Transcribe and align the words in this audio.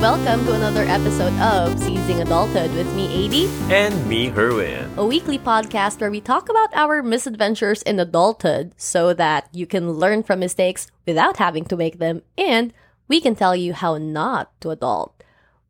welcome 0.00 0.44
to 0.44 0.52
another 0.52 0.82
episode 0.84 1.32
of 1.40 1.78
Seizing 1.78 2.20
Adulthood 2.20 2.72
with 2.74 2.92
me, 2.94 3.08
Eyddie, 3.26 3.48
And 3.72 4.06
me, 4.06 4.30
Herwin. 4.30 4.94
a 4.96 5.06
weekly 5.06 5.38
podcast 5.38 6.00
where 6.00 6.10
we 6.10 6.20
talk 6.20 6.48
about 6.48 6.68
our 6.74 7.02
misadventures 7.02 7.82
in 7.82 7.98
adulthood 7.98 8.72
so 8.76 9.14
that 9.14 9.48
you 9.52 9.66
can 9.66 9.92
learn 9.92 10.22
from 10.22 10.40
mistakes 10.40 10.88
without 11.06 11.38
having 11.38 11.64
to 11.66 11.76
make 11.76 11.98
them, 11.98 12.22
and 12.36 12.72
we 13.08 13.20
can 13.20 13.34
tell 13.34 13.56
you 13.56 13.72
how 13.72 13.96
not 13.96 14.52
to 14.60 14.70
adult. 14.70 15.22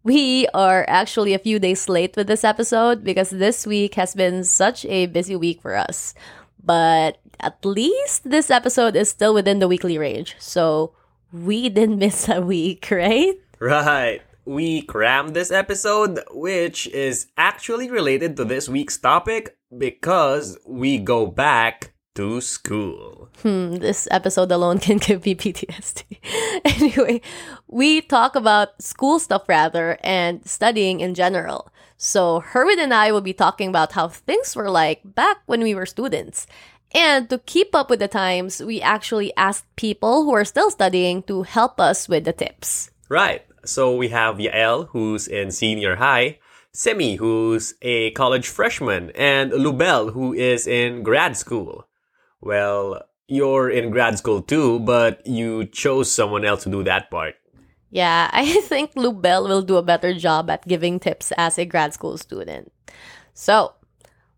We 0.02 0.46
are 0.54 0.84
actually 0.88 1.32
a 1.34 1.38
few 1.38 1.58
days 1.58 1.88
late 1.88 2.16
with 2.16 2.26
this 2.26 2.44
episode 2.44 3.04
because 3.04 3.30
this 3.30 3.66
week 3.66 3.94
has 3.94 4.14
been 4.14 4.44
such 4.44 4.84
a 4.86 5.06
busy 5.06 5.36
week 5.36 5.60
for 5.62 5.74
us. 5.76 6.14
But 6.62 7.18
at 7.40 7.64
least 7.64 8.28
this 8.28 8.50
episode 8.50 8.96
is 8.96 9.08
still 9.08 9.34
within 9.34 9.58
the 9.58 9.68
weekly 9.68 9.98
range. 9.98 10.36
So 10.38 10.92
we 11.32 11.68
didn't 11.68 11.98
miss 12.04 12.28
a 12.28 12.40
week, 12.40 12.86
right? 12.90 13.34
Right. 13.58 14.22
We 14.44 14.82
crammed 14.82 15.34
this 15.34 15.50
episode, 15.50 16.20
which 16.30 16.86
is 16.88 17.26
actually 17.36 17.90
related 17.90 18.36
to 18.36 18.44
this 18.44 18.68
week's 18.68 18.96
topic 18.96 19.56
because 19.76 20.56
we 20.66 20.98
go 20.98 21.26
back 21.26 21.94
to 22.14 22.40
school. 22.40 23.28
Hmm, 23.42 23.76
this 23.76 24.08
episode 24.10 24.52
alone 24.52 24.78
can 24.86 24.98
give 24.98 25.24
me 25.24 25.34
PTSD. 25.34 26.18
anyway, 26.64 27.20
we 27.66 28.00
talk 28.00 28.36
about 28.36 28.80
school 28.82 29.18
stuff 29.18 29.48
rather 29.48 29.98
and 30.02 30.46
studying 30.46 31.00
in 31.00 31.14
general. 31.14 31.72
So, 31.96 32.42
Herwin 32.42 32.78
and 32.78 32.92
I 32.92 33.10
will 33.10 33.22
be 33.22 33.32
talking 33.32 33.68
about 33.68 33.92
how 33.92 34.08
things 34.08 34.54
were 34.54 34.70
like 34.70 35.00
back 35.04 35.38
when 35.46 35.62
we 35.62 35.74
were 35.74 35.86
students. 35.86 36.46
And 36.94 37.28
to 37.30 37.38
keep 37.38 37.74
up 37.74 37.90
with 37.90 38.00
the 38.00 38.08
times, 38.08 38.62
we 38.62 38.80
actually 38.80 39.34
asked 39.36 39.64
people 39.76 40.24
who 40.24 40.34
are 40.34 40.44
still 40.44 40.70
studying 40.70 41.22
to 41.24 41.42
help 41.42 41.80
us 41.80 42.08
with 42.08 42.24
the 42.24 42.32
tips. 42.32 42.90
Right. 43.08 43.45
So 43.66 43.94
we 43.94 44.08
have 44.08 44.36
Yael, 44.36 44.88
who's 44.90 45.26
in 45.26 45.50
senior 45.50 45.96
high, 45.96 46.38
Simmy, 46.72 47.16
who's 47.16 47.74
a 47.82 48.10
college 48.12 48.48
freshman, 48.48 49.10
and 49.14 49.50
Lubel, 49.50 50.12
who 50.12 50.32
is 50.32 50.66
in 50.66 51.02
grad 51.02 51.36
school. 51.36 51.88
Well, 52.40 53.02
you're 53.26 53.68
in 53.68 53.90
grad 53.90 54.18
school 54.18 54.42
too, 54.42 54.80
but 54.80 55.26
you 55.26 55.66
chose 55.66 56.12
someone 56.12 56.44
else 56.44 56.62
to 56.62 56.70
do 56.70 56.84
that 56.84 57.10
part. 57.10 57.34
Yeah, 57.90 58.30
I 58.32 58.60
think 58.60 58.94
Lubel 58.94 59.48
will 59.48 59.62
do 59.62 59.76
a 59.76 59.82
better 59.82 60.14
job 60.14 60.50
at 60.50 60.68
giving 60.68 61.00
tips 61.00 61.32
as 61.36 61.58
a 61.58 61.64
grad 61.64 61.94
school 61.94 62.18
student. 62.18 62.72
So, 63.34 63.74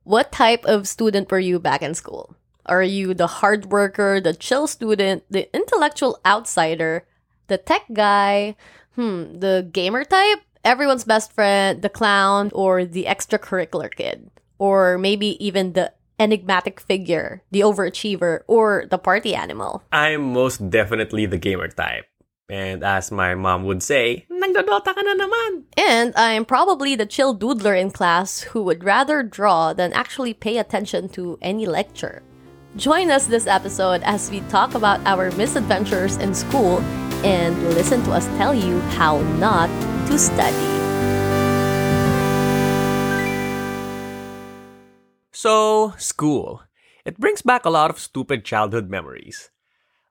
what 0.05 0.33
type 0.33 0.65
of 0.65 0.89
student 0.89 1.31
were 1.31 1.39
you 1.39 1.59
back 1.59 1.83
in 1.83 1.95
school? 1.95 2.34
Are 2.65 2.83
you 2.83 3.15
the 3.15 3.27
hard 3.27 3.67
worker, 3.67 4.21
the 4.21 4.33
chill 4.33 4.67
student, 4.67 5.25
the 5.29 5.55
intellectual 5.55 6.19
outsider, 6.25 7.06
the 7.49 7.59
tech 7.59 7.83
guy, 7.93 8.56
hmm, 8.98 9.38
the 9.38 9.70
gamer 9.70 10.02
type, 10.02 10.42
everyone's 10.64 11.04
best 11.04 11.32
friend, 11.32 11.82
the 11.82 11.88
clown, 11.88 12.50
or 12.52 12.84
the 12.84 13.04
extracurricular 13.04 13.94
kid? 13.94 14.28
Or 14.58 14.98
maybe 14.98 15.38
even 15.38 15.74
the 15.74 15.94
enigmatic 16.18 16.80
figure, 16.80 17.42
the 17.52 17.60
overachiever, 17.60 18.41
or 18.48 18.86
the 18.91 18.98
party 18.98 19.36
animal? 19.36 19.84
I'm 19.92 20.32
most 20.34 20.69
definitely 20.69 21.26
the 21.26 21.38
gamer 21.38 21.69
type. 21.69 22.06
And 22.50 22.82
as 22.82 23.12
my 23.12 23.36
mom 23.36 23.64
would 23.66 23.84
say, 23.84 24.26
nagdodota 24.32 24.96
ka 24.96 25.02
na 25.04 25.14
naman. 25.14 25.62
And 25.76 26.12
I'm 26.16 26.44
probably 26.44 26.96
the 26.96 27.06
chill 27.06 27.36
doodler 27.36 27.78
in 27.78 27.92
class 27.92 28.41
who 28.41 28.64
would 28.64 28.82
rather 28.82 29.22
draw 29.22 29.74
than 29.74 29.92
actually 29.92 30.34
pay 30.34 30.58
attention 30.58 31.08
to 31.10 31.38
any 31.41 31.66
lecture. 31.66 32.22
Join 32.74 33.10
us 33.10 33.26
this 33.26 33.46
episode 33.46 34.02
as 34.02 34.30
we 34.30 34.41
talk 34.48 34.74
about 34.74 34.98
our 35.04 35.30
misadventures 35.32 36.16
in 36.16 36.34
school 36.34 36.82
and 37.24 37.56
listen 37.74 38.02
to 38.05 38.12
us 38.12 38.27
tell 38.38 38.55
you 38.55 38.80
how 38.98 39.20
not 39.38 39.69
to 40.08 40.19
study. 40.19 40.56
So, 45.32 45.94
school. 45.98 46.62
It 47.04 47.19
brings 47.19 47.43
back 47.43 47.65
a 47.65 47.70
lot 47.70 47.91
of 47.91 47.98
stupid 47.98 48.44
childhood 48.44 48.91
memories. 48.91 49.50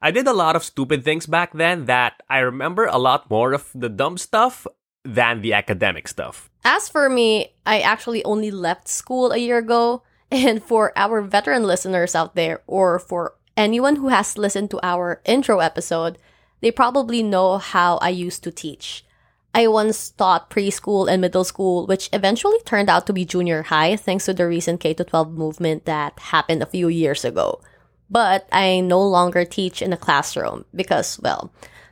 I 0.02 0.12
did 0.12 0.28
a 0.28 0.34
lot 0.34 0.56
of 0.56 0.64
stupid 0.64 1.04
things 1.04 1.26
back 1.26 1.54
then 1.54 1.86
that 1.86 2.22
I 2.30 2.40
remember 2.40 2.86
a 2.86 2.98
lot 2.98 3.30
more 3.30 3.54
of 3.54 3.70
the 3.74 3.90
dumb 3.90 4.18
stuff 4.18 4.66
than 5.04 5.42
the 5.42 5.54
academic 5.54 6.08
stuff. 6.08 6.50
As 6.64 6.88
for 6.88 7.10
me, 7.10 7.54
I 7.66 7.80
actually 7.80 8.24
only 8.24 8.52
left 8.52 8.88
school 8.88 9.32
a 9.32 9.38
year 9.38 9.58
ago. 9.58 10.04
And 10.32 10.62
for 10.62 10.92
our 10.98 11.22
veteran 11.22 11.64
listeners 11.64 12.14
out 12.14 12.36
there, 12.36 12.60
or 12.68 13.00
for 13.00 13.36
anyone 13.56 13.96
who 13.96 14.10
has 14.10 14.38
listened 14.38 14.70
to 14.72 14.80
our 14.84 15.22
intro 15.24 15.60
episode, 15.60 16.18
they 16.62 16.72
probably 16.72 17.24
know 17.24 17.58
how 17.58 17.98
I 17.98 18.10
used 18.10 18.44
to 18.44 18.52
teach. 18.52 19.06
I 19.54 19.68
once 19.68 20.12
taught 20.12 20.50
preschool 20.50 21.10
and 21.10 21.22
middle 21.22 21.44
school, 21.44 21.88
which 21.88 22.10
eventually 22.14 22.60
turned 22.66 22.90
out 22.90 23.08
to 23.08 23.14
be 23.14 23.26
junior 23.26 23.64
high 23.64 23.96
thanks 23.96 24.26
to 24.26 24.34
the 24.34 24.48
recent 24.48 24.80
K 24.80 24.94
12 24.94 25.32
movement 25.34 25.86
that 25.86 26.20
happened 26.20 26.62
a 26.62 26.68
few 26.68 26.88
years 26.90 27.26
ago. 27.26 27.62
But 28.10 28.48
I 28.52 28.80
no 28.82 29.02
longer 29.02 29.46
teach 29.46 29.82
in 29.82 29.92
a 29.94 29.98
classroom 29.98 30.66
because, 30.74 31.20
well, 31.20 31.52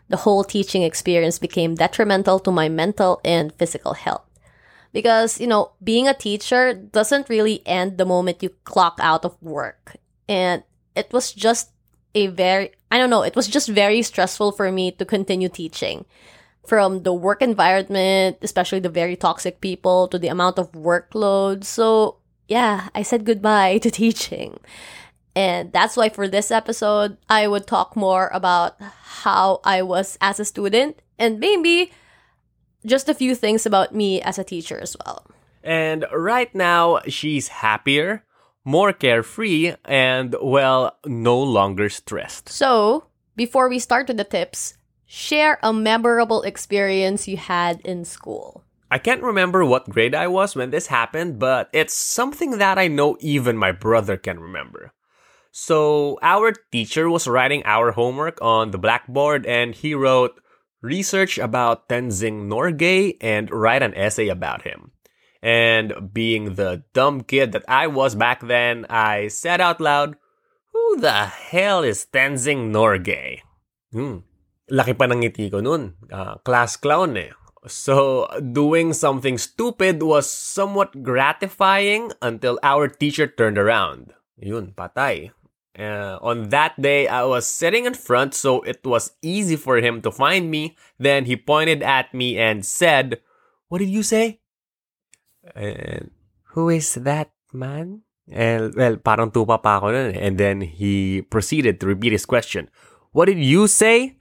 the 0.09 0.17
whole 0.17 0.43
teaching 0.43 0.83
experience 0.83 1.39
became 1.39 1.75
detrimental 1.75 2.39
to 2.41 2.51
my 2.51 2.69
mental 2.69 3.19
and 3.25 3.53
physical 3.55 3.93
health. 3.93 4.23
Because, 4.93 5.41
you 5.41 5.47
know, 5.47 5.71
being 5.83 6.07
a 6.07 6.13
teacher 6.13 6.73
doesn't 6.73 7.27
really 7.29 7.61
end 7.65 7.97
the 7.97 8.05
moment 8.05 8.43
you 8.43 8.49
clock 8.63 8.97
out 9.01 9.25
of 9.25 9.41
work. 9.41 9.97
And 10.29 10.63
it 10.95 11.11
was 11.11 11.33
just 11.33 11.71
a 12.13 12.27
very, 12.27 12.71
I 12.95 12.97
don't 12.97 13.09
know, 13.09 13.23
it 13.23 13.35
was 13.35 13.49
just 13.49 13.67
very 13.67 14.01
stressful 14.01 14.53
for 14.53 14.71
me 14.71 14.89
to 14.93 15.03
continue 15.03 15.49
teaching. 15.49 16.05
From 16.65 17.03
the 17.03 17.11
work 17.11 17.41
environment, 17.41 18.37
especially 18.41 18.79
the 18.79 18.87
very 18.87 19.17
toxic 19.17 19.59
people, 19.59 20.07
to 20.07 20.17
the 20.17 20.29
amount 20.29 20.57
of 20.57 20.71
workload. 20.71 21.65
So, 21.65 22.19
yeah, 22.47 22.87
I 22.95 23.03
said 23.03 23.25
goodbye 23.25 23.77
to 23.83 23.91
teaching. 23.91 24.61
And 25.35 25.73
that's 25.73 25.97
why 25.97 26.07
for 26.07 26.29
this 26.29 26.51
episode, 26.51 27.17
I 27.27 27.49
would 27.49 27.67
talk 27.67 27.97
more 27.97 28.31
about 28.31 28.79
how 28.79 29.59
I 29.65 29.81
was 29.81 30.17
as 30.21 30.39
a 30.39 30.45
student 30.45 31.01
and 31.19 31.37
maybe 31.37 31.91
just 32.85 33.09
a 33.09 33.13
few 33.13 33.35
things 33.35 33.65
about 33.65 33.93
me 33.93 34.21
as 34.21 34.39
a 34.39 34.45
teacher 34.45 34.79
as 34.79 34.95
well. 35.03 35.27
And 35.65 36.05
right 36.13 36.55
now, 36.55 37.01
she's 37.09 37.49
happier, 37.49 38.23
more 38.65 38.91
carefree, 38.91 39.73
and, 39.85 40.35
well, 40.41 40.97
no 41.05 41.41
longer 41.41 41.87
stressed. 41.87 42.49
So, 42.49 43.05
before 43.35 43.69
we 43.69 43.79
start 43.79 44.07
with 44.07 44.17
the 44.17 44.23
tips, 44.25 44.77
share 45.05 45.59
a 45.61 45.71
memorable 45.71 46.41
experience 46.41 47.27
you 47.27 47.37
had 47.37 47.79
in 47.81 48.03
school. 48.03 48.63
I 48.89 48.97
can't 48.97 49.23
remember 49.23 49.63
what 49.63 49.89
grade 49.89 50.15
I 50.15 50.27
was 50.27 50.55
when 50.55 50.71
this 50.71 50.87
happened, 50.87 51.39
but 51.39 51.69
it's 51.73 51.93
something 51.93 52.57
that 52.57 52.77
I 52.77 52.87
know 52.87 53.17
even 53.19 53.57
my 53.57 53.71
brother 53.71 54.17
can 54.17 54.39
remember. 54.39 54.93
So, 55.51 56.19
our 56.21 56.51
teacher 56.71 57.09
was 57.09 57.27
writing 57.27 57.63
our 57.65 57.91
homework 57.91 58.41
on 58.41 58.71
the 58.71 58.77
blackboard 58.77 59.45
and 59.45 59.73
he 59.73 59.93
wrote, 59.95 60.41
Research 60.81 61.37
about 61.37 61.87
Tenzing 61.87 62.47
Norgay 62.47 63.17
and 63.21 63.49
write 63.49 63.81
an 63.81 63.95
essay 63.95 64.27
about 64.27 64.63
him. 64.63 64.91
And 65.45 66.09
being 66.09 66.57
the 66.57 66.81
dumb 66.97 67.21
kid 67.21 67.53
that 67.53 67.61
I 67.69 67.85
was 67.85 68.17
back 68.17 68.41
then, 68.41 68.89
I 68.89 69.29
said 69.29 69.61
out 69.61 69.77
loud, 69.77 70.17
Who 70.73 70.97
the 70.97 71.29
hell 71.29 71.85
is 71.85 72.09
Tenzing 72.09 72.73
Norgay? 72.73 73.45
Hmm. 73.93 74.25
Laki 74.73 74.97
pa 74.97 75.05
ng 75.05 75.21
ngiti 75.21 75.53
ko 75.53 75.61
nun. 75.61 76.01
Ah, 76.09 76.41
class 76.41 76.73
clown 76.73 77.13
eh. 77.13 77.29
So, 77.69 78.25
doing 78.41 78.97
something 78.97 79.37
stupid 79.37 80.01
was 80.01 80.25
somewhat 80.25 81.05
gratifying 81.05 82.09
until 82.25 82.57
our 82.65 82.89
teacher 82.89 83.29
turned 83.29 83.61
around. 83.61 84.17
Yun, 84.41 84.73
patay. 84.73 85.29
Uh, 85.77 86.17
on 86.25 86.49
that 86.49 86.73
day, 86.81 87.05
I 87.05 87.21
was 87.25 87.45
sitting 87.45 87.85
in 87.85 87.93
front, 87.93 88.33
so 88.33 88.65
it 88.65 88.81
was 88.81 89.13
easy 89.21 89.61
for 89.61 89.77
him 89.77 90.01
to 90.01 90.09
find 90.09 90.49
me. 90.49 90.73
Then 90.97 91.29
he 91.29 91.37
pointed 91.37 91.85
at 91.85 92.13
me 92.17 92.37
and 92.41 92.65
said, 92.65 93.21
What 93.69 93.77
did 93.77 93.93
you 93.93 94.01
say? 94.01 94.41
And 95.53 96.09
who 96.55 96.69
is 96.69 96.95
that 96.95 97.29
man? 97.53 98.01
And, 98.31 98.73
well, 98.73 98.97
parang 98.97 99.29
tupa 99.29 99.61
pa 99.61 99.77
ako 99.77 99.93
nun. 99.93 100.17
eh. 100.17 100.19
And 100.19 100.41
then 100.41 100.61
he 100.61 101.21
proceeded 101.29 101.77
to 101.79 101.85
repeat 101.85 102.11
his 102.11 102.25
question. 102.25 102.69
What 103.13 103.29
did 103.29 103.37
you 103.37 103.67
say? 103.67 104.17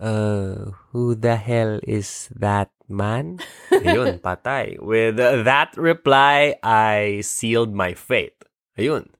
Uh, 0.00 0.72
who 0.90 1.14
the 1.14 1.36
hell 1.36 1.78
is 1.84 2.32
that 2.32 2.72
man? 2.88 3.38
Ayun, 3.70 4.24
patay. 4.24 4.80
With 4.80 5.20
that 5.20 5.76
reply, 5.76 6.56
I 6.64 7.20
sealed 7.20 7.76
my 7.76 7.92
fate. 7.92 8.40
Ayun. 8.78 9.12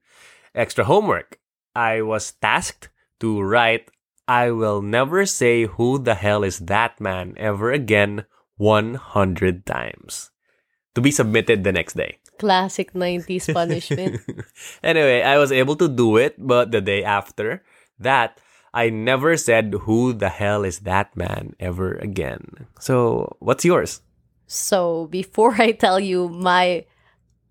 Extra 0.55 0.85
homework. 0.85 1.39
I 1.77 2.01
was 2.01 2.33
tasked 2.41 2.89
to 3.21 3.43
write, 3.43 3.91
I 4.27 4.51
will 4.51 4.81
never 4.81 5.27
say 5.27 5.67
who 5.67 5.99
the 5.99 6.15
hell 6.15 6.43
is 6.43 6.71
that 6.73 6.99
man 6.99 7.35
ever 7.37 7.71
again 7.71 8.25
100 8.57 9.67
times. 9.67 10.31
To 10.95 11.01
be 11.01 11.11
submitted 11.15 11.63
the 11.63 11.71
next 11.71 11.95
day. 11.95 12.19
Classic 12.39 12.93
90s 12.93 13.53
punishment. 13.55 14.19
anyway, 14.83 15.23
I 15.23 15.39
was 15.39 15.53
able 15.53 15.77
to 15.77 15.87
do 15.87 16.17
it, 16.17 16.35
but 16.39 16.73
the 16.73 16.81
day 16.81 17.05
after 17.05 17.63
that, 18.01 18.41
I 18.75 18.91
never 18.91 19.37
said 19.37 19.75
who 19.87 20.13
the 20.13 20.29
hell 20.31 20.65
is 20.65 20.81
that 20.87 21.15
man 21.17 21.55
ever 21.61 21.95
again. 21.99 22.67
So, 22.79 23.37
what's 23.39 23.65
yours? 23.65 24.01
So, 24.47 25.07
before 25.11 25.55
I 25.63 25.73
tell 25.73 26.01
you 26.01 26.29
my 26.29 26.87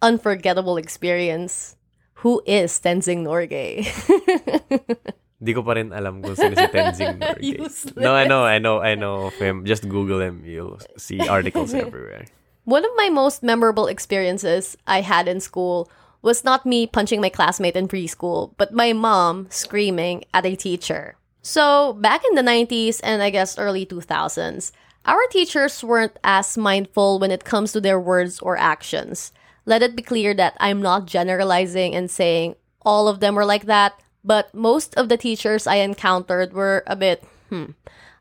unforgettable 0.01 0.75
experience, 0.75 1.75
who 2.23 2.41
is 2.45 2.75
Tenzing 2.79 3.23
Norgay? 3.23 3.87
Di 5.43 5.55
ko 5.55 5.63
pa 5.63 5.79
rin 5.79 5.95
alam 5.95 6.19
kung 6.19 6.35
sino 6.35 6.51
si 6.55 6.67
Tenzing 6.67 7.19
Norgay. 7.23 7.95
No, 7.95 8.15
I 8.15 8.27
know, 8.27 8.43
I 8.43 8.59
know, 8.59 8.83
I 8.83 8.95
know 8.95 9.31
of 9.31 9.35
him. 9.39 9.63
Just 9.63 9.87
Google 9.87 10.19
him. 10.19 10.43
You'll 10.43 10.79
see 10.99 11.19
articles 11.23 11.71
everywhere. 11.71 12.27
One 12.69 12.85
of 12.85 12.91
my 12.97 13.09
most 13.09 13.41
memorable 13.41 13.87
experiences 13.87 14.77
I 14.85 15.01
had 15.01 15.27
in 15.27 15.39
school 15.39 15.89
was 16.21 16.43
not 16.43 16.67
me 16.67 16.85
punching 16.85 17.19
my 17.19 17.29
classmate 17.29 17.75
in 17.75 17.87
preschool, 17.87 18.53
but 18.57 18.71
my 18.71 18.93
mom 18.93 19.47
screaming 19.49 20.23
at 20.35 20.45
a 20.45 20.55
teacher. 20.55 21.15
So, 21.41 21.93
back 21.93 22.21
in 22.29 22.35
the 22.35 22.43
90s 22.43 23.01
and 23.01 23.23
I 23.23 23.31
guess 23.31 23.57
early 23.57 23.87
2000s, 23.87 24.71
our 25.03 25.25
teachers 25.31 25.83
weren't 25.83 26.19
as 26.23 26.59
mindful 26.59 27.17
when 27.17 27.31
it 27.31 27.43
comes 27.43 27.71
to 27.71 27.81
their 27.81 27.99
words 27.99 28.37
or 28.39 28.55
actions. 28.55 29.33
Let 29.65 29.81
it 29.81 29.95
be 29.95 30.03
clear 30.03 30.35
that 30.35 30.55
I'm 30.59 30.79
not 30.79 31.07
generalizing 31.07 31.95
and 31.95 32.05
saying 32.05 32.53
all 32.85 33.07
of 33.07 33.19
them 33.19 33.33
were 33.33 33.45
like 33.45 33.65
that, 33.65 33.99
but 34.23 34.53
most 34.53 34.93
of 34.93 35.09
the 35.09 35.17
teachers 35.17 35.65
I 35.65 35.77
encountered 35.77 36.53
were 36.53 36.83
a 36.85 36.95
bit, 36.95 37.23
hmm, 37.49 37.73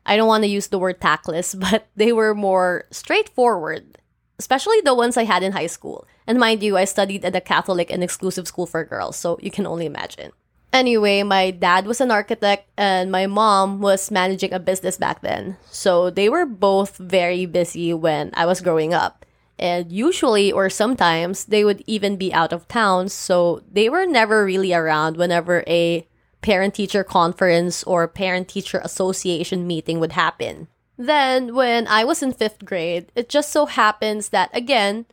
I 0.07 0.17
don't 0.17 0.27
want 0.27 0.43
to 0.43 0.49
use 0.49 0.69
the 0.69 0.79
word 0.79 0.99
tactless, 0.99 1.53
but 1.69 1.85
they 1.95 2.11
were 2.11 2.33
more 2.33 2.85
straightforward 2.89 3.98
especially 4.39 4.81
the 4.81 4.95
ones 4.95 5.17
I 5.17 5.25
had 5.25 5.43
in 5.43 5.51
high 5.51 5.67
school. 5.67 6.07
And 6.25 6.39
mind 6.39 6.63
you, 6.63 6.77
I 6.77 6.85
studied 6.85 7.23
at 7.25 7.35
a 7.35 7.41
Catholic 7.41 7.91
and 7.91 8.03
exclusive 8.03 8.47
school 8.47 8.65
for 8.65 8.83
girls, 8.83 9.17
so 9.17 9.37
you 9.41 9.51
can 9.51 9.67
only 9.67 9.85
imagine. 9.85 10.31
Anyway, 10.71 11.23
my 11.23 11.51
dad 11.51 11.85
was 11.85 11.99
an 11.99 12.11
architect 12.11 12.69
and 12.77 13.11
my 13.11 13.25
mom 13.25 13.81
was 13.81 14.11
managing 14.11 14.53
a 14.53 14.59
business 14.59 14.97
back 14.97 15.21
then. 15.21 15.57
So 15.69 16.09
they 16.09 16.29
were 16.29 16.45
both 16.45 16.97
very 16.97 17.45
busy 17.45 17.93
when 17.93 18.31
I 18.35 18.45
was 18.45 18.61
growing 18.61 18.93
up. 18.93 19.25
And 19.57 19.91
usually, 19.91 20.51
or 20.51 20.69
sometimes, 20.69 21.45
they 21.45 21.65
would 21.65 21.83
even 21.85 22.15
be 22.15 22.33
out 22.33 22.53
of 22.53 22.67
town, 22.69 23.09
so 23.09 23.61
they 23.69 23.89
were 23.89 24.05
never 24.05 24.45
really 24.45 24.73
around 24.73 25.17
whenever 25.17 25.65
a 25.67 26.07
parent 26.41 26.75
teacher 26.75 27.03
conference 27.03 27.83
or 27.83 28.07
parent 28.07 28.47
teacher 28.47 28.79
association 28.81 29.67
meeting 29.67 29.99
would 29.99 30.13
happen. 30.13 30.69
Then, 30.99 31.55
when 31.55 31.87
I 31.87 32.03
was 32.03 32.19
in 32.19 32.35
fifth 32.35 32.67
grade, 32.67 33.07
it 33.15 33.31
just 33.31 33.55
so 33.55 33.71
happens 33.71 34.35
that, 34.35 34.51
again, 34.51 35.07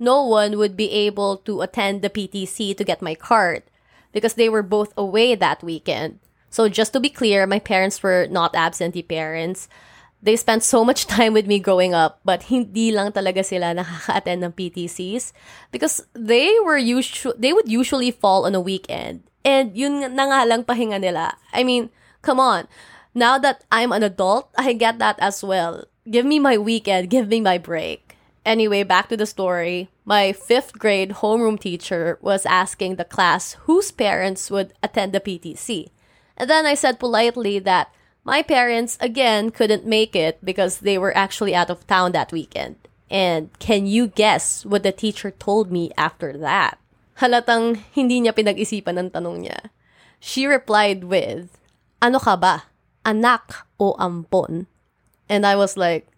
no 0.00 0.24
one 0.24 0.56
would 0.56 0.80
be 0.80 0.88
able 0.90 1.36
to 1.44 1.60
attend 1.60 2.00
the 2.00 2.08
PTC 2.08 2.74
to 2.74 2.84
get 2.84 3.04
my 3.04 3.14
card 3.14 3.62
because 4.16 4.40
they 4.40 4.48
were 4.48 4.64
both 4.64 4.96
away 4.96 5.34
that 5.34 5.62
weekend. 5.62 6.20
So, 6.48 6.70
just 6.70 6.94
to 6.94 7.00
be 7.00 7.12
clear, 7.12 7.46
my 7.46 7.58
parents 7.58 8.02
were 8.02 8.26
not 8.30 8.56
absentee 8.56 9.04
parents. 9.04 9.68
They 10.22 10.36
spent 10.36 10.64
so 10.64 10.82
much 10.88 11.04
time 11.12 11.34
with 11.34 11.46
me 11.46 11.60
growing 11.60 11.92
up, 11.92 12.24
but 12.24 12.48
hindi 12.48 12.90
lang 12.90 13.12
talaga 13.12 13.44
sila 13.44 13.76
nakaka-attend 13.76 14.40
ng 14.40 14.56
PTCs 14.56 15.36
because 15.68 16.00
they 16.16 16.48
were 16.64 16.80
usu- 16.80 17.36
they 17.36 17.52
would 17.52 17.68
usually 17.68 18.10
fall 18.10 18.48
on 18.48 18.56
a 18.56 18.64
weekend. 18.64 19.20
And 19.44 19.76
yun 19.76 20.00
na 20.00 20.32
nga 20.32 20.48
lang 20.48 20.64
pahinga 20.64 20.96
nila. 20.96 21.36
I 21.52 21.60
mean, 21.60 21.92
come 22.24 22.40
on 22.40 22.64
now 23.16 23.38
that 23.40 23.64
I'm 23.72 23.90
an 23.90 24.04
adult, 24.04 24.52
I 24.58 24.74
get 24.74 25.00
that 25.00 25.16
as 25.18 25.42
well. 25.42 25.88
Give 26.08 26.26
me 26.28 26.38
my 26.38 26.58
weekend, 26.58 27.08
give 27.08 27.28
me 27.28 27.40
my 27.40 27.56
break. 27.56 28.14
Anyway, 28.44 28.84
back 28.84 29.08
to 29.08 29.16
the 29.16 29.26
story. 29.26 29.88
My 30.04 30.30
fifth 30.32 30.78
grade 30.78 31.24
homeroom 31.24 31.58
teacher 31.58 32.18
was 32.20 32.46
asking 32.46 32.94
the 32.94 33.08
class 33.08 33.56
whose 33.64 33.90
parents 33.90 34.52
would 34.52 34.74
attend 34.82 35.10
the 35.12 35.18
PTC. 35.18 35.88
And 36.36 36.48
then 36.48 36.66
I 36.66 36.74
said 36.74 37.00
politely 37.00 37.58
that 37.60 37.90
my 38.22 38.42
parents, 38.42 38.98
again, 39.00 39.50
couldn't 39.50 39.86
make 39.86 40.14
it 40.14 40.38
because 40.44 40.78
they 40.84 40.98
were 40.98 41.16
actually 41.16 41.56
out 41.56 41.70
of 41.70 41.86
town 41.88 42.12
that 42.12 42.30
weekend. 42.30 42.76
And 43.10 43.50
can 43.58 43.86
you 43.86 44.08
guess 44.08 44.64
what 44.66 44.82
the 44.82 44.92
teacher 44.92 45.30
told 45.30 45.72
me 45.72 45.90
after 45.96 46.36
that? 46.36 46.78
Halatang 47.18 47.80
hindi 47.96 48.20
niya 48.20 48.36
pinag-isipan 48.36 48.98
ng 48.98 49.10
tanong 49.10 49.48
niya. 49.48 49.72
She 50.20 50.44
replied 50.44 51.04
with, 51.04 51.56
Ano 52.02 52.20
ka 52.20 52.36
ba? 52.36 52.68
Anak 53.06 53.64
o 53.78 53.94
ampon. 54.02 54.66
And 55.30 55.46
I 55.46 55.54
was 55.54 55.78
like, 55.78 56.10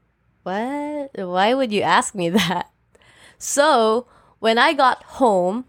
what? 0.43 1.13
Why 1.13 1.53
would 1.53 1.73
you 1.73 1.83
ask 1.83 2.15
me 2.15 2.29
that? 2.41 2.73
So, 3.37 4.07
when 4.41 4.59
I 4.59 4.73
got 4.73 5.21
home, 5.21 5.65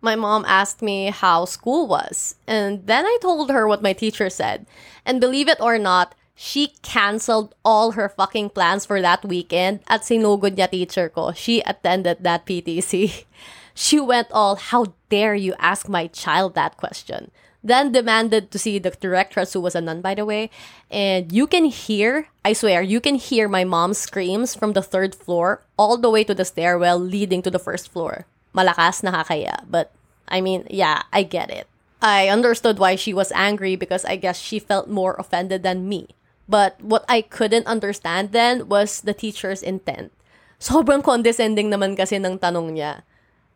my 0.00 0.14
mom 0.14 0.44
asked 0.46 0.82
me 0.82 1.10
how 1.10 1.44
school 1.44 1.88
was. 1.88 2.36
And 2.46 2.86
then 2.86 3.04
I 3.04 3.18
told 3.20 3.50
her 3.50 3.66
what 3.66 3.82
my 3.82 3.92
teacher 3.92 4.30
said. 4.30 4.66
And 5.04 5.20
believe 5.20 5.48
it 5.48 5.60
or 5.60 5.78
not, 5.78 6.14
she 6.36 6.74
canceled 6.82 7.54
all 7.64 7.98
her 7.98 8.08
fucking 8.08 8.50
plans 8.50 8.86
for 8.86 9.02
that 9.02 9.24
weekend 9.24 9.80
at 9.88 10.02
sinugod 10.02 10.54
niya 10.54 10.70
teacher 10.70 11.08
ko. 11.08 11.32
She 11.32 11.60
attended 11.66 12.22
that 12.22 12.46
PTC. 12.46 13.24
She 13.78 14.00
went 14.02 14.26
all, 14.34 14.56
how 14.58 14.90
dare 15.06 15.38
you 15.38 15.54
ask 15.62 15.86
my 15.86 16.08
child 16.10 16.58
that 16.58 16.76
question? 16.76 17.30
Then 17.62 17.92
demanded 17.92 18.50
to 18.50 18.58
see 18.58 18.78
the 18.78 18.90
directress, 18.90 19.52
who 19.52 19.60
was 19.60 19.74
a 19.74 19.80
nun, 19.80 20.00
by 20.00 20.14
the 20.14 20.24
way. 20.24 20.50
And 20.90 21.32
you 21.32 21.46
can 21.46 21.64
hear, 21.64 22.28
I 22.44 22.52
swear, 22.52 22.82
you 22.82 23.00
can 23.00 23.16
hear 23.16 23.48
my 23.48 23.64
mom's 23.64 23.98
screams 23.98 24.54
from 24.54 24.72
the 24.72 24.82
third 24.82 25.14
floor 25.14 25.62
all 25.76 25.96
the 25.98 26.10
way 26.10 26.24
to 26.24 26.34
the 26.34 26.44
stairwell 26.44 26.98
leading 26.98 27.42
to 27.42 27.50
the 27.50 27.58
first 27.58 27.90
floor. 27.90 28.26
Malakas 28.54 29.02
nakakaya. 29.02 29.64
But, 29.68 29.92
I 30.28 30.40
mean, 30.40 30.66
yeah, 30.70 31.02
I 31.12 31.22
get 31.22 31.50
it. 31.50 31.66
I 32.00 32.28
understood 32.28 32.78
why 32.78 32.94
she 32.94 33.12
was 33.12 33.32
angry 33.34 33.74
because 33.74 34.04
I 34.04 34.16
guess 34.16 34.38
she 34.38 34.58
felt 34.58 34.88
more 34.88 35.16
offended 35.18 35.64
than 35.64 35.88
me. 35.88 36.14
But 36.48 36.80
what 36.80 37.04
I 37.08 37.22
couldn't 37.22 37.66
understand 37.66 38.32
then 38.32 38.68
was 38.68 39.02
the 39.02 39.12
teacher's 39.12 39.62
intent. 39.62 40.12
Sobrang 40.58 41.02
condescending 41.02 41.70
naman 41.70 41.98
kasi 41.98 42.16
ng 42.16 42.38
tanong 42.38 42.74
niya 42.74 43.02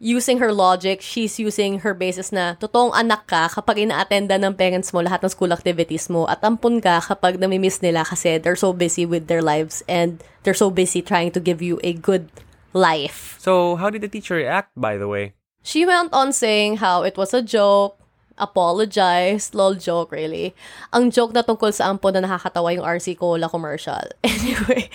using 0.02 0.42
her 0.42 0.50
logic, 0.50 0.98
she's 0.98 1.38
using 1.38 1.86
her 1.86 1.94
basis 1.94 2.34
na 2.34 2.58
totoong 2.58 2.90
anak 2.90 3.30
ka 3.30 3.46
kapag 3.46 3.86
ina-attenda 3.86 4.34
ng 4.34 4.58
parents 4.58 4.90
mo 4.90 4.98
lahat 4.98 5.22
ng 5.22 5.30
school 5.30 5.54
activities 5.54 6.10
mo 6.10 6.26
at 6.26 6.42
ampun 6.42 6.82
ka 6.82 6.98
kapag 6.98 7.38
namimiss 7.38 7.78
nila 7.78 8.02
kasi 8.02 8.42
they're 8.42 8.58
so 8.58 8.74
busy 8.74 9.06
with 9.06 9.30
their 9.30 9.40
lives 9.40 9.86
and 9.86 10.18
they're 10.42 10.58
so 10.58 10.74
busy 10.74 10.98
trying 10.98 11.30
to 11.30 11.38
give 11.38 11.62
you 11.62 11.78
a 11.86 11.94
good 11.94 12.26
life. 12.74 13.38
So, 13.38 13.78
how 13.78 13.94
did 13.94 14.02
the 14.02 14.10
teacher 14.10 14.42
react, 14.42 14.74
by 14.74 14.98
the 14.98 15.06
way? 15.06 15.38
She 15.62 15.86
went 15.86 16.10
on 16.10 16.34
saying 16.34 16.82
how 16.82 17.06
it 17.06 17.14
was 17.14 17.30
a 17.30 17.38
joke, 17.38 18.01
apologize, 18.38 19.54
lol 19.54 19.74
joke 19.74 20.12
really. 20.12 20.54
Ang 20.92 21.10
joke 21.10 21.32
na 21.32 21.42
tungkol 21.42 21.72
sa 21.72 21.92
ampon 21.92 22.14
na 22.16 22.24
nakakatawa 22.24 22.72
yung 22.74 22.84
RC 22.84 23.18
Cola 23.18 23.48
commercial. 23.48 24.02
Anyway, 24.42 24.90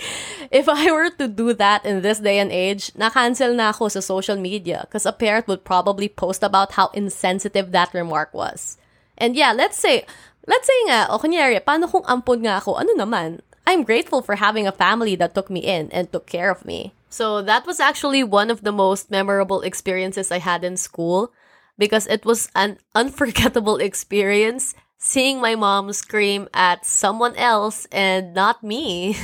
if 0.52 0.68
I 0.68 0.92
were 0.92 1.08
to 1.16 1.26
do 1.26 1.56
that 1.56 1.84
in 1.84 2.04
this 2.04 2.20
day 2.20 2.38
and 2.38 2.52
age, 2.52 2.92
na-cancel 2.94 3.56
na 3.56 3.72
ako 3.72 3.88
sa 3.88 4.04
social 4.04 4.36
media 4.36 4.84
because 4.84 5.08
a 5.08 5.14
parent 5.16 5.48
would 5.48 5.64
probably 5.64 6.06
post 6.06 6.44
about 6.44 6.76
how 6.76 6.92
insensitive 6.92 7.72
that 7.72 7.94
remark 7.96 8.34
was. 8.36 8.76
And 9.16 9.32
yeah, 9.34 9.56
let's 9.56 9.80
say, 9.80 10.04
let's 10.46 10.68
say 10.68 10.78
nga, 10.86 11.08
o 11.08 11.18
kunyari, 11.18 11.64
paano 11.64 11.88
kung 11.88 12.04
ampon 12.04 12.44
nga 12.44 12.60
ako, 12.60 12.76
ano 12.76 12.92
naman? 12.92 13.40
I'm 13.64 13.84
grateful 13.84 14.20
for 14.20 14.36
having 14.36 14.68
a 14.68 14.72
family 14.72 15.16
that 15.16 15.34
took 15.34 15.48
me 15.48 15.60
in 15.60 15.88
and 15.92 16.12
took 16.12 16.28
care 16.28 16.52
of 16.52 16.64
me. 16.64 16.92
So 17.08 17.40
that 17.42 17.66
was 17.66 17.80
actually 17.80 18.24
one 18.24 18.50
of 18.50 18.64
the 18.64 18.72
most 18.72 19.10
memorable 19.10 19.60
experiences 19.60 20.30
I 20.30 20.38
had 20.38 20.64
in 20.64 20.76
school 20.76 21.32
because 21.78 22.06
it 22.06 22.26
was 22.26 22.50
an 22.54 22.78
unforgettable 22.94 23.76
experience 23.88 24.74
seeing 24.98 25.40
my 25.40 25.54
mom 25.54 25.92
scream 25.92 26.48
at 26.52 26.84
someone 26.84 27.34
else 27.36 27.86
and 27.92 28.34
not 28.34 28.62
me. 28.62 29.16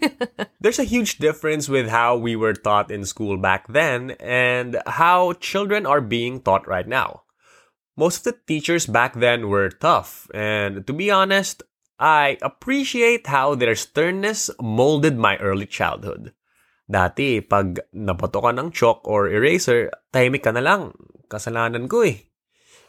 There's 0.60 0.78
a 0.78 0.84
huge 0.84 1.18
difference 1.18 1.68
with 1.68 1.88
how 1.88 2.16
we 2.16 2.36
were 2.36 2.52
taught 2.52 2.90
in 2.90 3.04
school 3.04 3.36
back 3.36 3.66
then 3.68 4.12
and 4.20 4.80
how 4.86 5.32
children 5.40 5.86
are 5.86 6.00
being 6.00 6.40
taught 6.40 6.68
right 6.68 6.86
now. 6.86 7.22
Most 7.96 8.26
of 8.26 8.34
the 8.34 8.40
teachers 8.46 8.86
back 8.86 9.14
then 9.14 9.48
were 9.48 9.70
tough, 9.70 10.26
and 10.34 10.84
to 10.86 10.92
be 10.92 11.10
honest, 11.12 11.62
I 11.98 12.38
appreciate 12.42 13.28
how 13.28 13.54
their 13.54 13.76
sternness 13.76 14.50
molded 14.60 15.16
my 15.16 15.36
early 15.38 15.66
childhood. 15.66 16.34
Dati, 16.90 17.38
pag 17.38 17.80
nabato 17.94 18.42
ka 18.42 18.50
ng 18.50 18.74
chalk 18.74 19.06
or 19.06 19.30
eraser, 19.30 19.94
tahimik 20.12 20.42
ka 20.42 20.50
na 20.50 20.60
lang. 20.60 20.90
Kasalanan 21.28 21.88
ko 21.88 22.02
eh. 22.02 22.28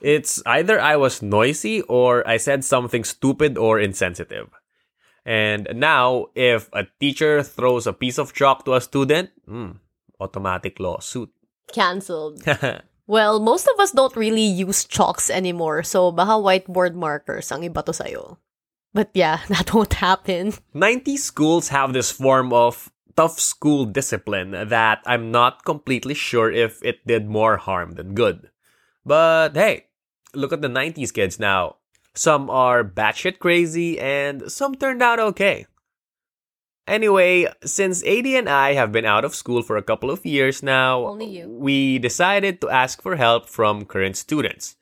It's 0.01 0.43
either 0.45 0.79
I 0.79 0.95
was 0.95 1.21
noisy 1.21 1.81
or 1.87 2.27
I 2.27 2.37
said 2.37 2.63
something 2.63 3.03
stupid 3.03 3.57
or 3.57 3.79
insensitive. 3.79 4.51
And 5.25 5.67
now, 5.73 6.27
if 6.35 6.69
a 6.73 6.85
teacher 6.99 7.41
throws 7.41 7.87
a 7.87 7.93
piece 7.93 8.19
of 8.19 8.33
chalk 8.33 8.65
to 8.65 8.75
a 8.75 8.81
student, 8.81 9.31
mm, 9.49 9.79
automatic 10.19 10.79
lawsuit. 10.79 11.33
Cancelled. 11.73 12.45
well, 13.07 13.39
most 13.39 13.67
of 13.67 13.79
us 13.79 13.91
don't 13.91 14.15
really 14.15 14.45
use 14.45 14.85
chalks 14.85 15.31
anymore, 15.31 15.81
so 15.81 16.11
baka 16.11 16.37
whiteboard 16.37 16.93
markers 16.93 17.51
ang 17.51 17.65
iba 17.65 17.83
to 17.83 17.93
sa'yo. 17.93 18.37
But 18.93 19.09
yeah, 19.13 19.41
that 19.49 19.73
won't 19.73 19.97
happen. 19.97 20.53
90 20.73 21.17
schools 21.17 21.69
have 21.69 21.93
this 21.93 22.11
form 22.11 22.53
of 22.53 22.93
tough 23.15 23.39
school 23.39 23.85
discipline 23.85 24.51
that 24.51 25.01
I'm 25.05 25.31
not 25.31 25.65
completely 25.65 26.13
sure 26.13 26.51
if 26.51 26.83
it 26.83 27.05
did 27.07 27.29
more 27.29 27.57
harm 27.57 27.93
than 27.93 28.13
good. 28.13 28.49
But 29.05 29.55
hey, 29.55 29.87
look 30.33 30.51
at 30.53 30.61
the 30.61 30.67
90s 30.67 31.13
kids 31.13 31.39
now. 31.39 31.77
Some 32.13 32.49
are 32.49 32.83
batshit 32.83 33.39
crazy, 33.39 33.99
and 33.99 34.51
some 34.51 34.75
turned 34.75 35.03
out 35.03 35.19
okay. 35.19 35.65
Anyway, 36.87 37.47
since 37.63 38.03
Eyddie 38.03 38.37
and 38.37 38.47
I 38.47 38.73
have 38.73 38.91
been 38.91 39.05
out 39.05 39.25
of 39.25 39.33
school 39.33 39.63
for 39.63 39.75
a 39.75 39.83
couple 39.83 40.11
of 40.11 40.25
years 40.25 40.61
now, 40.61 41.13
we 41.15 41.99
decided 41.99 42.61
to 42.61 42.69
ask 42.69 43.01
for 43.01 43.15
help 43.15 43.49
from 43.49 43.85
current 43.85 44.15
students. 44.15 44.75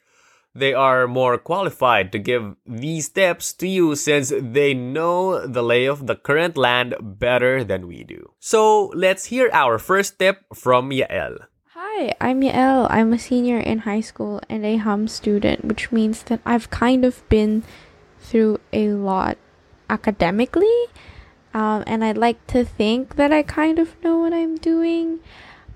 They 0.56 0.74
are 0.74 1.08
more 1.08 1.40
qualified 1.40 2.12
to 2.12 2.20
give 2.20 2.56
these 2.66 3.10
tips 3.10 3.54
to 3.54 3.68
you 3.68 3.96
since 3.96 4.32
they 4.32 4.76
know 4.76 5.48
the 5.48 5.64
lay 5.64 5.86
of 5.86 6.06
the 6.06 6.16
current 6.16 6.58
land 6.58 6.94
better 7.02 7.64
than 7.64 7.88
we 7.88 8.04
do. 8.04 8.34
So 8.40 8.94
let's 8.94 9.26
hear 9.26 9.50
our 9.52 9.80
first 9.80 10.20
tip 10.20 10.46
from 10.54 10.92
Yael. 10.92 11.50
Hi, 11.74 12.14
I'm 12.22 12.42
Yael. 12.42 12.86
I'm 12.92 13.14
a 13.14 13.18
senior 13.18 13.58
in 13.58 13.80
high 13.80 14.02
school 14.02 14.42
and 14.48 14.64
a 14.64 14.78
hum 14.78 15.08
student, 15.08 15.66
which 15.66 15.92
means 15.92 16.22
that 16.30 16.40
I've 16.46 16.70
kind 16.70 17.04
of 17.04 17.28
been 17.30 17.64
through 18.20 18.60
a 18.72 18.90
lot 18.90 19.38
academically. 19.90 20.86
Um, 21.56 21.84
and 21.88 22.06
I'd 22.06 22.18
like 22.18 22.46
to 22.48 22.64
think 22.64 23.16
that 23.16 23.34
I 23.34 23.42
kind 23.42 23.80
of 23.80 23.98
know 24.04 24.20
what 24.20 24.34
I'm 24.34 24.58
doing, 24.58 25.20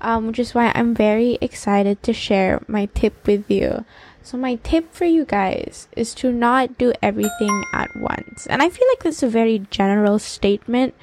um, 0.01 0.27
which 0.27 0.37
is 0.37 0.53
why 0.53 0.71
I'm 0.75 0.93
very 0.93 1.39
excited 1.41 2.03
to 2.03 2.13
share 2.13 2.61
my 2.67 2.85
tip 2.93 3.25
with 3.25 3.49
you. 3.49 3.85
So, 4.27 4.37
my 4.37 4.55
tip 4.55 4.93
for 4.93 5.05
you 5.05 5.23
guys 5.23 5.87
is 5.95 6.13
to 6.15 6.33
not 6.33 6.77
do 6.77 6.91
everything 7.01 7.63
at 7.71 7.87
once. 7.95 8.45
And 8.47 8.61
I 8.61 8.67
feel 8.67 8.85
like 8.91 9.03
that's 9.03 9.23
a 9.23 9.29
very 9.29 9.59
general 9.71 10.19
statement, 10.19 10.93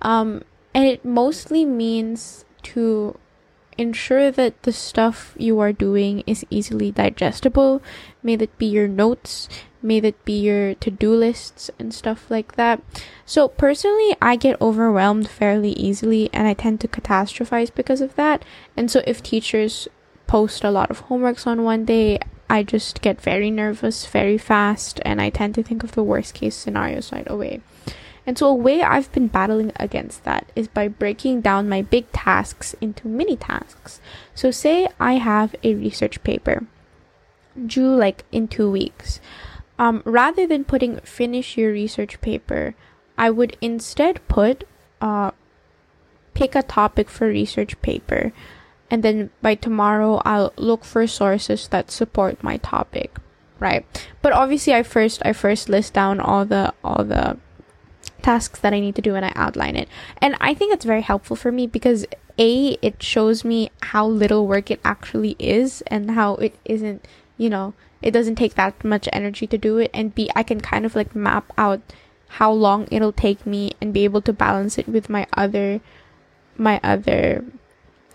um, 0.00 0.44
and 0.72 0.86
it 0.86 1.04
mostly 1.04 1.66
means 1.66 2.46
to 2.72 3.18
ensure 3.76 4.30
that 4.30 4.62
the 4.62 4.72
stuff 4.72 5.34
you 5.36 5.60
are 5.60 5.74
doing 5.74 6.24
is 6.26 6.46
easily 6.48 6.90
digestible. 6.90 7.82
May 8.22 8.36
that 8.36 8.56
be 8.56 8.64
your 8.64 8.88
notes, 8.88 9.46
may 9.82 10.00
that 10.00 10.24
be 10.24 10.40
your 10.40 10.72
to 10.76 10.90
do 10.90 11.14
lists 11.14 11.70
and 11.78 11.92
stuff 11.92 12.30
like 12.30 12.56
that. 12.56 12.80
So, 13.26 13.46
personally, 13.48 14.16
I 14.22 14.36
get 14.36 14.58
overwhelmed 14.58 15.28
fairly 15.28 15.72
easily 15.72 16.30
and 16.32 16.48
I 16.48 16.54
tend 16.54 16.80
to 16.80 16.88
catastrophize 16.88 17.68
because 17.74 18.00
of 18.00 18.16
that. 18.16 18.42
And 18.74 18.90
so, 18.90 19.02
if 19.06 19.22
teachers 19.22 19.86
post 20.26 20.64
a 20.64 20.70
lot 20.70 20.90
of 20.90 21.08
homeworks 21.08 21.46
on 21.46 21.62
one 21.62 21.84
day, 21.84 22.18
I 22.50 22.64
just 22.64 23.00
get 23.00 23.20
very 23.20 23.48
nervous 23.48 24.04
very 24.06 24.36
fast 24.36 25.00
and 25.04 25.22
I 25.22 25.30
tend 25.30 25.54
to 25.54 25.62
think 25.62 25.84
of 25.84 25.92
the 25.92 26.02
worst 26.02 26.34
case 26.34 26.56
scenarios 26.56 27.12
right 27.12 27.30
away. 27.30 27.60
And 28.26 28.36
so, 28.36 28.48
a 28.48 28.54
way 28.54 28.82
I've 28.82 29.10
been 29.12 29.28
battling 29.28 29.72
against 29.76 30.24
that 30.24 30.50
is 30.54 30.68
by 30.68 30.88
breaking 30.88 31.42
down 31.42 31.68
my 31.68 31.80
big 31.80 32.10
tasks 32.12 32.74
into 32.80 33.08
mini 33.08 33.36
tasks. 33.36 34.00
So, 34.34 34.50
say 34.50 34.88
I 34.98 35.14
have 35.14 35.54
a 35.62 35.74
research 35.74 36.22
paper 36.24 36.66
due 37.66 37.94
like 37.94 38.24
in 38.32 38.48
two 38.48 38.70
weeks. 38.70 39.20
Um, 39.78 40.02
rather 40.04 40.46
than 40.46 40.64
putting 40.64 40.98
finish 41.00 41.56
your 41.56 41.72
research 41.72 42.20
paper, 42.20 42.74
I 43.16 43.30
would 43.30 43.56
instead 43.60 44.26
put 44.28 44.66
uh, 45.00 45.30
pick 46.34 46.54
a 46.54 46.62
topic 46.62 47.08
for 47.08 47.28
research 47.28 47.80
paper, 47.80 48.32
and 48.90 49.02
then 49.02 49.30
by 49.40 49.54
tomorrow 49.54 50.20
I'll 50.24 50.52
look 50.56 50.84
for 50.84 51.06
sources 51.06 51.68
that 51.68 51.90
support 51.90 52.42
my 52.42 52.56
topic, 52.58 53.16
right? 53.58 53.86
But 54.22 54.32
obviously, 54.32 54.74
I 54.74 54.82
first 54.82 55.22
I 55.24 55.32
first 55.32 55.68
list 55.68 55.94
down 55.94 56.20
all 56.20 56.44
the 56.44 56.74
all 56.82 57.04
the 57.04 57.38
tasks 58.20 58.60
that 58.60 58.74
I 58.74 58.80
need 58.80 58.94
to 58.96 59.02
do 59.02 59.14
and 59.14 59.24
I 59.24 59.32
outline 59.34 59.76
it. 59.76 59.88
And 60.20 60.36
I 60.40 60.54
think 60.54 60.72
it's 60.72 60.84
very 60.84 61.02
helpful 61.02 61.36
for 61.36 61.50
me 61.50 61.66
because 61.66 62.06
A, 62.38 62.76
it 62.82 63.02
shows 63.02 63.44
me 63.44 63.70
how 63.82 64.06
little 64.06 64.46
work 64.46 64.70
it 64.70 64.80
actually 64.84 65.36
is 65.38 65.82
and 65.86 66.12
how 66.12 66.34
it 66.36 66.54
isn't, 66.64 67.06
you 67.38 67.48
know, 67.48 67.74
it 68.02 68.12
doesn't 68.12 68.36
take 68.36 68.54
that 68.54 68.84
much 68.84 69.08
energy 69.12 69.46
to 69.46 69.58
do 69.58 69.78
it. 69.78 69.90
And 69.92 70.14
B, 70.14 70.30
I 70.36 70.42
can 70.42 70.60
kind 70.60 70.86
of 70.86 70.94
like 70.94 71.14
map 71.14 71.52
out 71.58 71.80
how 72.38 72.52
long 72.52 72.86
it'll 72.90 73.12
take 73.12 73.44
me 73.46 73.72
and 73.80 73.92
be 73.92 74.04
able 74.04 74.22
to 74.22 74.32
balance 74.32 74.78
it 74.78 74.88
with 74.88 75.08
my 75.10 75.26
other, 75.36 75.80
my 76.56 76.80
other, 76.82 77.44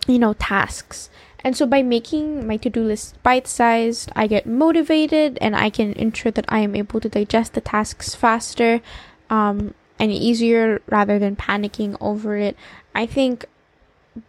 you 0.08 0.20
know, 0.20 0.34
tasks. 0.34 1.10
And 1.44 1.56
so 1.56 1.66
by 1.66 1.84
making 1.84 2.48
my 2.48 2.58
to-do 2.58 2.84
list 2.84 3.22
bite-sized, 3.22 4.12
I 4.16 4.28
get 4.28 4.48
motivated 4.48 5.38
and 5.42 5.56
I 5.56 5.70
can 5.70 5.94
ensure 5.94 6.32
that 6.32 6.46
I 6.50 6.60
am 6.60 6.76
able 6.76 7.00
to 7.00 7.10
digest 7.10 7.54
the 7.54 7.62
tasks 7.62 8.16
faster. 8.16 8.82
Um, 9.30 9.74
and 10.00 10.12
easier 10.12 10.82
rather 10.88 11.20
than 11.20 11.36
panicking 11.36 11.98
over 12.02 12.38
it. 12.38 12.58
I 12.94 13.06
think 13.06 13.46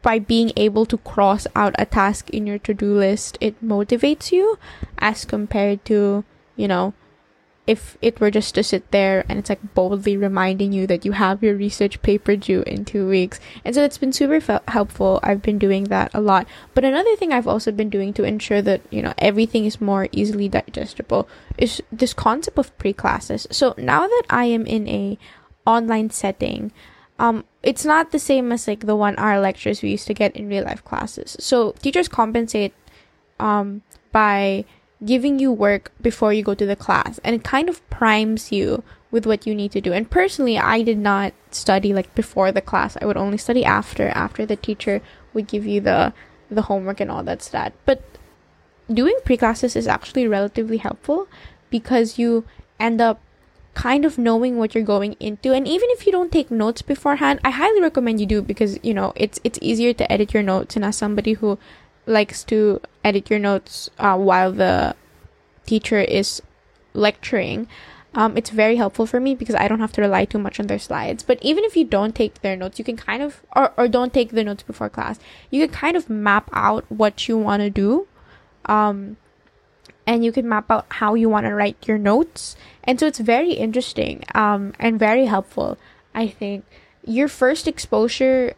by 0.03 0.19
being 0.19 0.53
able 0.57 0.87
to 0.87 0.99
cross 0.99 1.47
out 1.55 1.75
a 1.79 1.87
task 1.87 2.31
in 2.31 2.47
your 2.47 2.59
to 2.61 2.75
do 2.75 2.95
list, 2.95 3.39
it 3.41 3.63
motivates 3.65 4.33
you 4.33 4.59
as 4.99 5.25
compared 5.25 5.85
to, 5.87 6.25
you 6.57 6.69
know, 6.69 6.95
if 7.67 7.99
it 8.01 8.21
were 8.21 8.31
just 8.31 8.55
to 8.55 8.63
sit 8.63 8.91
there 8.93 9.25
and 9.29 9.39
it's 9.39 9.49
like 9.49 9.75
boldly 9.75 10.17
reminding 10.17 10.73
you 10.73 10.87
that 10.87 11.05
you 11.05 11.13
have 11.13 11.43
your 11.43 11.57
research 11.57 12.01
paper 12.03 12.37
due 12.37 12.63
in 12.63 12.85
two 12.85 13.09
weeks. 13.09 13.41
And 13.65 13.75
so 13.75 13.83
it's 13.83 13.99
been 13.99 14.13
super 14.13 14.61
helpful. 14.69 15.19
I've 15.23 15.43
been 15.43 15.59
doing 15.59 15.85
that 15.85 16.13
a 16.15 16.21
lot. 16.21 16.47
But 16.75 16.85
another 16.85 17.17
thing 17.17 17.33
I've 17.33 17.49
also 17.49 17.73
been 17.73 17.91
doing 17.91 18.13
to 18.15 18.25
ensure 18.25 18.63
that, 18.63 18.83
you 18.91 19.03
know, 19.03 19.15
everything 19.19 19.65
is 19.65 19.81
more 19.81 20.09
easily 20.13 20.49
digestible 20.49 21.29
is 21.59 21.83
this 21.91 22.15
concept 22.15 22.59
of 22.59 22.77
pre 22.79 22.93
classes. 22.93 23.47
So 23.51 23.75
now 23.77 24.07
that 24.07 24.25
I 24.31 24.45
am 24.45 24.65
in 24.67 24.87
a 24.89 25.19
online 25.67 26.11
setting, 26.11 26.71
um, 27.19 27.45
it's 27.63 27.85
not 27.85 28.13
the 28.13 28.19
same 28.19 28.53
as 28.53 28.69
like 28.69 28.87
the 28.87 28.95
one 28.95 29.17
hour 29.19 29.41
lectures 29.41 29.83
we 29.83 29.91
used 29.91 30.07
to 30.07 30.15
get 30.15 30.37
in 30.37 30.49
real 30.49 30.65
life 30.65 30.85
classes. 30.85 31.37
So 31.41 31.73
teachers 31.83 32.07
compensate 32.07 32.75
um, 33.41 33.83
by 34.13 34.65
giving 35.05 35.39
you 35.39 35.53
work 35.53 35.93
before 36.01 36.33
you 36.33 36.43
go 36.43 36.55
to 36.55 36.67
the 36.67 36.77
class, 36.77 37.19
and 37.25 37.35
it 37.35 37.45
kind 37.45 37.69
of 37.69 37.89
primes 37.91 38.53
you 38.53 38.83
with 39.11 39.27
what 39.27 39.47
you 39.47 39.55
need 39.55 39.73
to 39.73 39.81
do. 39.81 39.93
And 39.93 40.11
personally, 40.11 40.59
I 40.59 40.83
did 40.83 40.99
not 40.99 41.33
study 41.51 41.93
like 41.93 42.15
before 42.15 42.53
the 42.53 42.61
class. 42.61 42.97
I 43.01 43.07
would 43.07 43.17
only 43.17 43.39
study 43.39 43.65
after 43.65 44.09
after 44.09 44.47
the 44.47 44.57
teacher 44.57 45.01
would 45.33 45.47
give 45.47 45.67
you 45.67 45.81
the 45.81 46.13
the 46.51 46.63
homework 46.63 47.01
and 47.01 47.11
all 47.11 47.23
that 47.25 47.43
stuff. 47.43 47.73
But 47.85 48.03
doing 48.93 49.17
pre 49.25 49.37
classes 49.37 49.77
is 49.77 49.87
actually 49.87 50.27
relatively 50.29 50.79
helpful 50.79 51.29
because 51.71 52.19
you 52.19 52.45
end 52.79 53.01
up 53.01 53.21
kind 53.75 54.07
of 54.07 54.17
knowing 54.17 54.57
what 54.57 54.75
you're 54.75 54.83
going 54.83 55.13
into 55.21 55.53
and 55.53 55.69
even 55.69 55.87
if 55.91 56.07
you 56.07 56.13
don't 56.13 56.33
take 56.33 56.51
notes 56.51 56.81
beforehand 56.81 57.39
i 57.45 57.51
highly 57.51 57.79
recommend 57.79 58.19
you 58.19 58.25
do 58.25 58.41
because 58.41 58.79
you 58.83 58.95
know 58.95 59.13
it's 59.15 59.39
it's 59.45 59.59
easier 59.61 59.93
to 59.93 60.11
edit 60.11 60.33
your 60.33 60.43
notes 60.43 60.77
and 60.77 60.85
as 60.85 60.97
somebody 60.97 61.35
who 61.35 61.59
likes 62.07 62.45
to 62.45 62.81
edit 63.05 63.29
your 63.31 63.39
notes 63.39 63.91
uh, 63.99 64.17
while 64.17 64.53
the 64.53 64.95
teacher 65.67 65.99
is 65.99 66.43
lecturing 66.95 67.69
um, 68.15 68.35
it's 68.37 68.49
very 68.49 68.77
helpful 68.77 69.05
for 69.05 69.21
me 69.21 69.35
because 69.35 69.55
i 69.55 69.69
don't 69.69 69.81
have 69.81 69.93
to 69.93 70.01
rely 70.01 70.25
too 70.25 70.39
much 70.39 70.59
on 70.59 70.69
their 70.69 70.79
slides 70.79 71.23
but 71.23 71.39
even 71.43 71.65
if 71.65 71.77
you 71.77 71.85
don't 71.85 72.15
take 72.15 72.41
their 72.41 72.57
notes 72.57 72.79
you 72.79 72.85
can 72.85 72.97
kind 72.97 73.23
of 73.23 73.43
or, 73.55 73.73
or 73.77 73.89
don't 73.89 74.15
take 74.15 74.31
the 74.31 74.45
notes 74.45 74.63
before 74.63 74.89
class 74.89 75.19
you 75.51 75.67
can 75.67 75.75
kind 75.75 75.97
of 75.97 76.09
map 76.09 76.49
out 76.53 76.85
what 76.89 77.29
you 77.29 77.37
want 77.37 77.61
to 77.61 77.69
do 77.69 78.07
um, 78.67 79.17
and 80.07 80.25
you 80.25 80.33
can 80.33 80.49
map 80.49 80.71
out 80.71 80.87
how 80.91 81.15
you 81.15 81.29
want 81.29 81.47
to 81.47 81.55
write 81.55 81.87
your 81.87 81.99
notes. 81.99 82.57
And 82.85 82.99
so 83.01 83.07
it's 83.07 83.19
very 83.19 83.53
interesting 83.53 84.25
um, 84.35 84.73
and 84.79 84.99
very 84.99 85.27
helpful, 85.27 85.77
I 86.15 86.29
think. 86.29 86.65
Your 87.05 87.29
first 87.29 87.67
exposure 87.67 88.55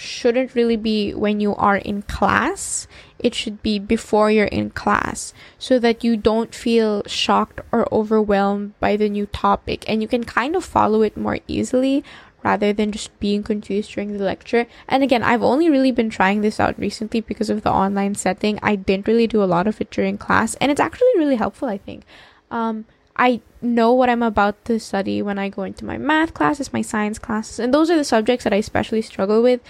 shouldn't 0.00 0.54
really 0.54 0.76
be 0.76 1.12
when 1.14 1.40
you 1.40 1.54
are 1.56 1.76
in 1.76 2.02
class. 2.02 2.88
It 3.18 3.34
should 3.34 3.62
be 3.62 3.78
before 3.78 4.30
you're 4.30 4.46
in 4.46 4.70
class 4.70 5.34
so 5.58 5.78
that 5.78 6.02
you 6.02 6.16
don't 6.16 6.54
feel 6.54 7.02
shocked 7.06 7.60
or 7.70 7.86
overwhelmed 7.92 8.78
by 8.80 8.96
the 8.96 9.08
new 9.10 9.26
topic 9.26 9.84
and 9.86 10.00
you 10.00 10.08
can 10.08 10.24
kind 10.24 10.56
of 10.56 10.64
follow 10.64 11.02
it 11.02 11.16
more 11.16 11.38
easily 11.46 12.02
rather 12.42 12.72
than 12.72 12.92
just 12.92 13.12
being 13.20 13.42
confused 13.42 13.92
during 13.92 14.16
the 14.16 14.24
lecture. 14.24 14.66
And 14.88 15.02
again, 15.02 15.22
I've 15.22 15.42
only 15.42 15.68
really 15.68 15.92
been 15.92 16.10
trying 16.10 16.40
this 16.40 16.58
out 16.58 16.78
recently 16.78 17.20
because 17.20 17.50
of 17.50 17.62
the 17.62 17.70
online 17.70 18.14
setting. 18.14 18.58
I 18.62 18.76
didn't 18.76 19.06
really 19.06 19.26
do 19.26 19.42
a 19.42 19.44
lot 19.44 19.66
of 19.66 19.80
it 19.80 19.90
during 19.90 20.16
class, 20.16 20.54
and 20.54 20.70
it's 20.70 20.80
actually 20.80 21.12
really 21.16 21.36
helpful, 21.36 21.68
I 21.68 21.76
think. 21.76 22.04
Um, 22.50 22.86
I 23.20 23.42
know 23.60 23.92
what 23.92 24.08
I'm 24.08 24.22
about 24.22 24.64
to 24.64 24.80
study 24.80 25.20
when 25.20 25.38
I 25.38 25.50
go 25.50 25.62
into 25.62 25.84
my 25.84 25.98
math 25.98 26.32
classes, 26.32 26.72
my 26.72 26.80
science 26.80 27.18
classes, 27.18 27.60
and 27.60 27.72
those 27.72 27.90
are 27.90 27.96
the 27.96 28.02
subjects 28.02 28.44
that 28.44 28.54
I 28.54 28.56
especially 28.56 29.02
struggle 29.02 29.42
with. 29.42 29.60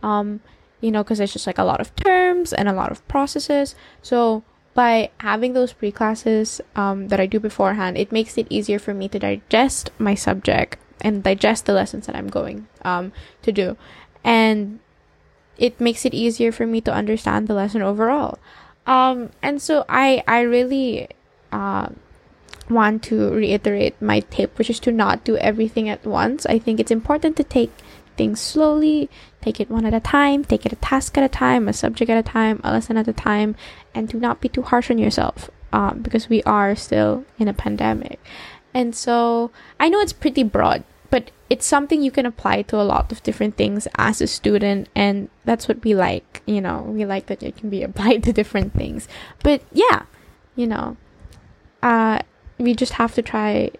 Um, 0.00 0.40
you 0.80 0.92
know, 0.92 1.02
because 1.02 1.18
it's 1.18 1.32
just 1.32 1.46
like 1.46 1.58
a 1.58 1.64
lot 1.64 1.80
of 1.80 1.94
terms 1.96 2.52
and 2.52 2.68
a 2.68 2.72
lot 2.72 2.92
of 2.92 3.06
processes. 3.08 3.74
So 4.00 4.44
by 4.74 5.10
having 5.18 5.52
those 5.52 5.72
pre 5.72 5.90
classes 5.90 6.60
um, 6.76 7.08
that 7.08 7.20
I 7.20 7.26
do 7.26 7.40
beforehand, 7.40 7.98
it 7.98 8.12
makes 8.12 8.38
it 8.38 8.46
easier 8.48 8.78
for 8.78 8.94
me 8.94 9.08
to 9.08 9.18
digest 9.18 9.90
my 9.98 10.14
subject 10.14 10.78
and 11.00 11.22
digest 11.24 11.66
the 11.66 11.74
lessons 11.74 12.06
that 12.06 12.14
I'm 12.14 12.28
going 12.28 12.68
um, 12.82 13.12
to 13.42 13.50
do. 13.50 13.76
And 14.22 14.78
it 15.58 15.80
makes 15.80 16.06
it 16.06 16.14
easier 16.14 16.52
for 16.52 16.64
me 16.64 16.80
to 16.82 16.94
understand 16.94 17.48
the 17.48 17.54
lesson 17.54 17.82
overall. 17.82 18.38
Um, 18.86 19.30
and 19.42 19.60
so 19.60 19.84
I, 19.88 20.22
I 20.26 20.40
really 20.42 21.08
uh, 21.52 21.88
want 22.70 23.02
to 23.04 23.30
reiterate 23.32 24.00
my 24.00 24.20
tip, 24.20 24.58
which 24.58 24.70
is 24.70 24.80
to 24.80 24.92
not 24.92 25.24
do 25.24 25.36
everything 25.38 25.88
at 25.88 26.04
once. 26.06 26.46
I 26.46 26.58
think 26.58 26.80
it's 26.80 26.90
important 26.90 27.36
to 27.36 27.44
take 27.44 27.72
things 28.16 28.40
slowly, 28.40 29.08
take 29.40 29.60
it 29.60 29.70
one 29.70 29.84
at 29.86 29.94
a 29.94 30.00
time, 30.00 30.44
take 30.44 30.66
it 30.66 30.72
a 30.72 30.76
task 30.76 31.16
at 31.18 31.24
a 31.24 31.28
time, 31.28 31.68
a 31.68 31.72
subject 31.72 32.10
at 32.10 32.18
a 32.18 32.22
time, 32.22 32.60
a 32.62 32.72
lesson 32.72 32.96
at 32.96 33.08
a 33.08 33.12
time, 33.12 33.56
and 33.94 34.08
do 34.08 34.18
not 34.18 34.40
be 34.40 34.48
too 34.48 34.62
harsh 34.62 34.90
on 34.90 34.98
yourself. 34.98 35.50
um, 35.72 36.00
because 36.02 36.28
we 36.28 36.42
are 36.42 36.74
still 36.74 37.24
in 37.38 37.48
a 37.48 37.54
pandemic. 37.54 38.18
And 38.74 38.94
so 38.94 39.50
I 39.78 39.88
know 39.88 40.00
it's 40.00 40.12
pretty 40.12 40.42
broad, 40.42 40.84
but 41.10 41.30
it's 41.48 41.66
something 41.66 42.02
you 42.02 42.10
can 42.10 42.26
apply 42.26 42.62
to 42.62 42.80
a 42.80 42.86
lot 42.86 43.10
of 43.10 43.22
different 43.22 43.56
things 43.56 43.88
as 43.96 44.20
a 44.20 44.26
student. 44.26 44.88
And 44.94 45.28
that's 45.44 45.68
what 45.68 45.82
we 45.82 45.94
like. 45.94 46.42
You 46.46 46.60
know, 46.60 46.82
we 46.82 47.04
like 47.04 47.26
that 47.26 47.42
it 47.42 47.56
can 47.56 47.70
be 47.70 47.82
applied 47.86 48.22
to 48.24 48.32
different 48.32 48.74
things. 48.74 49.08
But 49.42 49.62
yeah, 49.72 50.02
you 50.54 50.66
know, 50.66 50.96
uh, 51.82 52.20
we 52.60 52.74
just 52.74 52.92
have 52.94 53.14
to 53.14 53.22
try 53.22 53.70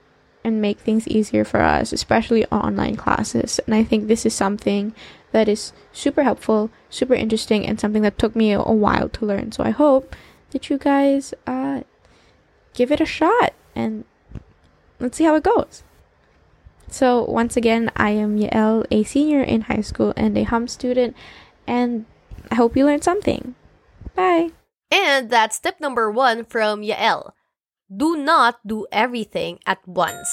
and 0.42 0.60
make 0.60 0.78
things 0.80 1.06
easier 1.06 1.44
for 1.44 1.60
us, 1.60 1.92
especially 1.92 2.46
online 2.46 2.96
classes. 2.96 3.60
And 3.66 3.74
I 3.74 3.84
think 3.84 4.08
this 4.08 4.24
is 4.24 4.34
something 4.34 4.94
that 5.32 5.48
is 5.48 5.72
super 5.92 6.22
helpful, 6.22 6.70
super 6.88 7.14
interesting, 7.14 7.66
and 7.66 7.78
something 7.78 8.02
that 8.02 8.18
took 8.18 8.34
me 8.34 8.52
a, 8.52 8.60
while 8.62 9.08
to 9.10 9.26
learn. 9.26 9.52
So 9.52 9.62
I 9.62 9.70
hope 9.70 10.16
that 10.50 10.70
you 10.70 10.78
guys 10.78 11.34
uh, 11.46 11.82
give 12.74 12.90
it 12.90 13.00
a 13.00 13.06
shot 13.06 13.52
and 13.74 14.04
let's 14.98 15.18
see 15.18 15.24
how 15.24 15.34
it 15.34 15.44
goes. 15.44 15.84
So 16.88 17.22
once 17.24 17.56
again, 17.56 17.90
I 17.94 18.10
am 18.10 18.38
Yael, 18.38 18.84
a 18.90 19.04
senior 19.04 19.42
in 19.42 19.62
high 19.62 19.82
school 19.82 20.12
and 20.16 20.36
a 20.36 20.42
hum 20.42 20.66
student, 20.66 21.14
and 21.66 22.06
I 22.50 22.56
hope 22.56 22.76
you 22.76 22.84
learned 22.84 23.04
something. 23.04 23.54
Bye. 24.16 24.50
And 24.90 25.30
that's 25.30 25.60
tip 25.60 25.80
number 25.80 26.10
one 26.10 26.44
from 26.44 26.82
Yael. 26.82 27.32
Do 27.90 28.16
not 28.16 28.62
do 28.66 28.86
everything 28.92 29.58
at 29.66 29.86
once. 29.86 30.30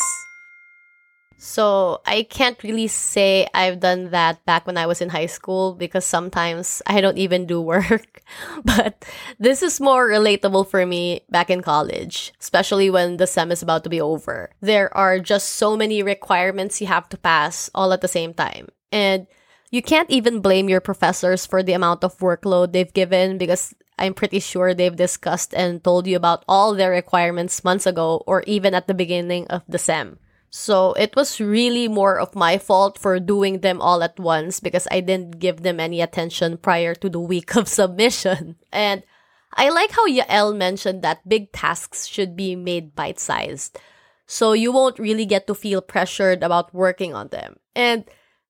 So 1.38 2.02
I 2.06 2.24
can't 2.24 2.62
really 2.64 2.88
say 2.88 3.48
I've 3.54 3.80
done 3.80 4.10
that 4.10 4.44
back 4.46 4.66
when 4.66 4.78
I 4.78 4.88
was 4.88 5.02
in 5.02 5.10
high 5.10 5.28
school 5.28 5.76
because 5.76 6.04
sometimes 6.04 6.82
I 6.88 7.00
don't 7.00 7.18
even 7.18 7.46
do 7.46 7.62
work. 7.62 8.22
but 8.66 9.06
this 9.40 9.62
is 9.62 9.80
more 9.80 10.10
relatable 10.10 10.68
for 10.68 10.86
me 10.86 11.22
back 11.30 11.52
in 11.52 11.62
college, 11.62 12.34
especially 12.40 12.90
when 12.90 13.18
the 13.18 13.28
sem 13.28 13.52
is 13.52 13.62
about 13.62 13.84
to 13.84 13.90
be 13.90 14.02
over. 14.02 14.50
There 14.62 14.96
are 14.98 15.20
just 15.20 15.50
so 15.62 15.78
many 15.78 16.02
requirements 16.02 16.82
you 16.82 16.88
have 16.88 17.08
to 17.10 17.18
pass 17.18 17.70
all 17.76 17.94
at 17.94 18.02
the 18.02 18.08
same 18.08 18.34
time. 18.34 18.70
And 18.92 19.28
you 19.72 19.82
can't 19.82 20.10
even 20.10 20.40
blame 20.40 20.70
your 20.70 20.82
professors 20.82 21.46
for 21.46 21.62
the 21.62 21.74
amount 21.74 22.04
of 22.04 22.18
workload 22.20 22.72
they've 22.72 22.94
given 22.94 23.38
because 23.38 23.74
I'm 24.00 24.14
pretty 24.14 24.40
sure 24.40 24.74
they've 24.74 24.96
discussed 24.96 25.54
and 25.54 25.84
told 25.84 26.08
you 26.08 26.16
about 26.16 26.46
all 26.48 26.74
their 26.74 26.92
requirements 26.92 27.64
months 27.64 27.86
ago 27.86 28.24
or 28.28 28.44
even 28.48 28.74
at 28.74 28.88
the 28.88 28.94
beginning 28.94 29.48
of 29.48 29.64
the 29.68 29.80
sem. 29.80 30.20
So 30.50 30.94
it 30.94 31.16
was 31.16 31.42
really 31.42 31.88
more 31.88 32.20
of 32.20 32.36
my 32.36 32.58
fault 32.58 32.98
for 32.98 33.20
doing 33.20 33.60
them 33.60 33.82
all 33.82 34.02
at 34.04 34.20
once 34.20 34.60
because 34.60 34.88
I 34.90 35.02
didn't 35.02 35.40
give 35.40 35.62
them 35.64 35.80
any 35.80 36.00
attention 36.00 36.58
prior 36.58 36.96
to 36.96 37.10
the 37.10 37.20
week 37.20 37.56
of 37.60 37.68
submission. 37.68 38.56
And 38.72 39.04
I 39.54 39.70
like 39.70 39.92
how 39.92 40.08
Yael 40.08 40.56
mentioned 40.56 41.02
that 41.02 41.28
big 41.28 41.52
tasks 41.52 42.06
should 42.06 42.36
be 42.36 42.56
made 42.56 42.96
bite 42.96 43.20
sized. 43.20 43.80
So 44.28 44.54
you 44.54 44.72
won't 44.72 45.00
really 45.00 45.26
get 45.26 45.48
to 45.48 45.56
feel 45.56 45.82
pressured 45.82 46.44
about 46.44 46.74
working 46.74 47.14
on 47.14 47.30
them. 47.30 47.58
And 47.76 48.06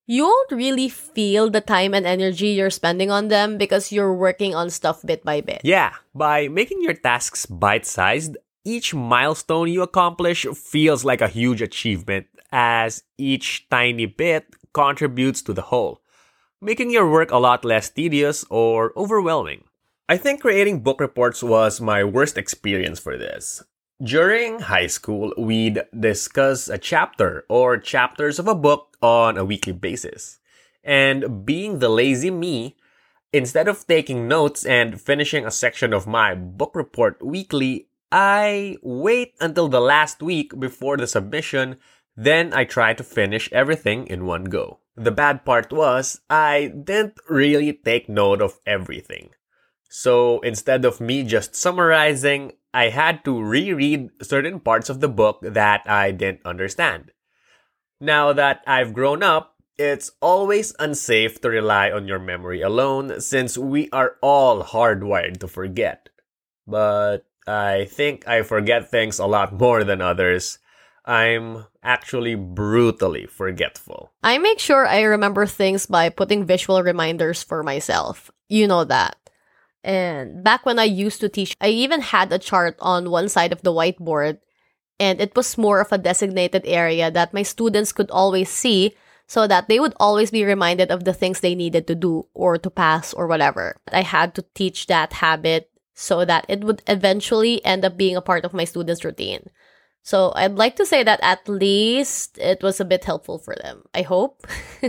you 0.08 0.24
won't 0.24 0.52
really 0.52 0.88
feel 0.88 1.52
the 1.52 1.60
time 1.60 1.94
and 1.94 2.08
energy 2.08 2.56
you're 2.56 2.72
spending 2.72 3.12
on 3.12 3.28
them 3.28 3.58
because 3.58 3.92
you're 3.92 4.14
working 4.14 4.56
on 4.56 4.70
stuff 4.70 5.04
bit 5.06 5.24
by 5.24 5.42
bit. 5.42 5.62
Yeah, 5.64 5.94
by 6.16 6.48
making 6.48 6.82
your 6.82 6.96
tasks 6.96 7.46
bite 7.46 7.86
sized, 7.86 8.38
each 8.64 8.96
milestone 8.96 9.68
you 9.68 9.84
accomplish 9.84 10.48
feels 10.56 11.04
like 11.04 11.22
a 11.22 11.28
huge 11.28 11.62
achievement, 11.62 12.28
as 12.52 13.04
each 13.18 13.68
tiny 13.70 14.06
bit 14.06 14.48
contributes 14.74 15.42
to 15.44 15.54
the 15.54 15.64
whole, 15.64 16.02
making 16.62 16.90
your 16.90 17.10
work 17.12 17.30
a 17.32 17.38
lot 17.38 17.66
less 17.66 17.90
tedious 17.90 18.46
or 18.50 18.94
overwhelming. 18.96 19.66
I 20.08 20.16
think 20.16 20.40
creating 20.40 20.84
book 20.84 21.02
reports 21.02 21.44
was 21.44 21.82
my 21.82 22.06
worst 22.06 22.38
experience 22.38 22.98
for 22.98 23.18
this. 23.18 23.62
During 24.04 24.60
high 24.60 24.86
school, 24.86 25.34
we'd 25.40 25.82
discuss 25.98 26.70
a 26.70 26.78
chapter 26.78 27.46
or 27.50 27.80
chapters 27.80 28.38
of 28.38 28.48
a 28.48 28.54
book 28.54 28.96
on 29.02 29.38
a 29.38 29.46
weekly 29.46 29.74
basis. 29.74 30.38
And 30.84 31.44
being 31.44 31.80
the 31.80 31.90
lazy 31.90 32.30
me, 32.30 32.78
instead 33.34 33.68
of 33.68 33.88
taking 33.88 34.28
notes 34.28 34.68
and 34.68 35.02
finishing 35.02 35.48
a 35.48 35.52
section 35.52 35.94
of 35.94 36.06
my 36.06 36.36
book 36.36 36.76
report 36.76 37.26
weekly, 37.26 37.88
I 38.12 38.78
wait 38.84 39.34
until 39.42 39.68
the 39.68 39.82
last 39.82 40.22
week 40.22 40.60
before 40.60 40.98
the 40.98 41.08
submission, 41.08 41.78
then 42.16 42.54
I 42.54 42.66
try 42.66 42.94
to 42.94 43.04
finish 43.04 43.52
everything 43.52 44.06
in 44.06 44.28
one 44.28 44.44
go. 44.44 44.78
The 44.96 45.12
bad 45.12 45.44
part 45.44 45.74
was, 45.74 46.22
I 46.30 46.68
didn't 46.68 47.18
really 47.28 47.74
take 47.74 48.10
note 48.10 48.44
of 48.44 48.60
everything. 48.64 49.32
So 49.90 50.40
instead 50.42 50.86
of 50.86 51.02
me 51.02 51.24
just 51.24 51.56
summarizing, 51.56 52.54
I 52.74 52.90
had 52.90 53.24
to 53.26 53.42
reread 53.42 54.10
certain 54.22 54.60
parts 54.60 54.90
of 54.90 55.00
the 55.00 55.10
book 55.10 55.40
that 55.42 55.90
I 55.90 56.12
didn't 56.12 56.46
understand. 56.46 57.12
Now 58.00 58.34
that 58.34 58.62
I've 58.68 58.94
grown 58.94 59.24
up, 59.24 59.56
it's 59.78 60.12
always 60.22 60.76
unsafe 60.80 61.40
to 61.42 61.50
rely 61.50 61.92
on 61.92 62.08
your 62.08 62.20
memory 62.20 62.62
alone 62.62 63.22
since 63.22 63.58
we 63.58 63.90
are 63.92 64.18
all 64.22 64.64
hardwired 64.64 65.40
to 65.40 65.48
forget. 65.48 66.10
But 66.66 67.26
I 67.48 67.86
think 67.86 68.28
I 68.28 68.42
forget 68.42 68.92
things 68.92 69.20
a 69.20 69.26
lot 69.26 69.54
more 69.54 69.84
than 69.84 70.02
others. 70.02 70.60
I'm 71.06 71.66
actually 71.82 72.36
brutally 72.36 73.26
forgetful. 73.26 74.12
I 74.22 74.38
make 74.38 74.60
sure 74.60 74.86
I 74.86 75.02
remember 75.04 75.46
things 75.46 75.86
by 75.86 76.10
putting 76.10 76.46
visual 76.46 76.84
reminders 76.84 77.42
for 77.44 77.64
myself. 77.64 78.30
You 78.50 78.68
know 78.68 78.84
that. 78.84 79.16
And 79.84 80.44
back 80.44 80.66
when 80.66 80.80
I 80.80 80.84
used 80.84 81.22
to 81.22 81.30
teach, 81.30 81.56
I 81.62 81.70
even 81.70 82.02
had 82.02 82.32
a 82.32 82.40
chart 82.40 82.76
on 82.80 83.10
one 83.10 83.30
side 83.30 83.54
of 83.54 83.62
the 83.62 83.72
whiteboard, 83.72 84.40
and 85.00 85.22
it 85.22 85.36
was 85.36 85.58
more 85.58 85.80
of 85.80 85.92
a 85.92 85.98
designated 85.98 86.64
area 86.66 87.12
that 87.12 87.34
my 87.34 87.44
students 87.44 87.94
could 87.94 88.12
always 88.12 88.50
see 88.50 88.96
so 89.28 89.46
that 89.46 89.68
they 89.68 89.80
would 89.80 89.94
always 90.00 90.32
be 90.32 90.44
reminded 90.44 90.90
of 90.90 91.04
the 91.04 91.14
things 91.14 91.40
they 91.40 91.54
needed 91.54 91.86
to 91.88 91.96
do 91.96 92.28
or 92.34 92.58
to 92.58 92.70
pass 92.70 93.14
or 93.14 93.28
whatever. 93.28 93.78
I 93.92 94.02
had 94.02 94.34
to 94.36 94.46
teach 94.56 94.88
that 94.88 95.14
habit 95.14 95.70
so 95.94 96.24
that 96.26 96.46
it 96.48 96.64
would 96.64 96.82
eventually 96.88 97.64
end 97.66 97.84
up 97.84 97.98
being 97.98 98.16
a 98.16 98.22
part 98.22 98.46
of 98.46 98.54
my 98.54 98.64
students' 98.64 99.04
routine. 99.04 99.50
So 100.08 100.32
I'd 100.38 100.56
like 100.56 100.78
to 100.78 100.86
say 100.86 101.04
that 101.04 101.20
at 101.22 101.50
least 101.50 102.40
it 102.40 102.64
was 102.64 102.80
a 102.80 102.88
bit 102.88 103.04
helpful 103.04 103.40
for 103.40 103.60
them. 103.60 103.84
I 103.94 104.04
hope. 104.04 104.48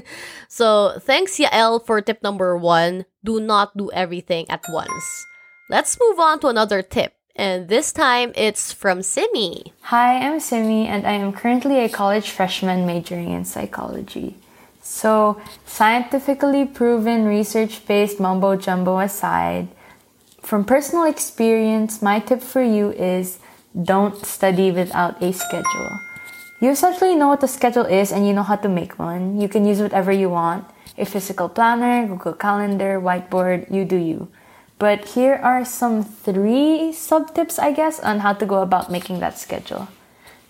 so 0.49 0.95
thanks 1.03 1.43
Yael 1.43 1.85
for 1.85 2.01
tip 2.01 2.23
number 2.23 2.57
one. 2.57 3.05
Do 3.25 3.41
not 3.41 3.77
do 3.77 3.91
everything 3.91 4.47
at 4.49 4.63
once. 4.69 5.27
Let's 5.69 5.99
move 5.99 6.21
on 6.21 6.39
to 6.41 6.47
another 6.47 6.83
tip. 6.83 7.15
And 7.35 7.67
this 7.67 7.91
time 7.91 8.31
it's 8.37 8.73
from 8.73 9.03
Simmy. 9.03 9.75
Hi, 9.91 10.23
I'm 10.23 10.39
Simmy 10.39 10.87
and 10.87 11.05
I 11.05 11.19
am 11.19 11.33
currently 11.33 11.81
a 11.81 11.89
college 11.89 12.31
freshman 12.31 12.87
majoring 12.87 13.33
in 13.33 13.45
psychology. 13.45 14.37
So, 14.83 15.43
scientifically 15.67 16.65
proven 16.65 17.27
research 17.27 17.85
based 17.89 18.21
mumbo 18.21 18.55
jumbo 18.55 19.01
aside, 19.01 19.67
from 20.41 20.65
personal 20.65 21.11
experience, 21.11 22.01
my 22.01 22.21
tip 22.21 22.41
for 22.41 22.63
you 22.63 22.93
is 22.93 23.41
don't 23.75 24.17
study 24.25 24.71
without 24.71 25.23
a 25.23 25.33
schedule. 25.33 25.91
You 26.61 26.71
essentially 26.71 27.15
know 27.15 27.29
what 27.29 27.41
the 27.41 27.49
schedule 27.49 27.87
is 27.87 28.11
and 28.11 28.27
you 28.27 28.33
know 28.33 28.43
how 28.43 28.57
to 28.57 28.69
make 28.69 28.99
one. 28.99 29.41
You 29.41 29.49
can 29.49 29.65
use 29.65 29.81
whatever 29.81 30.11
you 30.11 30.29
want 30.29 30.67
a 30.99 31.07
physical 31.07 31.49
planner, 31.49 32.07
Google 32.07 32.35
Calendar, 32.35 33.01
whiteboard, 33.01 33.73
you 33.73 33.85
do 33.85 33.97
you. 33.97 34.29
But 34.79 35.15
here 35.15 35.35
are 35.43 35.65
some 35.65 36.05
three 36.05 36.93
sub 36.93 37.35
tips, 37.35 37.59
I 37.59 37.73
guess, 37.73 38.01
on 38.01 38.21
how 38.21 38.33
to 38.35 38.47
go 38.47 38.63
about 38.63 38.91
making 38.91 39.21
that 39.21 39.39
schedule. 39.39 39.89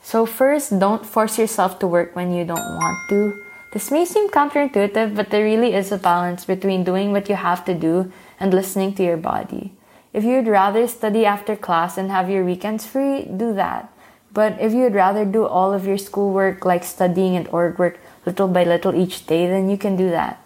So, 0.02 0.24
first, 0.24 0.78
don't 0.78 1.04
force 1.04 1.38
yourself 1.38 1.78
to 1.81 1.87
work 1.87 2.16
when 2.16 2.33
you 2.33 2.44
don't 2.44 2.76
want 2.76 2.98
to. 3.11 3.44
This 3.72 3.90
may 3.90 4.04
seem 4.04 4.31
counterintuitive, 4.31 5.14
but 5.14 5.28
there 5.28 5.44
really 5.44 5.74
is 5.74 5.92
a 5.92 5.98
balance 5.98 6.46
between 6.46 6.85
doing 6.85 7.12
what 7.12 7.28
you 7.28 7.37
have 7.37 7.64
to 7.66 7.74
do 7.74 8.11
and 8.40 8.54
listening 8.54 8.94
to 8.94 9.04
your 9.04 9.18
body. 9.18 9.72
If 10.18 10.24
you'd 10.24 10.48
rather 10.50 10.88
study 10.88 11.24
after 11.24 11.54
class 11.54 11.96
and 11.96 12.11
have 12.11 12.28
your 12.28 12.42
weekends 12.42 12.85
free, 12.85 13.22
do 13.22 13.54
that. 13.54 13.87
But 14.35 14.59
if 14.59 14.74
you'd 14.74 14.98
rather 14.98 15.24
do 15.24 15.46
all 15.46 15.72
of 15.72 15.87
your 15.87 15.96
schoolwork 15.96 16.64
like 16.64 16.83
studying 16.83 17.37
and 17.37 17.46
org 17.54 17.78
work 17.78 18.00
little 18.26 18.48
by 18.48 18.64
little 18.64 18.96
each 18.98 19.31
day, 19.31 19.46
then 19.46 19.70
you 19.70 19.78
can 19.78 19.94
do 19.94 20.11
that. 20.11 20.42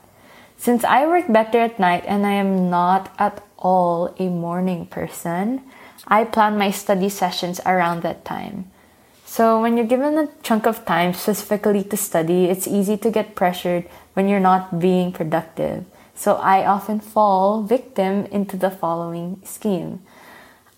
Since 0.58 0.84
I 0.84 1.06
work 1.06 1.24
better 1.32 1.56
at 1.58 1.80
night 1.80 2.04
and 2.06 2.26
I 2.26 2.32
am 2.32 2.68
not 2.68 3.16
at 3.18 3.42
all 3.56 4.14
a 4.18 4.28
morning 4.28 4.84
person, 4.84 5.64
I 6.06 6.24
plan 6.24 6.58
my 6.58 6.70
study 6.70 7.08
sessions 7.08 7.58
around 7.64 8.02
that 8.02 8.26
time. 8.26 8.68
So 9.24 9.62
when 9.62 9.78
you're 9.78 9.88
given 9.88 10.18
a 10.18 10.28
chunk 10.42 10.66
of 10.66 10.84
time 10.84 11.14
specifically 11.14 11.82
to 11.84 11.96
study, 11.96 12.44
it's 12.44 12.68
easy 12.68 12.98
to 12.98 13.10
get 13.10 13.34
pressured 13.34 13.88
when 14.12 14.28
you're 14.28 14.38
not 14.52 14.78
being 14.78 15.12
productive. 15.12 15.86
So 16.22 16.36
I 16.36 16.64
often 16.64 17.00
fall 17.00 17.64
victim 17.64 18.26
into 18.26 18.56
the 18.56 18.70
following 18.70 19.42
scheme. 19.42 20.06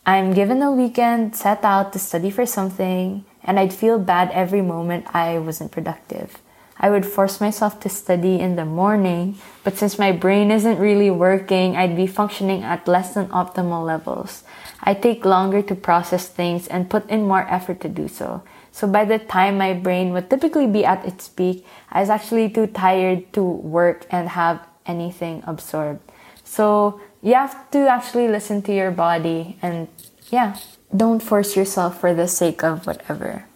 I'm 0.07 0.33
given 0.33 0.63
a 0.63 0.73
weekend, 0.73 1.37
set 1.37 1.63
out 1.65 1.93
to 1.93 1.99
study 1.99 2.31
for 2.31 2.47
something, 2.47 3.27
and 3.43 3.61
I'd 3.61 3.75
feel 3.75 3.99
bad 3.99 4.31
every 4.33 4.63
moment 4.63 5.05
I 5.13 5.37
wasn't 5.37 5.71
productive. 5.71 6.39
I 6.81 6.89
would 6.89 7.05
force 7.05 7.43
myself 7.43 7.79
to 7.81 7.91
study 7.91 8.41
in 8.41 8.57
the 8.57 8.65
morning, 8.65 9.37
but 9.65 9.77
since 9.77 9.99
my 9.99 10.13
brain 10.13 10.51
isn't 10.51 10.79
really 10.81 11.11
working, 11.11 11.77
I'd 11.77 11.95
be 11.95 12.07
functioning 12.07 12.63
at 12.63 12.89
less 12.89 13.13
than 13.13 13.29
optimal 13.29 13.85
levels. 13.85 14.45
I 14.83 14.95
take 14.95 15.27
longer 15.27 15.61
to 15.61 15.75
process 15.75 16.27
things 16.27 16.67
and 16.69 16.89
put 16.89 17.05
in 17.11 17.29
more 17.29 17.45
effort 17.53 17.81
to 17.83 17.91
do 17.91 18.09
so. 18.09 18.41
So 18.73 18.89
by 18.89 19.05
the 19.05 19.19
time 19.19 19.59
my 19.59 19.75
brain 19.75 20.15
would 20.15 20.31
typically 20.31 20.67
be 20.67 20.87
at 20.87 21.05
its 21.05 21.29
peak, 21.29 21.67
I 21.93 22.01
was 22.01 22.09
actually 22.09 22.49
too 22.49 22.67
tired 22.67 23.31
to 23.35 23.45
work 23.45 24.07
and 24.09 24.31
have 24.31 24.65
anything 24.87 25.43
absorbed. 25.47 26.01
So 26.45 27.01
you 27.23 27.35
have 27.35 27.71
to 27.73 27.89
actually 27.89 28.29
listen 28.29 28.63
to 28.63 28.75
your 28.75 28.91
body 28.91 29.59
and 29.63 29.89
yeah, 30.31 30.57
don't 30.95 31.21
force 31.21 31.57
yourself 31.57 32.01
for 32.01 32.15
the 32.15 32.29
sake 32.29 32.63
of 32.63 32.87
whatever. 32.87 33.47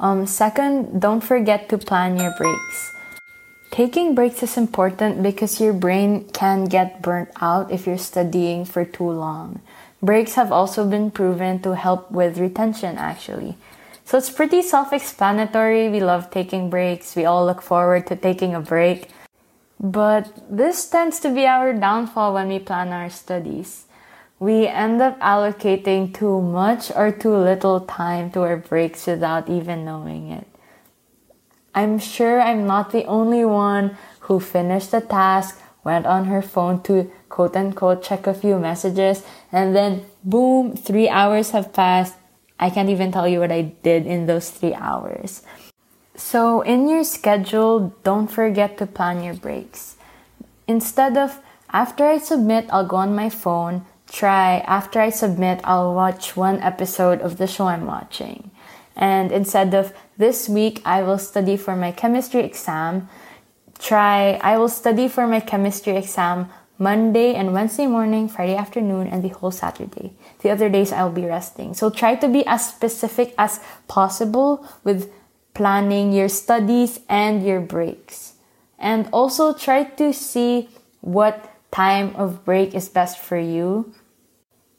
Um, 0.00 0.26
second, 0.26 1.00
don't 1.00 1.22
forget 1.22 1.68
to 1.70 1.78
plan 1.78 2.16
your 2.16 2.34
breaks. 2.38 2.92
Taking 3.70 4.14
breaks 4.14 4.42
is 4.42 4.56
important 4.56 5.22
because 5.22 5.60
your 5.60 5.72
brain 5.72 6.24
can 6.30 6.64
get 6.64 7.02
burnt 7.02 7.30
out 7.40 7.70
if 7.70 7.86
you're 7.86 7.98
studying 7.98 8.64
for 8.64 8.84
too 8.84 9.10
long. 9.10 9.60
Breaks 10.02 10.34
have 10.34 10.52
also 10.52 10.86
been 10.86 11.10
proven 11.10 11.60
to 11.62 11.74
help 11.74 12.10
with 12.10 12.38
retention, 12.38 12.96
actually. 12.96 13.56
So 14.04 14.16
it's 14.16 14.30
pretty 14.30 14.62
self 14.62 14.92
explanatory. 14.92 15.88
We 15.88 16.00
love 16.00 16.30
taking 16.30 16.70
breaks, 16.70 17.14
we 17.14 17.24
all 17.24 17.44
look 17.44 17.60
forward 17.60 18.06
to 18.06 18.16
taking 18.16 18.54
a 18.54 18.60
break. 18.60 19.10
But 19.80 20.32
this 20.50 20.88
tends 20.88 21.20
to 21.20 21.30
be 21.30 21.46
our 21.46 21.72
downfall 21.72 22.34
when 22.34 22.48
we 22.48 22.58
plan 22.58 22.92
our 22.92 23.10
studies. 23.10 23.86
We 24.40 24.66
end 24.66 25.02
up 25.02 25.18
allocating 25.20 26.14
too 26.14 26.40
much 26.40 26.90
or 26.94 27.10
too 27.10 27.34
little 27.34 27.80
time 27.80 28.30
to 28.32 28.42
our 28.42 28.56
breaks 28.56 29.06
without 29.06 29.48
even 29.48 29.84
knowing 29.84 30.30
it. 30.30 30.46
I'm 31.74 31.98
sure 31.98 32.40
I'm 32.40 32.66
not 32.66 32.90
the 32.90 33.04
only 33.04 33.44
one 33.44 33.96
who 34.20 34.40
finished 34.40 34.90
the 34.90 35.00
task, 35.00 35.60
went 35.84 36.06
on 36.06 36.26
her 36.26 36.42
phone 36.42 36.82
to 36.82 37.10
quote 37.28 37.56
unquote 37.56 38.02
check 38.02 38.26
a 38.26 38.34
few 38.34 38.58
messages, 38.58 39.24
and 39.52 39.74
then 39.74 40.04
boom, 40.24 40.76
three 40.76 41.08
hours 41.08 41.50
have 41.50 41.72
passed. 41.72 42.14
I 42.58 42.70
can't 42.70 42.90
even 42.90 43.12
tell 43.12 43.28
you 43.28 43.38
what 43.38 43.52
I 43.52 43.62
did 43.62 44.06
in 44.06 44.26
those 44.26 44.50
three 44.50 44.74
hours. 44.74 45.42
So, 46.18 46.62
in 46.62 46.88
your 46.88 47.04
schedule, 47.04 47.94
don't 48.02 48.26
forget 48.26 48.76
to 48.78 48.86
plan 48.86 49.22
your 49.22 49.34
breaks. 49.34 49.94
Instead 50.66 51.16
of 51.16 51.38
after 51.70 52.04
I 52.04 52.18
submit, 52.18 52.66
I'll 52.70 52.84
go 52.84 52.96
on 52.96 53.14
my 53.14 53.30
phone, 53.30 53.86
try 54.10 54.58
after 54.66 55.00
I 55.00 55.10
submit, 55.10 55.60
I'll 55.62 55.94
watch 55.94 56.36
one 56.36 56.58
episode 56.58 57.20
of 57.20 57.38
the 57.38 57.46
show 57.46 57.68
I'm 57.68 57.86
watching. 57.86 58.50
And 58.96 59.30
instead 59.30 59.72
of 59.74 59.94
this 60.18 60.48
week, 60.48 60.82
I 60.84 61.02
will 61.02 61.18
study 61.18 61.56
for 61.56 61.76
my 61.76 61.92
chemistry 61.92 62.40
exam, 62.40 63.08
try 63.78 64.40
I 64.42 64.58
will 64.58 64.68
study 64.68 65.06
for 65.06 65.28
my 65.28 65.38
chemistry 65.38 65.96
exam 65.96 66.50
Monday 66.78 67.34
and 67.34 67.54
Wednesday 67.54 67.86
morning, 67.86 68.28
Friday 68.28 68.56
afternoon, 68.56 69.06
and 69.06 69.22
the 69.22 69.28
whole 69.28 69.52
Saturday. 69.52 70.14
The 70.40 70.50
other 70.50 70.68
days 70.68 70.90
I'll 70.90 71.12
be 71.12 71.26
resting. 71.26 71.74
So 71.74 71.90
try 71.90 72.16
to 72.16 72.28
be 72.28 72.44
as 72.44 72.68
specific 72.68 73.34
as 73.38 73.60
possible 73.86 74.66
with 74.82 75.12
planning 75.54 76.12
your 76.12 76.28
studies 76.28 77.00
and 77.08 77.44
your 77.44 77.60
breaks. 77.60 78.34
And 78.78 79.08
also 79.12 79.52
try 79.52 79.84
to 79.84 80.12
see 80.12 80.68
what 81.00 81.50
time 81.70 82.14
of 82.16 82.44
break 82.44 82.74
is 82.74 82.88
best 82.88 83.18
for 83.18 83.38
you. 83.38 83.92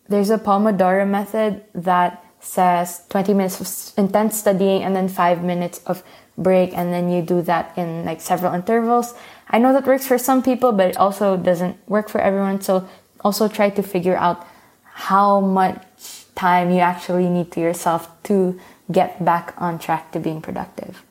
There's 0.08 0.30
a 0.30 0.38
Pomodoro 0.38 1.08
method 1.08 1.64
that 1.76 2.24
says 2.40 3.04
20 3.10 3.34
minutes 3.34 3.60
of 3.60 3.98
intense 3.98 4.38
studying 4.38 4.84
and 4.84 4.96
then 4.96 5.10
5 5.10 5.44
minutes 5.44 5.82
of 5.86 6.04
break 6.38 6.76
and 6.76 6.94
then 6.94 7.12
you 7.12 7.22
do 7.22 7.42
that 7.44 7.78
in 7.78 8.06
like 8.06 8.22
several 8.22 8.54
intervals. 8.54 9.14
I 9.50 9.60
know 9.60 9.74
that 9.74 9.86
works 9.86 10.08
for 10.08 10.18
some 10.18 10.42
people 10.42 10.72
but 10.72 10.90
it 10.90 10.98
also 10.98 11.36
doesn't 11.36 11.78
work 11.88 12.10
for 12.10 12.22
everyone 12.22 12.62
so 12.62 12.88
also 13.22 13.48
try 13.48 13.70
to 13.70 13.84
figure 13.84 14.16
out 14.16 14.48
how 14.84 15.42
much 15.42 15.84
time 16.36 16.72
you 16.72 16.80
actually 16.80 17.28
need 17.28 17.52
to 17.52 17.60
yourself 17.60 18.08
to 18.24 18.60
get 18.92 19.24
back 19.24 19.54
on 19.58 19.80
track 19.80 20.12
to 20.12 20.20
being 20.20 20.42
productive. 20.42 21.04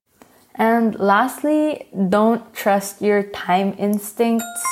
And 0.55 0.99
lastly, 0.99 1.87
don't 2.09 2.53
trust 2.53 3.01
your 3.01 3.23
time 3.23 3.75
instincts. 3.79 4.65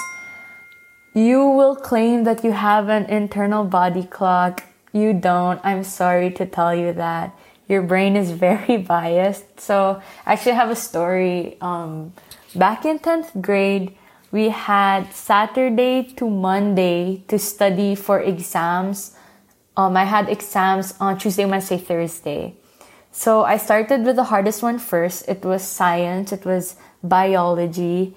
You 1.15 1.49
will 1.49 1.77
claim 1.77 2.25
that 2.25 2.43
you 2.43 2.53
have 2.53 2.89
an 2.89 3.05
internal 3.07 3.65
body 3.65 4.03
clock. 4.03 4.65
You 4.93 5.13
don't. 5.13 5.61
I'm 5.65 5.85
sorry 5.85 6.31
to 6.33 6.45
tell 6.45 6.75
you 6.75 6.93
that. 6.95 7.35
Your 7.69 7.83
brain 7.83 8.17
is 8.17 8.33
very 8.33 8.77
biased. 8.93 9.61
So, 9.61 10.03
I 10.27 10.33
actually 10.33 10.57
have 10.57 10.71
a 10.71 10.77
story. 10.77 11.57
Um, 11.61 12.13
back 12.55 12.85
in 12.85 12.99
10th 12.99 13.41
grade, 13.41 13.97
we 14.33 14.51
had 14.51 15.13
Saturday 15.13 16.03
to 16.17 16.29
Monday 16.29 17.23
to 17.29 17.39
study 17.39 17.95
for 17.95 18.21
exams. 18.21 19.17
Um, 19.77 19.97
I 19.97 20.05
had 20.05 20.29
exams 20.29 20.95
on 20.99 21.19
Tuesday, 21.19 21.45
Wednesday, 21.45 21.79
Thursday. 21.79 22.55
So 23.17 23.45
I 23.45 23.57
started 23.57 24.05
with 24.05 24.17
the 24.17 24.29
hardest 24.29 24.63
one 24.63 24.79
first. 24.79 25.25
It 25.27 25.43
was 25.43 25.65
science, 25.65 26.33
it 26.33 26.45
was 26.45 26.77
biology. 27.03 28.15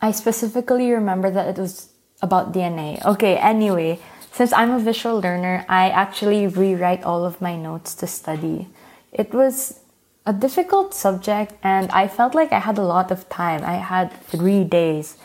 I 0.00 0.10
specifically 0.10 0.90
remember 0.90 1.30
that 1.30 1.46
it 1.46 1.60
was 1.60 1.90
about 2.20 2.52
DNA. 2.52 2.98
Okay, 3.06 3.36
anyway, 3.36 4.00
since 4.32 4.52
I'm 4.52 4.72
a 4.72 4.80
visual 4.80 5.20
learner, 5.20 5.64
I 5.68 5.90
actually 5.90 6.48
rewrite 6.48 7.04
all 7.04 7.24
of 7.24 7.40
my 7.40 7.54
notes 7.54 7.94
to 8.02 8.08
study. 8.08 8.66
It 9.12 9.32
was 9.32 9.78
a 10.26 10.32
difficult 10.32 10.92
subject 10.92 11.54
and 11.62 11.88
I 11.92 12.08
felt 12.08 12.34
like 12.34 12.52
I 12.52 12.58
had 12.58 12.78
a 12.78 12.82
lot 12.82 13.12
of 13.12 13.28
time. 13.28 13.62
I 13.62 13.76
had 13.76 14.10
three 14.26 14.64
days. 14.64 15.18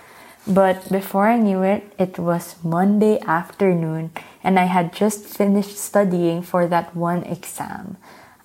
But 0.46 0.92
before 0.92 1.28
I 1.28 1.40
knew 1.40 1.64
it, 1.64 1.92
it 1.98 2.20
was 2.20 2.56
Monday 2.64 3.20
afternoon 3.22 4.12
and 4.44 4.60
I 4.60 4.66
had 4.66 4.94
just 4.94 5.26
finished 5.26 5.76
studying 5.76 6.44
for 6.44 6.68
that 6.68 6.96
one 6.96 7.24
exam. 7.24 7.98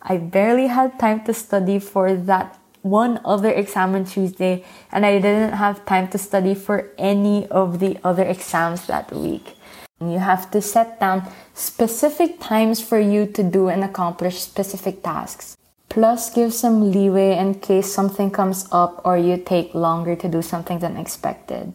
I 0.02 0.16
barely 0.16 0.66
had 0.66 0.98
time 0.98 1.24
to 1.24 1.34
study 1.34 1.78
for 1.78 2.14
that 2.14 2.58
one 2.82 3.20
other 3.24 3.50
exam 3.50 3.94
on 3.94 4.04
Tuesday, 4.04 4.64
and 4.90 5.06
I 5.06 5.20
didn't 5.20 5.54
have 5.54 5.86
time 5.86 6.08
to 6.08 6.18
study 6.18 6.54
for 6.54 6.90
any 6.98 7.46
of 7.48 7.78
the 7.78 7.98
other 8.02 8.24
exams 8.24 8.86
that 8.86 9.12
week. 9.12 9.54
You 10.00 10.18
have 10.18 10.50
to 10.50 10.60
set 10.60 10.98
down 10.98 11.30
specific 11.54 12.40
times 12.40 12.82
for 12.82 12.98
you 12.98 13.26
to 13.26 13.42
do 13.44 13.68
and 13.68 13.84
accomplish 13.84 14.40
specific 14.40 15.04
tasks. 15.04 15.56
Plus, 15.88 16.34
give 16.34 16.52
some 16.52 16.90
leeway 16.90 17.36
in 17.38 17.54
case 17.60 17.92
something 17.92 18.30
comes 18.30 18.66
up 18.72 19.00
or 19.04 19.16
you 19.16 19.36
take 19.36 19.74
longer 19.74 20.16
to 20.16 20.26
do 20.26 20.42
something 20.42 20.80
than 20.80 20.96
expected. 20.96 21.72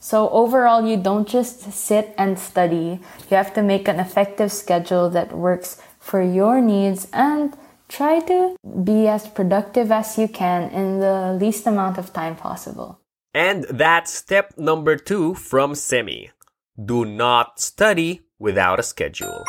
So, 0.00 0.30
overall, 0.30 0.88
you 0.88 0.96
don't 0.96 1.28
just 1.28 1.70
sit 1.70 2.14
and 2.16 2.38
study, 2.38 2.98
you 3.30 3.36
have 3.36 3.52
to 3.54 3.62
make 3.62 3.86
an 3.86 4.00
effective 4.00 4.50
schedule 4.50 5.10
that 5.10 5.36
works 5.36 5.80
for 6.10 6.20
your 6.20 6.60
needs 6.60 7.06
and 7.12 7.56
try 7.88 8.18
to 8.18 8.56
be 8.82 9.06
as 9.06 9.28
productive 9.28 9.92
as 9.92 10.18
you 10.18 10.26
can 10.26 10.68
in 10.70 10.98
the 10.98 11.38
least 11.40 11.66
amount 11.66 11.98
of 11.98 12.12
time 12.12 12.34
possible. 12.34 12.98
And 13.32 13.62
that's 13.70 14.12
step 14.12 14.58
number 14.58 14.96
two 14.96 15.34
from 15.34 15.76
Simmy. 15.76 16.32
Do 16.74 17.04
not 17.04 17.60
study 17.60 18.22
without 18.40 18.80
a 18.80 18.82
schedule. 18.82 19.44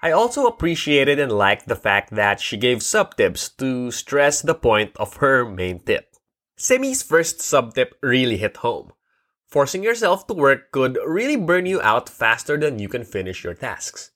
I 0.00 0.12
also 0.12 0.46
appreciated 0.46 1.18
and 1.18 1.32
liked 1.32 1.66
the 1.66 1.74
fact 1.74 2.14
that 2.14 2.38
she 2.38 2.56
gave 2.56 2.84
sub 2.84 3.16
tips 3.16 3.48
to 3.58 3.90
stress 3.90 4.40
the 4.40 4.54
point 4.54 4.92
of 4.94 5.16
her 5.16 5.44
main 5.44 5.80
tip. 5.80 6.14
Simmy's 6.56 7.02
first 7.02 7.40
sub 7.40 7.74
tip 7.74 7.98
really 8.00 8.36
hit 8.36 8.58
home. 8.58 8.92
Forcing 9.48 9.82
yourself 9.82 10.28
to 10.28 10.34
work 10.34 10.70
could 10.70 10.98
really 11.04 11.36
burn 11.36 11.66
you 11.66 11.80
out 11.80 12.08
faster 12.08 12.56
than 12.56 12.78
you 12.78 12.88
can 12.88 13.02
finish 13.02 13.42
your 13.42 13.54
tasks. 13.54 14.12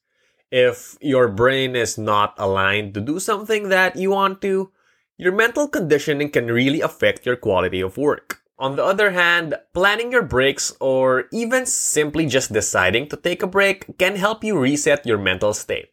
If 0.52 0.98
your 1.00 1.28
brain 1.28 1.74
is 1.74 1.96
not 1.96 2.34
aligned 2.36 2.92
to 2.92 3.00
do 3.00 3.18
something 3.18 3.70
that 3.70 3.96
you 3.96 4.10
want 4.10 4.42
to, 4.42 4.70
your 5.16 5.32
mental 5.32 5.66
conditioning 5.66 6.28
can 6.28 6.52
really 6.52 6.82
affect 6.82 7.24
your 7.24 7.36
quality 7.36 7.80
of 7.80 7.96
work. 7.96 8.42
On 8.58 8.76
the 8.76 8.84
other 8.84 9.12
hand, 9.12 9.54
planning 9.72 10.12
your 10.12 10.20
breaks 10.22 10.76
or 10.78 11.24
even 11.32 11.64
simply 11.64 12.26
just 12.26 12.52
deciding 12.52 13.08
to 13.08 13.16
take 13.16 13.42
a 13.42 13.46
break 13.46 13.96
can 13.96 14.16
help 14.16 14.44
you 14.44 14.58
reset 14.58 15.06
your 15.06 15.16
mental 15.16 15.54
state. 15.54 15.88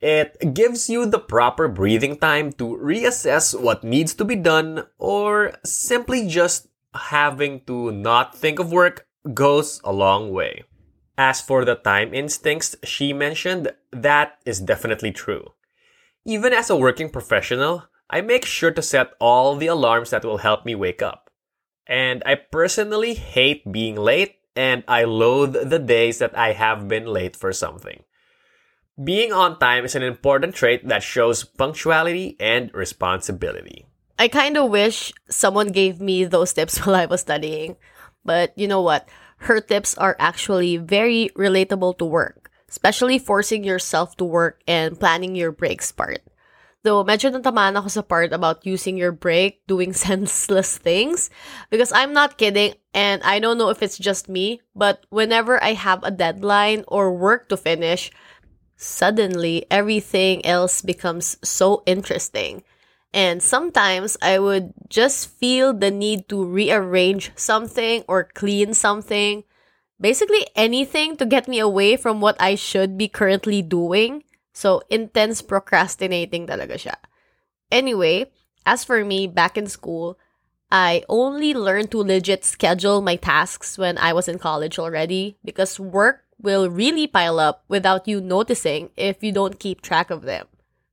It 0.00 0.54
gives 0.54 0.88
you 0.88 1.04
the 1.04 1.20
proper 1.20 1.68
breathing 1.68 2.16
time 2.16 2.52
to 2.54 2.64
reassess 2.80 3.52
what 3.52 3.84
needs 3.84 4.14
to 4.14 4.24
be 4.24 4.36
done 4.36 4.86
or 4.96 5.52
simply 5.64 6.26
just 6.26 6.66
having 6.94 7.60
to 7.66 7.92
not 7.92 8.34
think 8.34 8.58
of 8.58 8.72
work 8.72 9.06
goes 9.34 9.82
a 9.84 9.92
long 9.92 10.32
way. 10.32 10.64
As 11.18 11.40
for 11.40 11.64
the 11.64 11.74
time 11.74 12.14
instincts 12.14 12.76
she 12.84 13.12
mentioned, 13.12 13.72
that 13.90 14.38
is 14.46 14.60
definitely 14.60 15.12
true. 15.12 15.52
Even 16.24 16.52
as 16.52 16.70
a 16.70 16.76
working 16.76 17.10
professional, 17.10 17.84
I 18.08 18.20
make 18.20 18.44
sure 18.44 18.70
to 18.70 18.82
set 18.82 19.12
all 19.18 19.56
the 19.56 19.66
alarms 19.66 20.10
that 20.10 20.24
will 20.24 20.38
help 20.38 20.64
me 20.64 20.74
wake 20.74 21.02
up. 21.02 21.30
And 21.86 22.22
I 22.24 22.36
personally 22.36 23.14
hate 23.14 23.70
being 23.70 23.96
late, 23.96 24.36
and 24.54 24.84
I 24.86 25.04
loathe 25.04 25.68
the 25.68 25.78
days 25.78 26.18
that 26.18 26.36
I 26.36 26.52
have 26.52 26.88
been 26.88 27.06
late 27.06 27.36
for 27.36 27.52
something. 27.52 28.04
Being 29.02 29.32
on 29.32 29.58
time 29.58 29.84
is 29.84 29.94
an 29.94 30.02
important 30.02 30.54
trait 30.54 30.86
that 30.88 31.02
shows 31.02 31.44
punctuality 31.44 32.36
and 32.38 32.72
responsibility. 32.74 33.86
I 34.18 34.28
kind 34.28 34.56
of 34.56 34.70
wish 34.70 35.12
someone 35.28 35.68
gave 35.68 36.00
me 36.00 36.24
those 36.24 36.52
tips 36.56 36.78
while 36.84 36.94
I 36.94 37.06
was 37.06 37.20
studying. 37.20 37.76
But 38.24 38.56
you 38.56 38.68
know 38.68 38.82
what? 38.82 39.08
Her 39.42 39.60
tips 39.60 39.98
are 39.98 40.14
actually 40.20 40.76
very 40.76 41.30
relatable 41.34 41.98
to 41.98 42.04
work, 42.04 42.50
especially 42.70 43.18
forcing 43.18 43.64
yourself 43.64 44.16
to 44.18 44.24
work 44.24 44.62
and 44.68 44.98
planning 44.98 45.34
your 45.34 45.50
breaks 45.50 45.90
part. 45.90 46.22
Though 46.86 47.02
medyo 47.02 47.30
natamaan 47.30 47.74
ako 47.74 47.88
sa 47.90 48.02
part 48.02 48.30
about 48.30 48.66
using 48.66 48.94
your 48.94 49.10
break, 49.10 49.66
doing 49.66 49.90
senseless 49.98 50.78
things. 50.78 51.30
Because 51.70 51.90
I'm 51.90 52.14
not 52.14 52.38
kidding, 52.38 52.74
and 52.94 53.22
I 53.22 53.38
don't 53.38 53.58
know 53.58 53.70
if 53.70 53.82
it's 53.82 53.98
just 53.98 54.30
me, 54.30 54.62
but 54.74 55.06
whenever 55.10 55.58
I 55.58 55.74
have 55.74 56.02
a 56.06 56.14
deadline 56.14 56.86
or 56.86 57.10
work 57.10 57.50
to 57.50 57.58
finish, 57.58 58.14
suddenly 58.78 59.66
everything 59.70 60.46
else 60.46 60.82
becomes 60.82 61.38
so 61.42 61.82
interesting. 61.86 62.62
And 63.12 63.42
sometimes 63.42 64.16
I 64.22 64.38
would 64.38 64.72
just 64.88 65.28
feel 65.28 65.72
the 65.72 65.90
need 65.90 66.28
to 66.30 66.44
rearrange 66.44 67.32
something 67.36 68.04
or 68.08 68.24
clean 68.24 68.72
something. 68.72 69.44
Basically 70.00 70.48
anything 70.56 71.16
to 71.18 71.26
get 71.26 71.46
me 71.46 71.58
away 71.58 71.96
from 71.96 72.20
what 72.20 72.40
I 72.40 72.54
should 72.54 72.96
be 72.96 73.08
currently 73.08 73.60
doing. 73.60 74.24
So, 74.52 74.82
intense 74.90 75.40
procrastinating 75.40 76.46
talaga 76.46 76.76
siya. 76.76 76.96
Anyway, 77.70 78.28
as 78.66 78.84
for 78.84 79.04
me, 79.04 79.26
back 79.26 79.56
in 79.56 79.66
school, 79.66 80.18
I 80.72 81.04
only 81.08 81.52
learned 81.52 81.90
to 81.92 82.04
legit 82.04 82.44
schedule 82.44 83.00
my 83.00 83.16
tasks 83.16 83.76
when 83.76 83.96
I 83.98 84.12
was 84.12 84.28
in 84.28 84.38
college 84.38 84.78
already 84.78 85.36
because 85.44 85.78
work 85.78 86.24
will 86.40 86.68
really 86.68 87.06
pile 87.06 87.38
up 87.38 87.64
without 87.68 88.08
you 88.08 88.20
noticing 88.20 88.90
if 88.96 89.22
you 89.22 89.32
don't 89.32 89.60
keep 89.60 89.80
track 89.80 90.10
of 90.10 90.22
them. 90.22 90.46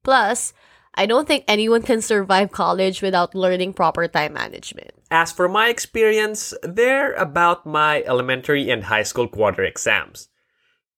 Plus, 0.04 0.54
I 0.96 1.06
don't 1.06 1.28
think 1.28 1.46
anyone 1.48 1.82
can 1.82 2.02
survive 2.02 2.52
college 2.52 3.02
without 3.02 3.36
learning 3.36 3.74
proper 3.74 4.08
time 4.08 4.34
management. 4.34 4.92
As 5.12 5.32
for 5.32 5.48
my 5.48 5.70
experience, 5.70 6.54
they're 6.64 7.14
about 7.14 7.66
my 7.66 8.04
elementary 8.04 8.70
and 8.70 8.84
high 8.84 9.04
school 9.04 9.28
quarter 9.28 9.64
exams. 9.64 10.30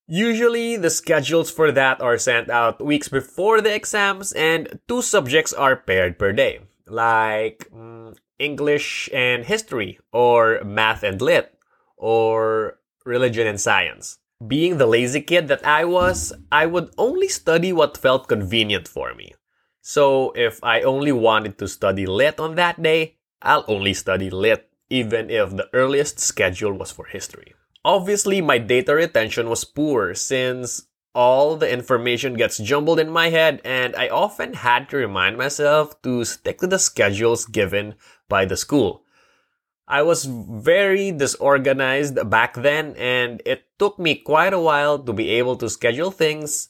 Usually, 0.07 0.75
the 0.75 0.89
schedules 0.89 1.49
for 1.49 1.71
that 1.71 2.01
are 2.01 2.17
sent 2.17 2.49
out 2.49 2.83
weeks 2.83 3.07
before 3.07 3.61
the 3.61 3.73
exams, 3.73 4.33
and 4.33 4.79
two 4.87 5.01
subjects 5.01 5.53
are 5.53 5.77
paired 5.77 6.19
per 6.19 6.33
day, 6.33 6.59
like 6.87 7.69
mm, 7.73 8.17
English 8.37 9.09
and 9.13 9.45
history, 9.45 9.99
or 10.11 10.61
math 10.65 11.03
and 11.03 11.21
lit, 11.21 11.57
or 11.95 12.79
religion 13.05 13.47
and 13.47 13.61
science. 13.61 14.17
Being 14.45 14.79
the 14.79 14.87
lazy 14.87 15.21
kid 15.21 15.47
that 15.47 15.65
I 15.65 15.85
was, 15.85 16.33
I 16.51 16.65
would 16.65 16.91
only 16.97 17.29
study 17.29 17.71
what 17.71 17.97
felt 17.97 18.27
convenient 18.27 18.87
for 18.87 19.13
me. 19.13 19.35
So 19.81 20.31
if 20.35 20.63
I 20.63 20.81
only 20.81 21.11
wanted 21.11 21.57
to 21.57 21.67
study 21.67 22.05
lit 22.05 22.39
on 22.39 22.55
that 22.55 22.81
day, 22.81 23.17
I'll 23.41 23.65
only 23.67 23.93
study 23.93 24.29
lit, 24.29 24.69
even 24.89 25.29
if 25.29 25.55
the 25.55 25.67
earliest 25.73 26.19
schedule 26.19 26.73
was 26.73 26.91
for 26.91 27.05
history. 27.05 27.55
Obviously, 27.83 28.41
my 28.41 28.59
data 28.59 28.93
retention 28.93 29.49
was 29.49 29.65
poor 29.65 30.13
since 30.13 30.85
all 31.13 31.57
the 31.57 31.69
information 31.69 32.35
gets 32.35 32.57
jumbled 32.59 32.99
in 32.99 33.09
my 33.09 33.29
head 33.29 33.59
and 33.65 33.95
I 33.95 34.07
often 34.07 34.53
had 34.53 34.87
to 34.89 34.97
remind 34.97 35.37
myself 35.37 36.01
to 36.03 36.23
stick 36.23 36.59
to 36.59 36.67
the 36.67 36.79
schedules 36.79 37.45
given 37.45 37.95
by 38.29 38.45
the 38.45 38.55
school. 38.55 39.03
I 39.87 40.03
was 40.03 40.23
very 40.25 41.11
disorganized 41.11 42.29
back 42.29 42.53
then 42.53 42.95
and 42.95 43.41
it 43.45 43.65
took 43.77 43.99
me 43.99 44.15
quite 44.15 44.53
a 44.53 44.59
while 44.59 44.99
to 44.99 45.11
be 45.11 45.31
able 45.31 45.57
to 45.57 45.69
schedule 45.69 46.11
things 46.11 46.69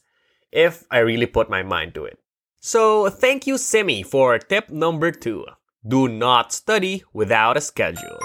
if 0.52 0.86
I 0.90 1.00
really 1.00 1.28
put 1.28 1.50
my 1.50 1.62
mind 1.62 1.94
to 1.96 2.06
it. 2.06 2.21
So 2.62 3.10
thank 3.10 3.48
you 3.48 3.58
Simmy 3.58 4.04
for 4.04 4.38
tip 4.38 4.70
number 4.70 5.12
two. 5.12 5.46
Do 5.86 6.08
not 6.08 6.54
study 6.54 7.04
without 7.12 7.58
a 7.58 7.62
schedule. 7.62 8.20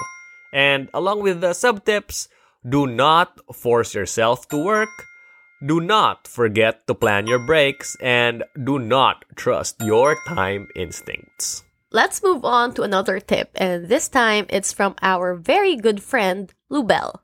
And 0.53 0.89
along 0.93 1.23
with 1.23 1.41
the 1.41 1.53
sub 1.53 1.83
tips, 1.83 2.29
do 2.61 2.85
not 2.85 3.39
force 3.53 3.95
yourself 3.95 4.47
to 4.49 4.63
work. 4.63 4.89
Do 5.65 5.81
not 5.81 6.27
forget 6.27 6.85
to 6.85 6.93
plan 6.93 7.25
your 7.25 7.39
breaks 7.39 7.97
and 7.99 8.43
do 8.63 8.77
not 8.77 9.25
trust 9.35 9.81
your 9.81 10.15
time 10.27 10.67
instincts. 10.75 11.63
Let's 11.89 12.21
move 12.21 12.45
on 12.45 12.75
to 12.75 12.83
another 12.83 13.19
tip, 13.19 13.49
and 13.55 13.87
this 13.87 14.07
time 14.07 14.45
it's 14.49 14.71
from 14.71 14.93
our 15.01 15.33
very 15.33 15.75
good 15.75 16.03
friend, 16.03 16.53
Lubel. 16.69 17.21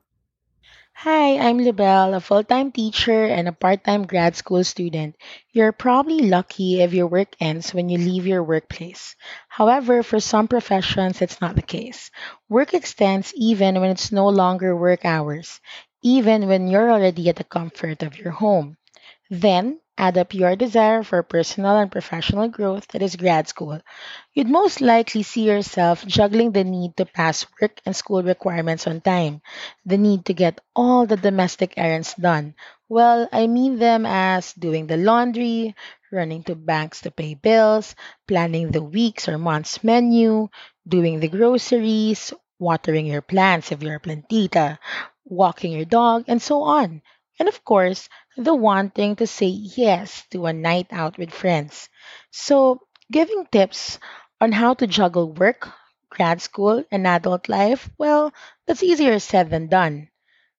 Hi, 0.94 1.36
I'm 1.36 1.58
Lubel, 1.58 2.16
a 2.16 2.20
full 2.20 2.42
time 2.42 2.72
teacher 2.72 3.26
and 3.26 3.46
a 3.46 3.52
part 3.52 3.84
time 3.84 4.06
grad 4.06 4.34
school 4.34 4.64
student. 4.64 5.14
You're 5.52 5.72
probably 5.72 6.20
lucky 6.20 6.80
if 6.80 6.94
your 6.94 7.06
work 7.06 7.36
ends 7.38 7.74
when 7.74 7.90
you 7.90 7.98
leave 7.98 8.26
your 8.26 8.42
workplace. 8.42 9.14
However, 9.46 10.02
for 10.02 10.20
some 10.20 10.48
professions, 10.48 11.20
it's 11.20 11.40
not 11.40 11.54
the 11.54 11.62
case. 11.62 12.10
Work 12.48 12.72
extends 12.72 13.34
even 13.36 13.78
when 13.78 13.90
it's 13.90 14.10
no 14.10 14.26
longer 14.28 14.74
work 14.74 15.04
hours, 15.04 15.60
even 16.02 16.48
when 16.48 16.66
you're 16.66 16.90
already 16.90 17.28
at 17.28 17.36
the 17.36 17.44
comfort 17.44 18.02
of 18.02 18.16
your 18.16 18.32
home. 18.32 18.78
Then, 19.30 19.80
add 19.98 20.18
up 20.18 20.34
your 20.34 20.56
desire 20.56 21.02
for 21.02 21.22
personal 21.22 21.76
and 21.76 21.92
professional 21.92 22.48
growth 22.48 22.88
that 22.88 23.02
is 23.02 23.16
grad 23.16 23.48
school. 23.48 23.80
You'd 24.34 24.50
most 24.50 24.80
likely 24.80 25.22
see 25.22 25.44
yourself 25.46 26.04
juggling 26.04 26.52
the 26.52 26.64
need 26.64 26.96
to 26.96 27.06
pass 27.06 27.46
work 27.60 27.80
and 27.86 27.94
school 27.94 28.22
requirements 28.22 28.86
on 28.86 29.00
time, 29.00 29.40
the 29.86 29.96
need 29.96 30.24
to 30.26 30.34
get 30.34 30.60
all 30.74 31.06
the 31.06 31.16
domestic 31.16 31.74
errands 31.76 32.14
done. 32.14 32.54
Well, 32.88 33.28
I 33.32 33.46
mean 33.46 33.78
them 33.78 34.04
as 34.04 34.52
doing 34.52 34.88
the 34.88 34.96
laundry, 34.96 35.74
running 36.10 36.42
to 36.44 36.56
banks 36.56 37.00
to 37.02 37.12
pay 37.12 37.34
bills, 37.34 37.94
planning 38.26 38.72
the 38.72 38.82
week's 38.82 39.28
or 39.28 39.38
month's 39.38 39.84
menu, 39.84 40.48
doing 40.86 41.20
the 41.20 41.28
groceries, 41.28 42.32
watering 42.58 43.06
your 43.06 43.22
plants 43.22 43.70
if 43.70 43.82
you're 43.82 43.96
a 43.96 44.00
plantita, 44.00 44.78
walking 45.24 45.72
your 45.72 45.84
dog, 45.84 46.24
and 46.26 46.42
so 46.42 46.62
on. 46.62 47.02
And 47.38 47.48
of 47.48 47.64
course, 47.64 48.08
the 48.36 48.54
wanting 48.54 49.16
to 49.16 49.26
say 49.26 49.46
yes 49.46 50.24
to 50.30 50.46
a 50.46 50.52
night 50.52 50.88
out 50.90 51.18
with 51.18 51.30
friends. 51.32 51.88
So, 52.32 52.80
giving 53.12 53.46
tips 53.52 53.98
on 54.44 54.52
how 54.52 54.74
to 54.74 54.86
juggle 54.86 55.32
work, 55.32 55.72
grad 56.10 56.42
school, 56.42 56.84
and 56.90 57.06
adult 57.06 57.48
life, 57.48 57.88
well, 57.96 58.30
that's 58.66 58.82
easier 58.82 59.18
said 59.18 59.48
than 59.48 59.68
done. 59.68 60.06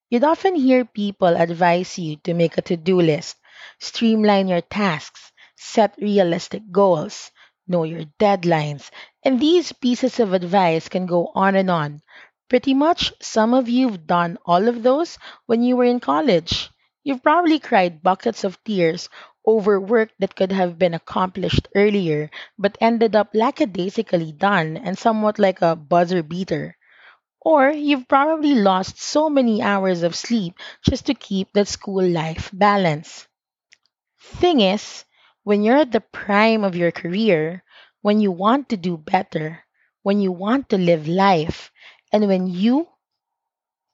You'd 0.10 0.24
often 0.24 0.56
hear 0.56 0.86
people 0.86 1.28
advise 1.38 2.00
you 2.00 2.16
to 2.24 2.34
make 2.34 2.58
a 2.58 2.64
to 2.64 2.78
do 2.78 3.00
list, 3.00 3.38
streamline 3.80 4.48
your 4.48 4.62
tasks, 4.62 5.32
set 5.56 5.94
realistic 6.02 6.64
goals, 6.72 7.30
know 7.68 7.84
your 7.84 8.06
deadlines, 8.20 8.90
and 9.24 9.40
these 9.40 9.72
pieces 9.72 10.20
of 10.20 10.34
advice 10.34 10.90
can 10.90 11.06
go 11.06 11.32
on 11.36 11.56
and 11.56 11.70
on. 11.70 12.02
Pretty 12.50 12.74
much, 12.74 13.14
some 13.22 13.54
of 13.54 13.70
you've 13.70 14.08
done 14.08 14.40
all 14.48 14.68
of 14.68 14.82
those 14.82 15.20
when 15.46 15.62
you 15.62 15.76
were 15.78 15.86
in 15.86 16.00
college. 16.00 16.72
You've 17.04 17.22
probably 17.22 17.60
cried 17.60 18.02
buckets 18.02 18.44
of 18.44 18.58
tears 18.64 19.10
over 19.46 19.80
work 19.80 20.12
that 20.20 20.36
could 20.36 20.52
have 20.52 20.78
been 20.80 20.94
accomplished 20.94 21.68
earlier, 21.76 22.30
but 22.58 22.78
ended 22.82 23.16
up 23.16 23.30
lackadaisically 23.34 24.32
done 24.34 24.78
and 24.78 24.98
somewhat 24.98 25.40
like 25.40 25.62
a 25.62 25.76
buzzer 25.76 26.24
beater. 26.24 26.78
Or 27.42 27.70
you've 27.70 28.08
probably 28.08 28.56
lost 28.56 29.00
so 29.02 29.30
many 29.30 29.62
hours 29.62 30.04
of 30.04 30.16
sleep 30.16 30.56
just 30.90 31.08
to 31.08 31.14
keep 31.16 31.54
that 31.54 31.68
school 31.70 32.06
life 32.08 32.50
balance. 32.54 33.28
Thing 34.20 34.60
is, 34.60 35.06
when 35.44 35.64
you're 35.64 35.78
at 35.78 35.94
the 35.94 36.02
prime 36.02 36.66
of 36.66 36.76
your 36.76 36.92
career, 36.92 37.64
when 38.02 38.20
you 38.20 38.30
want 38.30 38.68
to 38.70 38.78
do 38.78 38.98
better, 38.98 39.64
when 40.04 40.20
you 40.20 40.34
want 40.34 40.68
to 40.72 40.78
live 40.78 41.08
life, 41.08 41.72
and 42.12 42.28
when 42.28 42.48
you, 42.48 42.90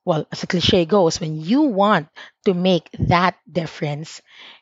well, 0.05 0.25
as 0.31 0.43
a 0.43 0.47
cliche 0.47 0.85
goes, 0.85 1.19
when 1.19 1.39
you 1.41 1.61
want 1.63 2.07
to 2.45 2.53
make 2.53 2.89
that 2.99 3.35
difference, 3.51 4.21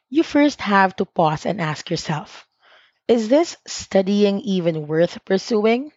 you 0.10 0.24
first 0.24 0.62
have 0.62 0.96
to 0.98 1.06
pause 1.06 1.46
and 1.46 1.62
ask 1.62 1.90
yourself 1.90 2.48
Is 3.08 3.30
this 3.30 3.58
studying 3.68 4.42
even 4.42 4.88
worth 4.88 5.24
pursuing? 5.26 5.92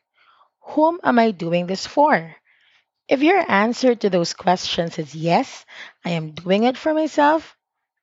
Whom 0.62 1.00
am 1.04 1.18
I 1.18 1.32
doing 1.32 1.66
this 1.66 1.86
for? 1.86 2.36
If 3.08 3.22
your 3.22 3.44
answer 3.50 3.94
to 3.94 4.10
those 4.10 4.34
questions 4.34 4.98
is 4.98 5.14
yes, 5.14 5.64
I 6.04 6.10
am 6.10 6.32
doing 6.32 6.64
it 6.64 6.76
for 6.76 6.94
myself, 6.94 7.56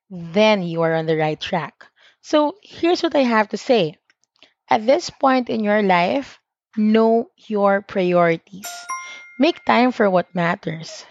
then 0.10 0.64
you 0.64 0.82
are 0.84 0.96
on 0.96 1.06
the 1.08 1.18
right 1.18 1.40
track. 1.40 1.86
So 2.22 2.58
here's 2.64 3.04
what 3.04 3.16
I 3.16 3.24
have 3.24 3.50
to 3.50 3.58
say. 3.58 3.98
At 4.70 4.86
this 4.86 5.10
point 5.10 5.50
in 5.50 5.64
your 5.64 5.82
life, 5.84 6.40
know 6.78 7.32
your 7.36 7.82
priorities. 7.82 8.70
Make 9.40 9.66
time 9.66 9.92
for 9.92 10.10
what 10.10 10.34
matters. 10.36 11.06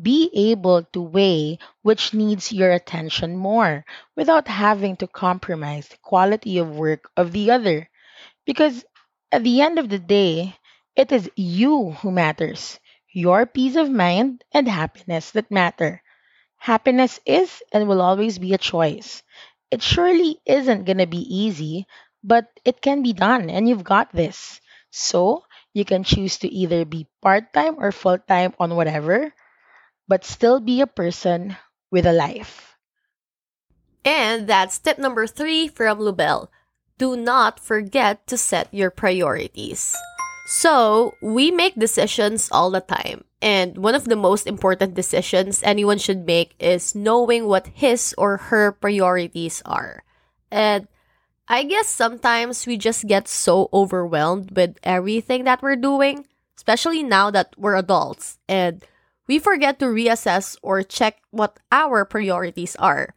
Be 0.00 0.30
able 0.34 0.84
to 0.92 1.02
weigh 1.02 1.58
which 1.82 2.14
needs 2.14 2.52
your 2.52 2.72
attention 2.72 3.36
more 3.36 3.84
without 4.14 4.48
having 4.48 4.96
to 4.96 5.06
compromise 5.06 5.88
the 5.88 5.98
quality 5.98 6.58
of 6.58 6.76
work 6.76 7.10
of 7.16 7.32
the 7.32 7.50
other. 7.50 7.90
Because 8.46 8.84
at 9.32 9.44
the 9.44 9.60
end 9.60 9.78
of 9.78 9.88
the 9.88 9.98
day, 9.98 10.56
it 10.96 11.12
is 11.12 11.30
you 11.36 11.92
who 11.92 12.10
matters, 12.10 12.80
your 13.12 13.46
peace 13.46 13.76
of 13.76 13.90
mind 13.90 14.44
and 14.52 14.68
happiness 14.68 15.32
that 15.32 15.50
matter. 15.50 16.02
Happiness 16.58 17.18
is 17.24 17.62
and 17.72 17.88
will 17.88 18.02
always 18.02 18.38
be 18.38 18.52
a 18.52 18.58
choice. 18.58 19.22
It 19.70 19.82
surely 19.82 20.40
isn't 20.44 20.84
going 20.84 20.98
to 20.98 21.06
be 21.06 21.22
easy, 21.34 21.86
but 22.22 22.48
it 22.64 22.82
can 22.82 23.02
be 23.02 23.14
done, 23.14 23.48
and 23.50 23.68
you've 23.68 23.84
got 23.84 24.12
this. 24.12 24.60
So 24.90 25.44
you 25.72 25.84
can 25.86 26.04
choose 26.04 26.38
to 26.40 26.48
either 26.48 26.84
be 26.84 27.06
part 27.22 27.52
time 27.54 27.76
or 27.78 27.90
full 27.92 28.18
time 28.18 28.54
on 28.60 28.76
whatever, 28.76 29.32
but 30.08 30.24
still 30.24 30.60
be 30.60 30.80
a 30.80 30.86
person 30.86 31.56
with 31.90 32.06
a 32.06 32.12
life. 32.12 32.76
And 34.04 34.46
that's 34.46 34.78
tip 34.78 34.98
number 34.98 35.26
three 35.26 35.68
from 35.68 35.98
Lubel. 35.98 36.48
Do 36.98 37.16
not 37.16 37.60
forget 37.60 38.26
to 38.28 38.38
set 38.38 38.72
your 38.72 38.90
priorities. 38.90 39.94
So, 40.46 41.14
we 41.20 41.50
make 41.50 41.74
decisions 41.74 42.48
all 42.52 42.70
the 42.70 42.80
time. 42.80 43.24
And 43.42 43.76
one 43.78 43.94
of 43.94 44.06
the 44.06 44.16
most 44.16 44.46
important 44.46 44.94
decisions 44.94 45.60
anyone 45.62 45.98
should 45.98 46.24
make 46.24 46.54
is 46.58 46.94
knowing 46.94 47.46
what 47.46 47.66
his 47.74 48.14
or 48.16 48.36
her 48.48 48.72
priorities 48.72 49.60
are. 49.66 50.04
And 50.50 50.86
I 51.48 51.64
guess 51.64 51.88
sometimes 51.88 52.66
we 52.66 52.76
just 52.76 53.06
get 53.06 53.28
so 53.28 53.68
overwhelmed 53.72 54.56
with 54.56 54.78
everything 54.82 55.44
that 55.44 55.62
we're 55.62 55.76
doing, 55.76 56.26
especially 56.56 57.02
now 57.02 57.30
that 57.30 57.54
we're 57.58 57.76
adults, 57.76 58.38
and 58.48 58.82
we 59.26 59.38
forget 59.38 59.78
to 59.78 59.86
reassess 59.86 60.56
or 60.62 60.82
check 60.82 61.20
what 61.30 61.58
our 61.72 62.04
priorities 62.04 62.76
are. 62.76 63.14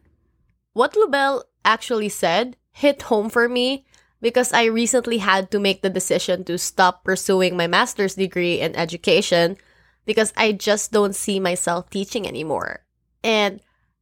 What 0.73 0.93
Lubel 0.93 1.43
actually 1.63 2.09
said 2.09 2.57
hit 2.71 3.03
home 3.03 3.29
for 3.29 3.49
me 3.49 3.85
because 4.21 4.53
I 4.53 4.65
recently 4.65 5.19
had 5.19 5.51
to 5.51 5.59
make 5.59 5.81
the 5.81 5.89
decision 5.89 6.43
to 6.45 6.57
stop 6.57 7.03
pursuing 7.03 7.55
my 7.55 7.67
master's 7.67 8.15
degree 8.15 8.59
in 8.59 8.75
education 8.75 9.57
because 10.05 10.33
I 10.35 10.51
just 10.53 10.91
don't 10.91 11.15
see 11.15 11.39
myself 11.39 11.89
teaching 11.89 12.27
anymore. 12.27 12.83
And 13.23 13.61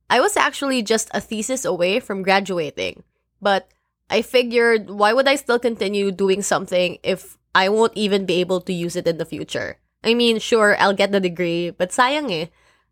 I 0.09 0.19
was 0.19 0.37
actually 0.37 0.81
just 0.83 1.09
a 1.13 1.21
thesis 1.21 1.65
away 1.65 1.99
from 1.99 2.23
graduating. 2.23 3.03
But 3.41 3.67
I 4.09 4.21
figured, 4.21 4.89
why 4.89 5.13
would 5.13 5.27
I 5.27 5.35
still 5.35 5.59
continue 5.59 6.11
doing 6.11 6.41
something 6.41 6.97
if 7.03 7.37
I 7.53 7.69
won't 7.69 7.95
even 7.95 8.25
be 8.25 8.39
able 8.39 8.61
to 8.61 8.73
use 8.73 8.95
it 8.95 9.07
in 9.07 9.17
the 9.17 9.25
future? 9.25 9.77
I 10.03 10.13
mean, 10.13 10.39
sure, 10.39 10.75
I'll 10.79 10.93
get 10.93 11.11
the 11.11 11.19
degree, 11.19 11.69
but 11.71 11.91
sayang 11.91 12.31
eh. 12.31 12.47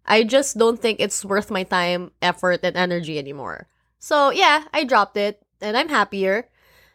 I 0.06 0.24
just 0.24 0.58
don't 0.58 0.80
think 0.80 1.00
it's 1.00 1.26
worth 1.26 1.50
my 1.50 1.63
time, 1.63 2.12
effort, 2.22 2.62
and 2.63 2.78
energy 2.78 3.18
anymore. 3.18 3.68
So 4.00 4.30
yeah, 4.30 4.65
I 4.74 4.84
dropped 4.84 5.18
it, 5.18 5.41
and 5.62 5.78
I'm 5.78 5.89
happier. 5.89 6.50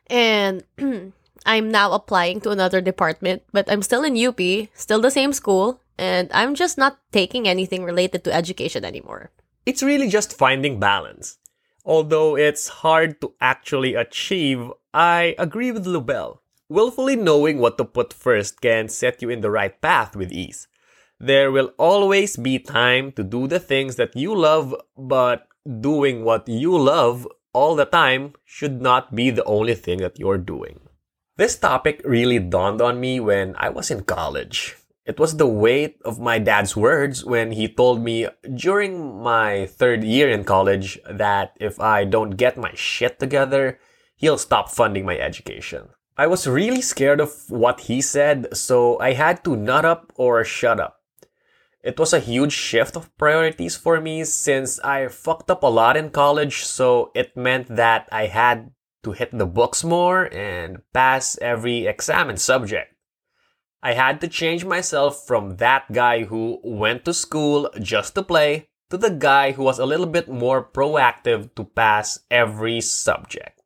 And 0.06 0.62
I'm 1.46 1.70
now 1.70 1.92
applying 1.92 2.40
to 2.42 2.50
another 2.50 2.80
department, 2.80 3.42
but 3.52 3.70
I'm 3.70 3.82
still 3.82 4.04
in 4.04 4.14
UP, 4.14 4.40
still 4.74 5.00
the 5.00 5.10
same 5.10 5.32
school, 5.32 5.80
and 5.98 6.30
I'm 6.32 6.54
just 6.54 6.78
not 6.78 6.98
taking 7.12 7.48
anything 7.48 7.84
related 7.84 8.24
to 8.24 8.34
education 8.34 8.84
anymore. 8.84 9.30
It's 9.66 9.82
really 9.82 10.08
just 10.08 10.36
finding 10.36 10.80
balance. 10.80 11.38
Although 11.84 12.36
it's 12.36 12.68
hard 12.84 13.20
to 13.20 13.34
actually 13.40 13.94
achieve, 13.94 14.70
I 14.92 15.34
agree 15.38 15.72
with 15.72 15.86
Lubel. 15.86 16.38
Willfully 16.70 17.16
knowing 17.16 17.58
what 17.58 17.78
to 17.78 17.84
put 17.84 18.12
first 18.12 18.60
can 18.60 18.88
set 18.88 19.20
you 19.20 19.28
in 19.28 19.40
the 19.40 19.50
right 19.50 19.74
path 19.82 20.14
with 20.14 20.30
ease. 20.30 20.68
There 21.18 21.50
will 21.50 21.74
always 21.78 22.36
be 22.36 22.60
time 22.60 23.10
to 23.18 23.24
do 23.24 23.48
the 23.48 23.58
things 23.58 23.96
that 23.96 24.14
you 24.14 24.36
love, 24.36 24.76
but 24.96 25.48
doing 25.66 26.22
what 26.22 26.46
you 26.46 26.78
love 26.78 27.26
all 27.52 27.74
the 27.74 27.86
time 27.86 28.34
should 28.44 28.80
not 28.80 29.16
be 29.16 29.30
the 29.30 29.42
only 29.50 29.74
thing 29.74 29.98
that 29.98 30.20
you're 30.20 30.38
doing. 30.38 30.78
This 31.36 31.58
topic 31.58 32.02
really 32.04 32.38
dawned 32.38 32.80
on 32.80 33.00
me 33.00 33.18
when 33.18 33.56
I 33.58 33.70
was 33.70 33.90
in 33.90 34.04
college. 34.04 34.76
It 35.04 35.18
was 35.18 35.38
the 35.38 35.50
weight 35.50 35.98
of 36.04 36.20
my 36.20 36.38
dad's 36.38 36.76
words 36.76 37.24
when 37.24 37.50
he 37.50 37.66
told 37.66 38.00
me 38.00 38.28
during 38.54 39.20
my 39.20 39.66
third 39.66 40.04
year 40.04 40.30
in 40.30 40.44
college 40.44 41.00
that 41.10 41.50
if 41.58 41.80
I 41.80 42.04
don't 42.04 42.38
get 42.38 42.56
my 42.56 42.70
shit 42.74 43.18
together, 43.18 43.80
he'll 44.14 44.38
stop 44.38 44.70
funding 44.70 45.04
my 45.04 45.18
education. 45.18 45.88
I 46.20 46.26
was 46.26 46.46
really 46.46 46.82
scared 46.82 47.18
of 47.18 47.48
what 47.48 47.88
he 47.88 48.02
said, 48.02 48.54
so 48.54 49.00
I 49.00 49.14
had 49.14 49.42
to 49.44 49.56
nut 49.56 49.86
up 49.86 50.12
or 50.16 50.44
shut 50.44 50.78
up. 50.78 51.00
It 51.82 51.98
was 51.98 52.12
a 52.12 52.20
huge 52.20 52.52
shift 52.52 52.94
of 52.94 53.16
priorities 53.16 53.74
for 53.74 54.02
me 54.02 54.24
since 54.24 54.78
I 54.80 55.08
fucked 55.08 55.50
up 55.50 55.62
a 55.62 55.72
lot 55.72 55.96
in 55.96 56.10
college, 56.10 56.62
so 56.62 57.10
it 57.14 57.38
meant 57.38 57.74
that 57.74 58.06
I 58.12 58.26
had 58.26 58.72
to 59.02 59.12
hit 59.12 59.30
the 59.32 59.46
books 59.46 59.82
more 59.82 60.28
and 60.30 60.82
pass 60.92 61.38
every 61.40 61.86
exam 61.86 62.28
and 62.28 62.38
subject. 62.38 62.94
I 63.82 63.94
had 63.94 64.20
to 64.20 64.28
change 64.28 64.66
myself 64.66 65.26
from 65.26 65.56
that 65.56 65.90
guy 65.90 66.24
who 66.24 66.60
went 66.62 67.06
to 67.06 67.14
school 67.14 67.70
just 67.80 68.14
to 68.16 68.22
play 68.22 68.68
to 68.90 68.98
the 68.98 69.08
guy 69.08 69.52
who 69.52 69.62
was 69.62 69.78
a 69.78 69.86
little 69.86 70.04
bit 70.04 70.28
more 70.28 70.62
proactive 70.62 71.54
to 71.54 71.64
pass 71.64 72.18
every 72.30 72.82
subject. 72.82 73.59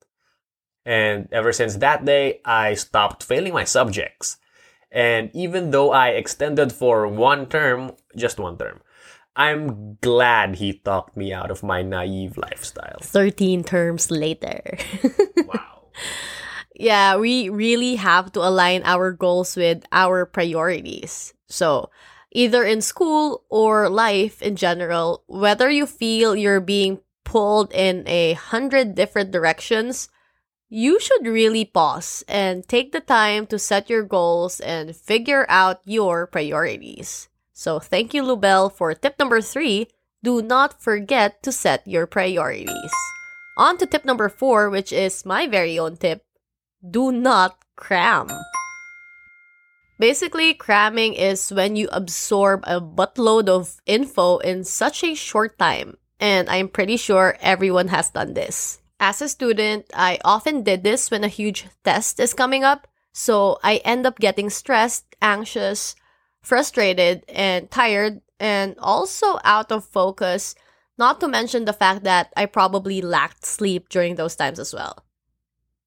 And 0.85 1.29
ever 1.33 1.53
since 1.53 1.77
that 1.77 2.05
day, 2.05 2.41
I 2.45 2.75
stopped 2.75 3.25
failing 3.25 3.55
my 3.55 3.65
subjects. 3.65 4.37
And 4.93 5.31
even 5.35 5.71
though 5.71 5.91
I 5.91 6.11
extended 6.11 6.73
for 6.73 7.09
one 7.09 7.47
term, 7.47 7.93
just 8.15 8.39
one 8.39 8.57
term, 8.59 8.81
I'm 9.37 9.97
glad 10.01 10.57
he 10.57 10.75
talked 10.75 11.17
me 11.17 11.33
out 11.33 11.51
of 11.51 11.63
my 11.63 11.83
naive 11.83 12.39
lifestyle. 12.39 12.99
13 13.03 13.65
terms 13.65 14.11
later. 14.11 14.79
Wow. 15.45 15.83
yeah, 16.75 17.17
we 17.17 17.49
really 17.49 17.97
have 17.97 18.33
to 18.33 18.41
align 18.41 18.83
our 18.85 19.13
goals 19.13 19.57
with 19.57 19.85
our 19.93 20.25
priorities. 20.25 21.35
So, 21.49 21.91
either 22.33 22.65
in 22.65 22.81
school 22.81 23.45
or 23.51 23.89
life 23.89 24.41
in 24.41 24.57
general, 24.57 25.23
whether 25.27 25.71
you 25.71 25.87
feel 25.87 26.35
you're 26.35 26.61
being 26.61 27.01
pulled 27.25 27.73
in 27.73 28.05
a 28.07 28.33
hundred 28.35 28.95
different 28.95 29.31
directions, 29.31 30.09
you 30.69 31.01
should 31.01 31.27
really 31.27 31.65
pause 31.65 32.25
and 32.29 32.67
take 32.67 32.93
the 32.93 33.01
time 33.01 33.47
to 33.49 33.59
set 33.59 33.91
your 33.91 34.03
goals 34.03 34.61
and 34.61 34.97
figure 34.97 35.47
out 35.49 35.81
your 35.85 36.27
priorities. 36.27 37.29
So, 37.53 37.79
thank 37.79 38.15
you, 38.15 38.23
Lubel, 38.23 38.73
for 38.73 38.95
tip 38.95 39.19
number 39.19 39.41
three. 39.41 39.89
Do 40.23 40.43
not 40.43 40.81
forget 40.81 41.43
to 41.43 41.53
set 41.53 41.87
your 41.87 42.07
priorities. 42.07 42.93
On 43.57 43.79
to 43.79 43.87
tip 43.87 44.05
number 44.05 44.29
four, 44.29 44.71
which 44.71 44.93
is 44.93 45.25
my 45.25 45.47
very 45.47 45.79
own 45.79 45.97
tip 45.97 46.25
do 46.85 47.11
not 47.11 47.57
cram. 47.77 48.29
Basically, 49.99 50.53
cramming 50.55 51.15
is 51.15 51.53
when 51.53 51.77
you 51.77 51.89
absorb 51.93 52.65
a 52.67 52.81
buttload 52.81 53.49
of 53.49 53.81
info 53.87 54.39
in 54.39 54.65
such 54.65 55.03
a 55.05 55.15
short 55.15 55.59
time, 55.59 55.97
and 56.21 56.51
I'm 56.51 56.69
pretty 56.69 56.97
sure 56.97 57.39
everyone 57.41 57.89
has 57.89 58.11
done 58.11 58.35
this. 58.35 58.81
As 59.05 59.21
a 59.21 59.29
student, 59.29 59.85
I 59.93 60.19
often 60.25 60.63
did 60.63 60.83
this 60.83 61.11
when 61.11 61.25
a 61.25 61.29
huge 61.29 61.67
test 61.85 62.19
is 62.19 62.33
coming 62.33 62.65
up, 62.65 62.89
so 63.13 63.59
I 63.63 63.85
end 63.85 64.07
up 64.07 64.19
getting 64.19 64.49
stressed, 64.49 65.05
anxious, 65.21 65.95
frustrated, 66.41 67.23
and 67.29 67.71
tired, 67.71 68.23
and 68.41 68.75
also 68.79 69.39
out 69.45 69.71
of 69.71 69.85
focus, 69.85 70.55
not 70.97 71.21
to 71.21 71.29
mention 71.29 71.67
the 71.67 71.77
fact 71.77 72.05
that 72.05 72.33
I 72.35 72.47
probably 72.47 73.03
lacked 73.03 73.45
sleep 73.45 73.91
during 73.91 74.15
those 74.15 74.37
times 74.37 74.59
as 74.59 74.73
well. 74.73 75.05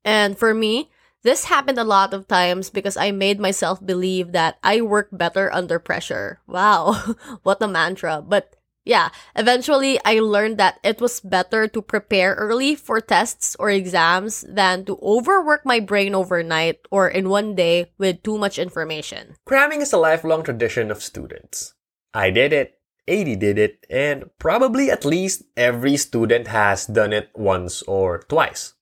And 0.05 0.37
for 0.37 0.53
me, 0.53 0.91
this 1.23 1.45
happened 1.45 1.79
a 1.79 1.83
lot 1.83 2.13
of 2.13 2.27
times 2.27 2.69
because 2.69 2.97
I 2.97 3.09
made 3.09 3.39
myself 3.39 3.83
believe 3.83 4.31
that 4.33 4.59
I 4.61 4.81
work 4.81 5.09
better 5.11 5.51
under 5.51 5.79
pressure. 5.79 6.39
Wow, 6.45 6.93
what 7.41 7.63
a 7.63 7.67
mantra. 7.67 8.21
But 8.21 8.56
yeah, 8.87 9.09
eventually 9.35 9.99
I 10.05 10.19
learned 10.19 10.57
that 10.57 10.79
it 10.81 11.01
was 11.01 11.19
better 11.19 11.67
to 11.67 11.81
prepare 11.81 12.35
early 12.35 12.73
for 12.73 13.01
tests 13.01 13.55
or 13.59 13.69
exams 13.69 14.45
than 14.47 14.85
to 14.85 14.97
overwork 15.03 15.65
my 15.65 15.81
brain 15.81 16.15
overnight 16.15 16.79
or 16.89 17.09
in 17.09 17.27
one 17.27 17.53
day 17.53 17.91
with 17.97 18.23
too 18.23 18.37
much 18.37 18.57
information. 18.57 19.35
Cramming 19.43 19.81
is 19.81 19.91
a 19.91 19.99
lifelong 19.99 20.41
tradition 20.41 20.89
of 20.89 21.03
students. 21.03 21.75
I 22.13 22.31
did 22.31 22.53
it, 22.53 22.79
Eyddie 23.07 23.35
did 23.35 23.59
it, 23.59 23.85
and 23.89 24.31
probably 24.39 24.89
at 24.89 25.03
least 25.03 25.43
every 25.57 25.97
student 25.97 26.47
has 26.47 26.87
done 26.87 27.11
it 27.11 27.29
once 27.35 27.81
or 27.83 28.23
twice. 28.29 28.73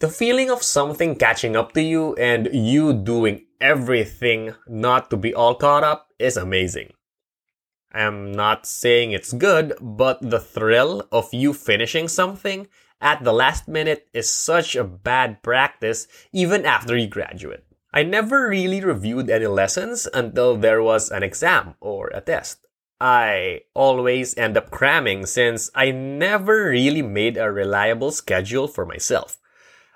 The 0.00 0.08
feeling 0.08 0.50
of 0.50 0.62
something 0.62 1.16
catching 1.16 1.56
up 1.56 1.72
to 1.72 1.80
you 1.80 2.14
and 2.16 2.48
you 2.52 2.92
doing 2.92 3.46
everything 3.60 4.54
not 4.68 5.08
to 5.08 5.16
be 5.16 5.32
all 5.32 5.54
caught 5.54 5.84
up 5.84 6.08
is 6.18 6.36
amazing. 6.36 6.92
I'm 7.92 8.32
not 8.32 8.66
saying 8.66 9.12
it's 9.12 9.32
good, 9.32 9.74
but 9.80 10.18
the 10.22 10.40
thrill 10.40 11.06
of 11.12 11.32
you 11.32 11.52
finishing 11.52 12.08
something 12.08 12.68
at 13.00 13.24
the 13.24 13.32
last 13.32 13.68
minute 13.68 14.08
is 14.14 14.30
such 14.30 14.76
a 14.76 14.84
bad 14.84 15.42
practice 15.42 16.06
even 16.32 16.64
after 16.64 16.96
you 16.96 17.08
graduate. 17.08 17.64
I 17.92 18.04
never 18.04 18.48
really 18.48 18.80
reviewed 18.80 19.28
any 19.28 19.46
lessons 19.46 20.08
until 20.14 20.56
there 20.56 20.82
was 20.82 21.10
an 21.10 21.22
exam 21.22 21.74
or 21.80 22.10
a 22.14 22.22
test. 22.22 22.66
I 22.98 23.62
always 23.74 24.36
end 24.38 24.56
up 24.56 24.70
cramming 24.70 25.26
since 25.26 25.70
I 25.74 25.90
never 25.90 26.70
really 26.70 27.02
made 27.02 27.36
a 27.36 27.50
reliable 27.50 28.12
schedule 28.12 28.68
for 28.68 28.86
myself. 28.86 29.38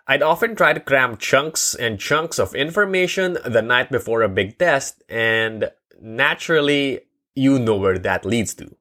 I'd 0.08 0.22
often 0.22 0.54
try 0.54 0.72
to 0.72 0.80
cram 0.80 1.16
chunks 1.16 1.74
and 1.74 1.98
chunks 1.98 2.38
of 2.38 2.54
information 2.54 3.38
the 3.44 3.62
night 3.62 3.90
before 3.90 4.22
a 4.22 4.28
big 4.28 4.58
test, 4.58 5.02
and 5.08 5.70
naturally, 6.00 7.05
you 7.36 7.58
know 7.58 7.76
where 7.76 7.98
that 7.98 8.24
leads 8.24 8.54
to. 8.54 8.74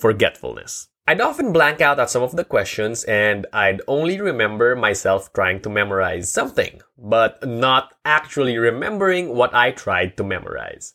Forgetfulness. 0.00 0.88
I'd 1.06 1.20
often 1.20 1.52
blank 1.52 1.80
out 1.80 1.98
at 2.00 2.10
some 2.10 2.22
of 2.22 2.36
the 2.36 2.44
questions 2.44 3.04
and 3.04 3.46
I'd 3.52 3.82
only 3.86 4.20
remember 4.20 4.74
myself 4.76 5.32
trying 5.32 5.60
to 5.62 5.68
memorize 5.68 6.30
something, 6.30 6.80
but 6.96 7.46
not 7.46 7.94
actually 8.04 8.56
remembering 8.56 9.34
what 9.34 9.52
I 9.54 9.72
tried 9.72 10.16
to 10.16 10.24
memorize. 10.24 10.94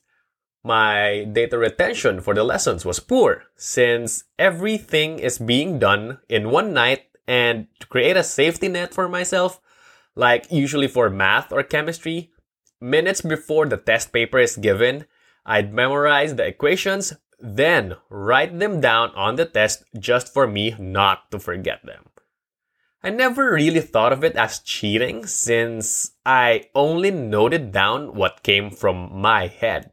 My 0.64 1.24
data 1.30 1.58
retention 1.58 2.20
for 2.20 2.34
the 2.34 2.42
lessons 2.42 2.84
was 2.84 3.00
poor 3.00 3.44
since 3.56 4.24
everything 4.38 5.18
is 5.18 5.38
being 5.38 5.78
done 5.78 6.18
in 6.28 6.50
one 6.50 6.72
night 6.72 7.04
and 7.26 7.68
to 7.78 7.86
create 7.86 8.16
a 8.16 8.24
safety 8.24 8.68
net 8.68 8.94
for 8.94 9.08
myself, 9.08 9.60
like 10.16 10.50
usually 10.50 10.88
for 10.88 11.10
math 11.10 11.52
or 11.52 11.62
chemistry, 11.62 12.30
minutes 12.80 13.20
before 13.20 13.66
the 13.66 13.76
test 13.76 14.12
paper 14.12 14.38
is 14.38 14.56
given, 14.56 15.04
I'd 15.48 15.72
memorize 15.72 16.36
the 16.36 16.44
equations, 16.44 17.14
then 17.40 17.96
write 18.10 18.58
them 18.58 18.82
down 18.82 19.10
on 19.16 19.36
the 19.36 19.46
test 19.46 19.82
just 19.98 20.32
for 20.32 20.46
me 20.46 20.76
not 20.78 21.30
to 21.30 21.38
forget 21.38 21.80
them. 21.86 22.04
I 23.02 23.08
never 23.08 23.54
really 23.54 23.80
thought 23.80 24.12
of 24.12 24.22
it 24.22 24.36
as 24.36 24.58
cheating 24.58 25.24
since 25.24 26.12
I 26.26 26.68
only 26.74 27.10
noted 27.10 27.72
down 27.72 28.14
what 28.14 28.42
came 28.42 28.70
from 28.70 29.08
my 29.18 29.46
head. 29.46 29.92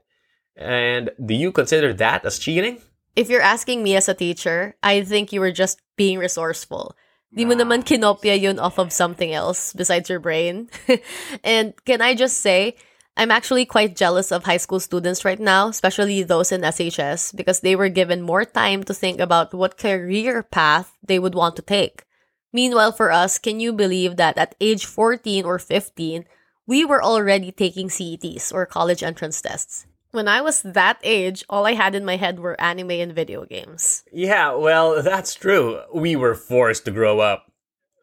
And 0.58 1.12
do 1.24 1.34
you 1.34 1.54
consider 1.54 1.94
that 1.94 2.26
as 2.26 2.38
cheating? 2.38 2.82
If 3.16 3.30
you're 3.30 3.42
asking 3.42 3.82
me 3.82 3.96
as 3.96 4.10
a 4.10 4.14
teacher, 4.14 4.76
I 4.84 5.04
think 5.04 5.32
you 5.32 5.40
were 5.40 5.54
just 5.54 5.80
being 5.96 6.20
resourceful. 6.20 6.98
Di 7.34 7.46
mo 7.46 7.56
naman 7.56 7.88
kinopya 7.88 8.40
yun 8.40 8.60
off 8.60 8.80
of 8.80 8.92
something 8.92 9.32
else 9.32 9.72
besides 9.72 10.10
your 10.10 10.20
brain. 10.20 10.68
and 11.44 11.74
can 11.86 12.02
I 12.02 12.16
just 12.16 12.42
say, 12.42 12.76
I'm 13.18 13.32
actually 13.32 13.66
quite 13.66 13.96
jealous 13.96 14.32
of 14.32 14.44
high 14.44 14.58
school 14.58 14.82
students 14.82 15.24
right 15.24 15.40
now, 15.40 15.70
especially 15.70 16.24
those 16.24 16.52
in 16.52 16.62
SHS, 16.62 17.34
because 17.34 17.62
they 17.62 17.76
were 17.76 17.88
given 17.88 18.22
more 18.22 18.44
time 18.44 18.84
to 18.84 18.94
think 18.94 19.22
about 19.22 19.54
what 19.54 19.78
career 19.78 20.44
path 20.44 20.92
they 21.02 21.18
would 21.18 21.34
want 21.34 21.56
to 21.56 21.62
take. 21.62 22.04
Meanwhile, 22.52 22.92
for 22.92 23.12
us, 23.12 23.40
can 23.40 23.62
you 23.62 23.72
believe 23.72 24.18
that 24.18 24.38
at 24.38 24.56
age 24.60 24.86
14 24.86 25.46
or 25.46 25.60
15, 25.60 26.26
we 26.68 26.84
were 26.84 27.04
already 27.04 27.54
taking 27.54 27.88
CETs 27.88 28.54
or 28.54 28.66
college 28.66 29.02
entrance 29.02 29.42
tests? 29.42 29.88
When 30.12 30.28
I 30.28 30.42
was 30.42 30.62
that 30.64 31.00
age, 31.04 31.44
all 31.50 31.66
I 31.66 31.74
had 31.74 31.96
in 31.96 32.06
my 32.06 32.16
head 32.16 32.40
were 32.40 32.60
anime 32.60 32.92
and 32.92 33.14
video 33.14 33.46
games. 33.46 34.04
Yeah, 34.12 34.56
well, 34.56 35.02
that's 35.04 35.36
true. 35.36 35.82
We 35.94 36.16
were 36.16 36.36
forced 36.36 36.86
to 36.86 36.92
grow 36.92 37.20
up. 37.20 37.52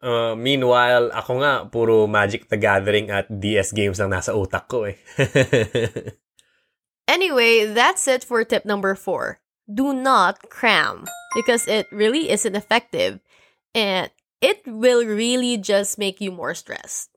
Uh, 0.03 0.35
meanwhile, 0.35 1.07
ako 1.15 1.39
nga, 1.39 1.63
puro 1.71 2.03
Magic 2.11 2.51
the 2.51 2.59
Gathering 2.59 3.07
at 3.07 3.31
DS 3.31 3.71
games 3.71 4.03
ang 4.03 4.11
nasa 4.11 4.35
utak 4.35 4.67
ko 4.67 4.83
eh. 4.83 4.99
Anyway, 7.07 7.65
that's 7.65 8.07
it 8.07 8.23
for 8.23 8.43
tip 8.43 8.65
number 8.65 8.95
four. 8.95 9.39
Do 9.71 9.93
not 9.93 10.49
cram 10.49 11.05
because 11.35 11.67
it 11.67 11.87
really 11.91 12.31
isn't 12.31 12.55
effective 12.55 13.19
and 13.75 14.09
it 14.41 14.61
will 14.65 15.05
really 15.05 15.57
just 15.57 15.99
make 15.99 16.19
you 16.19 16.31
more 16.31 16.55
stressed. 16.55 17.09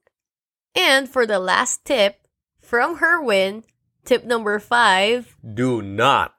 And 0.74 1.08
for 1.08 1.26
the 1.26 1.38
last 1.38 1.84
tip 1.84 2.26
from 2.60 2.98
Herwin, 2.98 3.64
tip 4.04 4.24
number 4.24 4.58
five 4.58 5.36
Do 5.42 5.82
not 5.82 6.34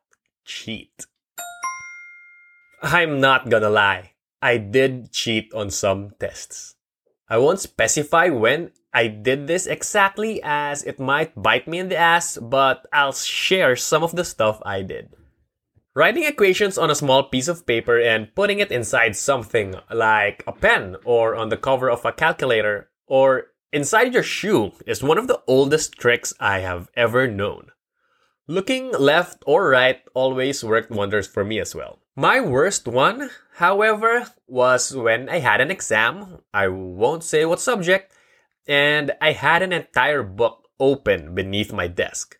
cheat. 0.45 1.07
I'm 2.83 3.19
not 3.19 3.49
gonna 3.49 3.71
lie. 3.71 4.16
I 4.41 4.57
did 4.57 5.11
cheat 5.11 5.53
on 5.53 5.71
some 5.71 6.11
tests. 6.19 6.75
I 7.29 7.37
won't 7.37 7.59
specify 7.59 8.29
when 8.29 8.71
I 8.93 9.07
did 9.07 9.47
this 9.47 9.67
exactly 9.67 10.41
as 10.43 10.83
it 10.83 10.99
might 10.99 11.35
bite 11.35 11.67
me 11.67 11.79
in 11.79 11.89
the 11.89 11.97
ass, 11.97 12.37
but 12.37 12.85
I'll 12.93 13.13
share 13.13 13.75
some 13.75 14.03
of 14.03 14.15
the 14.15 14.23
stuff 14.23 14.61
I 14.65 14.81
did. 14.81 15.09
Writing 15.95 16.23
equations 16.23 16.77
on 16.77 16.91
a 16.91 16.95
small 16.95 17.23
piece 17.23 17.47
of 17.47 17.65
paper 17.65 17.99
and 17.99 18.33
putting 18.35 18.59
it 18.59 18.71
inside 18.71 19.15
something 19.15 19.75
like 19.91 20.43
a 20.45 20.51
pen 20.51 20.95
or 21.03 21.35
on 21.35 21.49
the 21.49 21.57
cover 21.57 21.89
of 21.89 22.05
a 22.05 22.11
calculator 22.11 22.89
or 23.07 23.47
inside 23.73 24.13
your 24.13 24.23
shoe 24.23 24.71
is 24.85 25.01
one 25.01 25.17
of 25.17 25.27
the 25.27 25.41
oldest 25.47 25.93
tricks 25.93 26.33
I 26.39 26.59
have 26.59 26.89
ever 26.95 27.27
known. 27.27 27.71
Looking 28.49 28.93
left 28.93 29.43
or 29.45 29.69
right 29.69 29.99
always 30.13 30.63
worked 30.63 30.89
wonders 30.89 31.27
for 31.27 31.43
me 31.43 31.59
as 31.59 31.75
well. 31.75 31.99
My 32.15 32.39
worst 32.39 32.87
one, 32.87 33.29
however, 33.55 34.31
was 34.47 34.95
when 34.95 35.27
I 35.27 35.39
had 35.39 35.59
an 35.59 35.69
exam. 35.69 36.39
I 36.53 36.69
won't 36.69 37.25
say 37.25 37.43
what 37.45 37.59
subject, 37.59 38.13
and 38.65 39.11
I 39.19 39.33
had 39.33 39.61
an 39.61 39.73
entire 39.73 40.23
book 40.23 40.69
open 40.79 41.35
beneath 41.35 41.73
my 41.73 41.87
desk. 41.87 42.39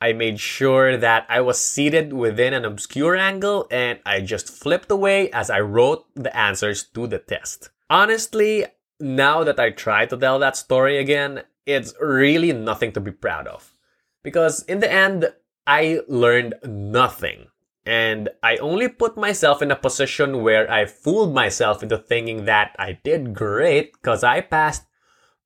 I 0.00 0.12
made 0.12 0.38
sure 0.38 0.96
that 0.96 1.26
I 1.28 1.40
was 1.40 1.58
seated 1.58 2.12
within 2.12 2.54
an 2.54 2.64
obscure 2.64 3.16
angle 3.16 3.66
and 3.72 3.98
I 4.06 4.20
just 4.20 4.48
flipped 4.48 4.90
away 4.90 5.30
as 5.32 5.50
I 5.50 5.60
wrote 5.60 6.06
the 6.14 6.34
answers 6.34 6.84
to 6.94 7.06
the 7.06 7.18
test. 7.18 7.70
Honestly, 7.90 8.66
now 8.98 9.44
that 9.44 9.60
I 9.60 9.70
try 9.70 10.06
to 10.06 10.16
tell 10.16 10.38
that 10.38 10.56
story 10.56 10.96
again, 10.98 11.42
it's 11.66 11.92
really 12.00 12.52
nothing 12.52 12.92
to 12.92 13.00
be 13.00 13.10
proud 13.10 13.46
of. 13.46 13.74
Because 14.22 14.62
in 14.64 14.80
the 14.80 14.90
end, 14.90 15.32
I 15.70 16.00
learned 16.08 16.54
nothing. 16.66 17.46
And 17.86 18.28
I 18.42 18.56
only 18.56 18.88
put 18.88 19.16
myself 19.16 19.62
in 19.62 19.70
a 19.70 19.78
position 19.78 20.42
where 20.42 20.66
I 20.66 20.84
fooled 20.84 21.32
myself 21.32 21.80
into 21.80 21.96
thinking 21.96 22.44
that 22.46 22.74
I 22.76 22.98
did 23.04 23.34
great 23.34 23.92
because 23.94 24.24
I 24.24 24.40
passed, 24.40 24.82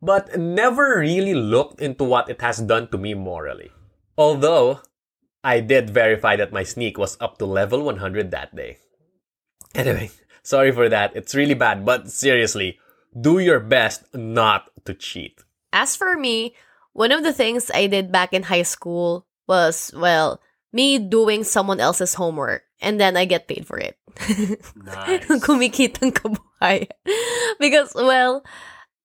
but 0.01 0.35
never 0.41 0.99
really 0.99 1.35
looked 1.35 1.79
into 1.79 2.05
what 2.05 2.31
it 2.31 2.41
has 2.41 2.57
done 2.57 2.89
to 2.89 2.97
me 2.97 3.13
morally. 3.13 3.71
Although, 4.17 4.81
I 5.45 5.61
did 5.61 5.91
verify 5.91 6.37
that 6.37 6.57
my 6.57 6.65
sneak 6.65 6.97
was 6.97 7.19
up 7.21 7.37
to 7.39 7.45
level 7.45 7.83
100 7.83 8.31
that 8.31 8.57
day. 8.57 8.79
Anyway, 9.75 10.11
sorry 10.43 10.73
for 10.73 10.89
that. 10.89 11.15
It's 11.15 11.35
really 11.35 11.55
bad, 11.55 11.85
but 11.85 12.09
seriously, 12.09 12.79
do 13.13 13.41
your 13.41 13.61
best 13.61 14.09
not 14.15 14.71
to 14.87 14.95
cheat. 14.95 15.45
As 15.71 15.95
for 15.95 16.17
me, 16.17 16.57
one 16.95 17.13
of 17.13 17.23
the 17.23 17.33
things 17.35 17.71
I 17.75 17.89
did 17.89 18.11
back 18.11 18.33
in 18.33 18.45
high 18.45 18.65
school 18.65 19.27
was, 19.47 19.93
well, 19.97 20.41
me 20.73 20.99
doing 20.99 21.45
someone 21.45 21.81
else's 21.81 22.15
homework 22.15 22.63
and 22.81 23.01
then 23.01 23.17
I 23.17 23.25
get 23.25 23.49
paid 23.49 23.67
for 23.67 23.79
it. 23.79 23.97
Nice. 24.77 25.27
Kumikitang 25.43 26.13
kabuhay. 26.15 26.87
because, 27.59 27.93
well, 27.95 28.45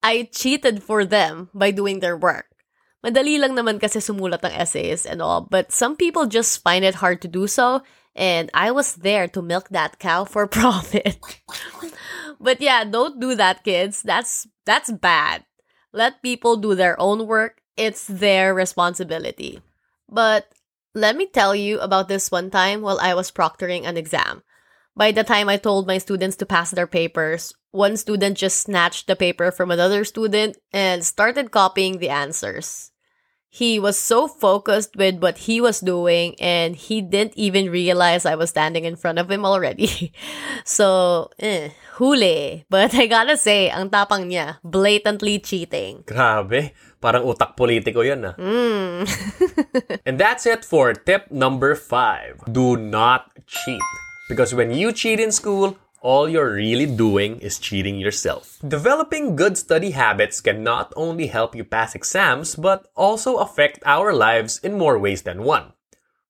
I 0.04 0.30
cheated 0.32 0.84
for 0.84 1.06
them 1.06 1.50
by 1.54 1.72
doing 1.72 2.00
their 2.00 2.18
work. 2.18 2.46
Madali 3.06 3.40
lang 3.40 3.56
naman 3.56 3.80
kasi 3.80 4.00
sumulat 4.00 4.44
ng 4.44 4.52
essays 4.52 5.06
and 5.06 5.22
all, 5.22 5.48
but 5.48 5.72
some 5.72 5.96
people 5.96 6.28
just 6.28 6.62
find 6.62 6.84
it 6.84 7.00
hard 7.00 7.24
to 7.24 7.32
do 7.32 7.48
so, 7.48 7.80
and 8.12 8.52
I 8.54 8.72
was 8.76 9.00
there 9.00 9.28
to 9.32 9.42
milk 9.42 9.72
that 9.72 10.00
cow 10.04 10.28
for 10.28 10.48
profit. 10.52 11.16
but 12.44 12.60
yeah, 12.60 12.84
don't 12.84 13.20
do 13.20 13.36
that, 13.40 13.64
kids. 13.64 14.04
That's 14.04 14.48
that's 14.68 14.92
bad. 14.92 15.48
Let 15.96 16.22
people 16.22 16.60
do 16.60 16.76
their 16.76 17.00
own 17.00 17.24
work. 17.26 17.64
It's 17.80 18.04
their 18.04 18.52
responsibility. 18.52 19.64
But 20.10 20.50
let 20.96 21.16
me 21.16 21.28
tell 21.28 21.56
you 21.56 21.80
about 21.80 22.10
this 22.10 22.32
one 22.32 22.50
time 22.50 22.82
while 22.82 23.00
I 23.00 23.14
was 23.14 23.32
proctoring 23.32 23.86
an 23.86 23.98
exam. 23.98 24.44
By 24.96 25.12
the 25.12 25.24
time 25.24 25.48
I 25.48 25.58
told 25.58 25.88
my 25.88 25.98
students 25.98 26.36
to 26.38 26.46
pass 26.46 26.72
their 26.72 26.88
papers, 26.88 27.54
one 27.72 27.96
student 27.96 28.38
just 28.38 28.60
snatched 28.60 29.08
the 29.08 29.16
paper 29.16 29.52
from 29.52 29.72
another 29.72 30.04
student 30.04 30.58
and 30.74 31.06
started 31.06 31.52
copying 31.52 32.00
the 32.00 32.10
answers. 32.10 32.92
He 33.50 33.80
was 33.80 33.98
so 33.98 34.28
focused 34.28 34.96
with 34.96 35.22
what 35.22 35.50
he 35.50 35.62
was 35.62 35.80
doing 35.80 36.36
and 36.40 36.76
he 36.76 37.02
didn't 37.02 37.34
even 37.36 37.72
realize 37.72 38.26
I 38.26 38.36
was 38.36 38.52
standing 38.52 38.86
in 38.86 38.96
front 38.96 39.18
of 39.18 39.30
him 39.32 39.46
already. 39.46 40.14
so, 40.66 41.30
eh, 41.40 41.70
huli. 41.98 42.66
But 42.70 42.94
I 42.94 43.08
gotta 43.08 43.38
say, 43.38 43.70
ang 43.70 43.90
tapang 43.90 44.30
niya, 44.30 44.62
blatantly 44.62 45.40
cheating. 45.40 46.04
Grabe. 46.06 46.74
Parang 47.00 47.24
utak 47.24 47.56
politiko 47.56 48.04
yun 48.04 48.28
ah. 48.28 48.36
Mm. 48.36 49.08
And 50.08 50.20
that's 50.20 50.44
it 50.44 50.68
for 50.68 50.92
tip 50.92 51.32
number 51.32 51.76
five. 51.76 52.44
Do 52.44 52.76
not 52.76 53.32
cheat. 53.48 53.84
Because 54.28 54.54
when 54.54 54.76
you 54.76 54.92
cheat 54.92 55.20
in 55.20 55.32
school, 55.32 55.80
all 56.02 56.30
you're 56.30 56.54
really 56.54 56.86
doing 56.86 57.40
is 57.40 57.60
cheating 57.60 58.00
yourself. 58.00 58.60
Developing 58.68 59.36
good 59.36 59.58
study 59.58 59.92
habits 59.92 60.40
can 60.40 60.64
not 60.64 60.94
only 60.96 61.28
help 61.28 61.56
you 61.56 61.64
pass 61.64 61.96
exams, 61.96 62.56
but 62.56 62.92
also 62.96 63.38
affect 63.38 63.80
our 63.86 64.14
lives 64.14 64.60
in 64.60 64.78
more 64.78 65.00
ways 65.00 65.24
than 65.24 65.44
one. 65.44 65.74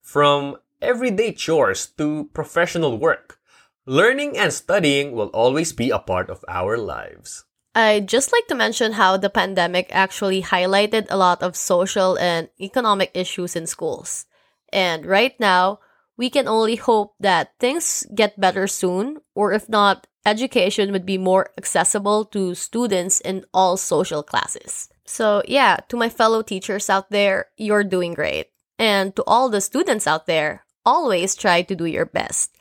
From 0.02 0.58
everyday 0.82 1.34
chores 1.34 1.88
to 1.98 2.30
professional 2.34 2.98
work, 2.98 3.38
learning 3.86 4.38
and 4.38 4.54
studying 4.54 5.12
will 5.12 5.30
always 5.34 5.74
be 5.74 5.90
a 5.90 6.00
part 6.00 6.30
of 6.30 6.46
our 6.48 6.78
lives. 6.78 7.46
I'd 7.80 8.10
just 8.10 8.34
like 8.34 8.48
to 8.48 8.56
mention 8.56 9.00
how 9.00 9.16
the 9.16 9.30
pandemic 9.30 9.88
actually 9.92 10.42
highlighted 10.44 11.08
a 11.10 11.16
lot 11.16 11.42
of 11.42 11.56
social 11.56 12.20
and 12.20 12.50
economic 12.60 13.12
issues 13.14 13.56
in 13.56 13.68
schools. 13.68 14.26
And 14.74 15.06
right 15.06 15.40
now, 15.40 15.80
we 16.18 16.30
can 16.30 16.48
only 16.48 16.76
hope 16.76 17.16
that 17.22 17.54
things 17.58 18.06
get 18.14 18.40
better 18.40 18.68
soon, 18.68 19.22
or 19.34 19.54
if 19.54 19.70
not, 19.70 20.08
education 20.26 20.92
would 20.92 21.06
be 21.06 21.18
more 21.18 21.52
accessible 21.58 22.26
to 22.26 22.54
students 22.54 23.22
in 23.22 23.46
all 23.54 23.78
social 23.78 24.24
classes. 24.24 24.90
So, 25.06 25.42
yeah, 25.48 25.78
to 25.88 25.96
my 25.96 26.10
fellow 26.10 26.42
teachers 26.42 26.90
out 26.90 27.10
there, 27.10 27.48
you're 27.56 27.86
doing 27.86 28.14
great. 28.14 28.48
And 28.78 29.16
to 29.16 29.24
all 29.26 29.48
the 29.48 29.62
students 29.62 30.06
out 30.06 30.26
there, 30.28 30.66
always 30.86 31.34
try 31.34 31.62
to 31.62 31.76
do 31.76 31.86
your 31.86 32.06
best. 32.06 32.58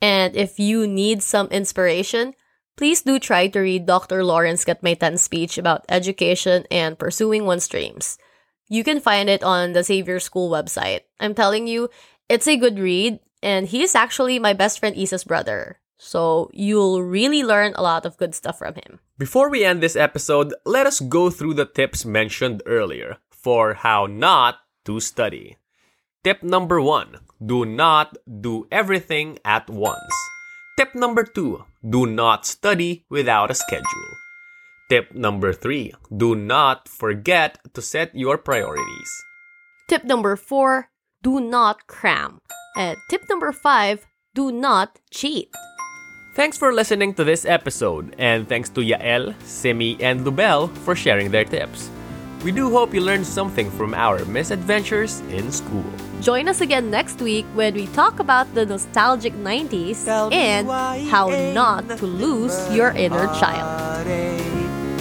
And 0.00 0.36
if 0.36 0.60
you 0.60 0.86
need 0.86 1.22
some 1.22 1.48
inspiration, 1.48 2.34
please 2.76 3.02
do 3.02 3.18
try 3.18 3.48
to 3.48 3.60
read 3.60 3.86
Dr. 3.86 4.24
Lawrence 4.24 4.64
Gatmaytan's 4.64 5.22
speech 5.22 5.58
about 5.58 5.84
education 5.88 6.64
and 6.70 6.98
pursuing 6.98 7.44
one's 7.44 7.68
dreams. 7.68 8.18
You 8.68 8.84
can 8.84 9.00
find 9.00 9.28
it 9.28 9.42
on 9.42 9.72
the 9.72 9.84
Xavier 9.84 10.20
School 10.20 10.50
website. 10.50 11.00
I'm 11.20 11.34
telling 11.34 11.66
you, 11.66 11.90
it's 12.28 12.48
a 12.48 12.56
good 12.56 12.78
read, 12.78 13.20
and 13.42 13.66
he 13.66 13.82
is 13.82 13.94
actually 13.94 14.38
my 14.38 14.52
best 14.52 14.78
friend 14.78 14.96
Isa's 14.96 15.24
brother. 15.24 15.78
So 15.98 16.50
you'll 16.52 17.02
really 17.02 17.44
learn 17.44 17.74
a 17.76 17.82
lot 17.82 18.06
of 18.06 18.16
good 18.16 18.34
stuff 18.34 18.58
from 18.58 18.74
him. 18.74 18.98
Before 19.18 19.50
we 19.50 19.64
end 19.64 19.82
this 19.82 19.94
episode, 19.94 20.52
let 20.64 20.86
us 20.86 20.98
go 20.98 21.30
through 21.30 21.54
the 21.54 21.66
tips 21.66 22.04
mentioned 22.04 22.62
earlier 22.66 23.18
for 23.30 23.74
how 23.74 24.06
not 24.06 24.58
to 24.86 24.98
study. 24.98 25.58
Tip 26.24 26.42
number 26.42 26.80
one 26.80 27.18
do 27.44 27.64
not 27.64 28.16
do 28.26 28.66
everything 28.72 29.38
at 29.44 29.68
once. 29.68 30.14
Tip 30.78 30.94
number 30.94 31.24
two 31.24 31.64
do 31.88 32.06
not 32.06 32.46
study 32.46 33.04
without 33.10 33.50
a 33.50 33.54
schedule. 33.54 34.10
Tip 34.88 35.14
number 35.14 35.52
three 35.52 35.94
do 36.14 36.34
not 36.34 36.88
forget 36.88 37.58
to 37.74 37.82
set 37.82 38.14
your 38.14 38.38
priorities. 38.38 39.10
Tip 39.88 40.04
number 40.04 40.36
four 40.36 40.90
do 41.22 41.40
not 41.40 41.86
cram. 41.86 42.40
And 42.76 42.96
tip 43.10 43.22
number 43.28 43.52
five 43.52 44.06
do 44.34 44.52
not 44.52 44.98
cheat. 45.10 45.52
Thanks 46.34 46.56
for 46.56 46.72
listening 46.72 47.12
to 47.14 47.24
this 47.24 47.44
episode, 47.44 48.14
and 48.16 48.48
thanks 48.48 48.70
to 48.70 48.80
Yael, 48.80 49.34
Simmy, 49.42 49.98
and 50.00 50.24
Lubel 50.24 50.74
for 50.78 50.96
sharing 50.96 51.30
their 51.30 51.44
tips. 51.44 51.90
We 52.42 52.52
do 52.52 52.70
hope 52.70 52.94
you 52.94 53.02
learned 53.02 53.26
something 53.26 53.70
from 53.70 53.92
our 53.92 54.24
misadventures 54.24 55.20
in 55.28 55.52
school. 55.52 55.84
Join 56.22 56.46
us 56.46 56.60
again 56.60 56.88
next 56.88 57.20
week 57.20 57.44
when 57.58 57.74
we 57.74 57.88
talk 57.98 58.20
about 58.20 58.46
the 58.54 58.64
nostalgic 58.64 59.34
90s 59.34 60.06
and 60.30 60.70
how 61.10 61.26
not 61.50 61.98
to 61.98 62.06
lose 62.06 62.54
your 62.70 62.94
inner 62.94 63.26
child. 63.34 64.06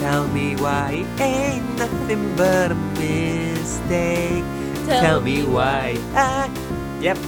Tell 0.01 0.27
me 0.29 0.55
why 0.55 1.05
ain't 1.21 1.77
nothing 1.77 2.35
but 2.35 2.71
a 2.71 2.75
mistake. 2.97 4.43
Tell 4.89 5.21
me 5.21 5.45
why 5.45 5.93
I. 5.93 6.17
Ah, 6.17 6.99
yep. 6.99 7.19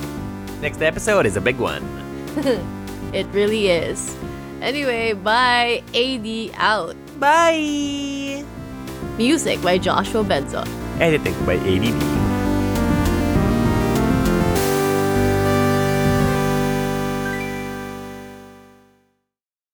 Next 0.59 0.81
episode 0.81 1.27
is 1.27 1.37
a 1.37 1.41
big 1.41 1.61
one. 1.61 1.85
It 3.13 3.27
really 3.29 3.69
is. 3.69 4.17
Anyway, 4.59 5.13
bye. 5.13 5.83
Eyddie 5.93 6.49
out. 6.57 6.97
Bye! 7.19 8.43
Music 9.21 9.61
by 9.61 9.77
Joshua 9.77 10.23
Benzo. 10.25 10.65
Editing 10.97 11.37
by 11.45 11.61
ADD. 11.61 12.22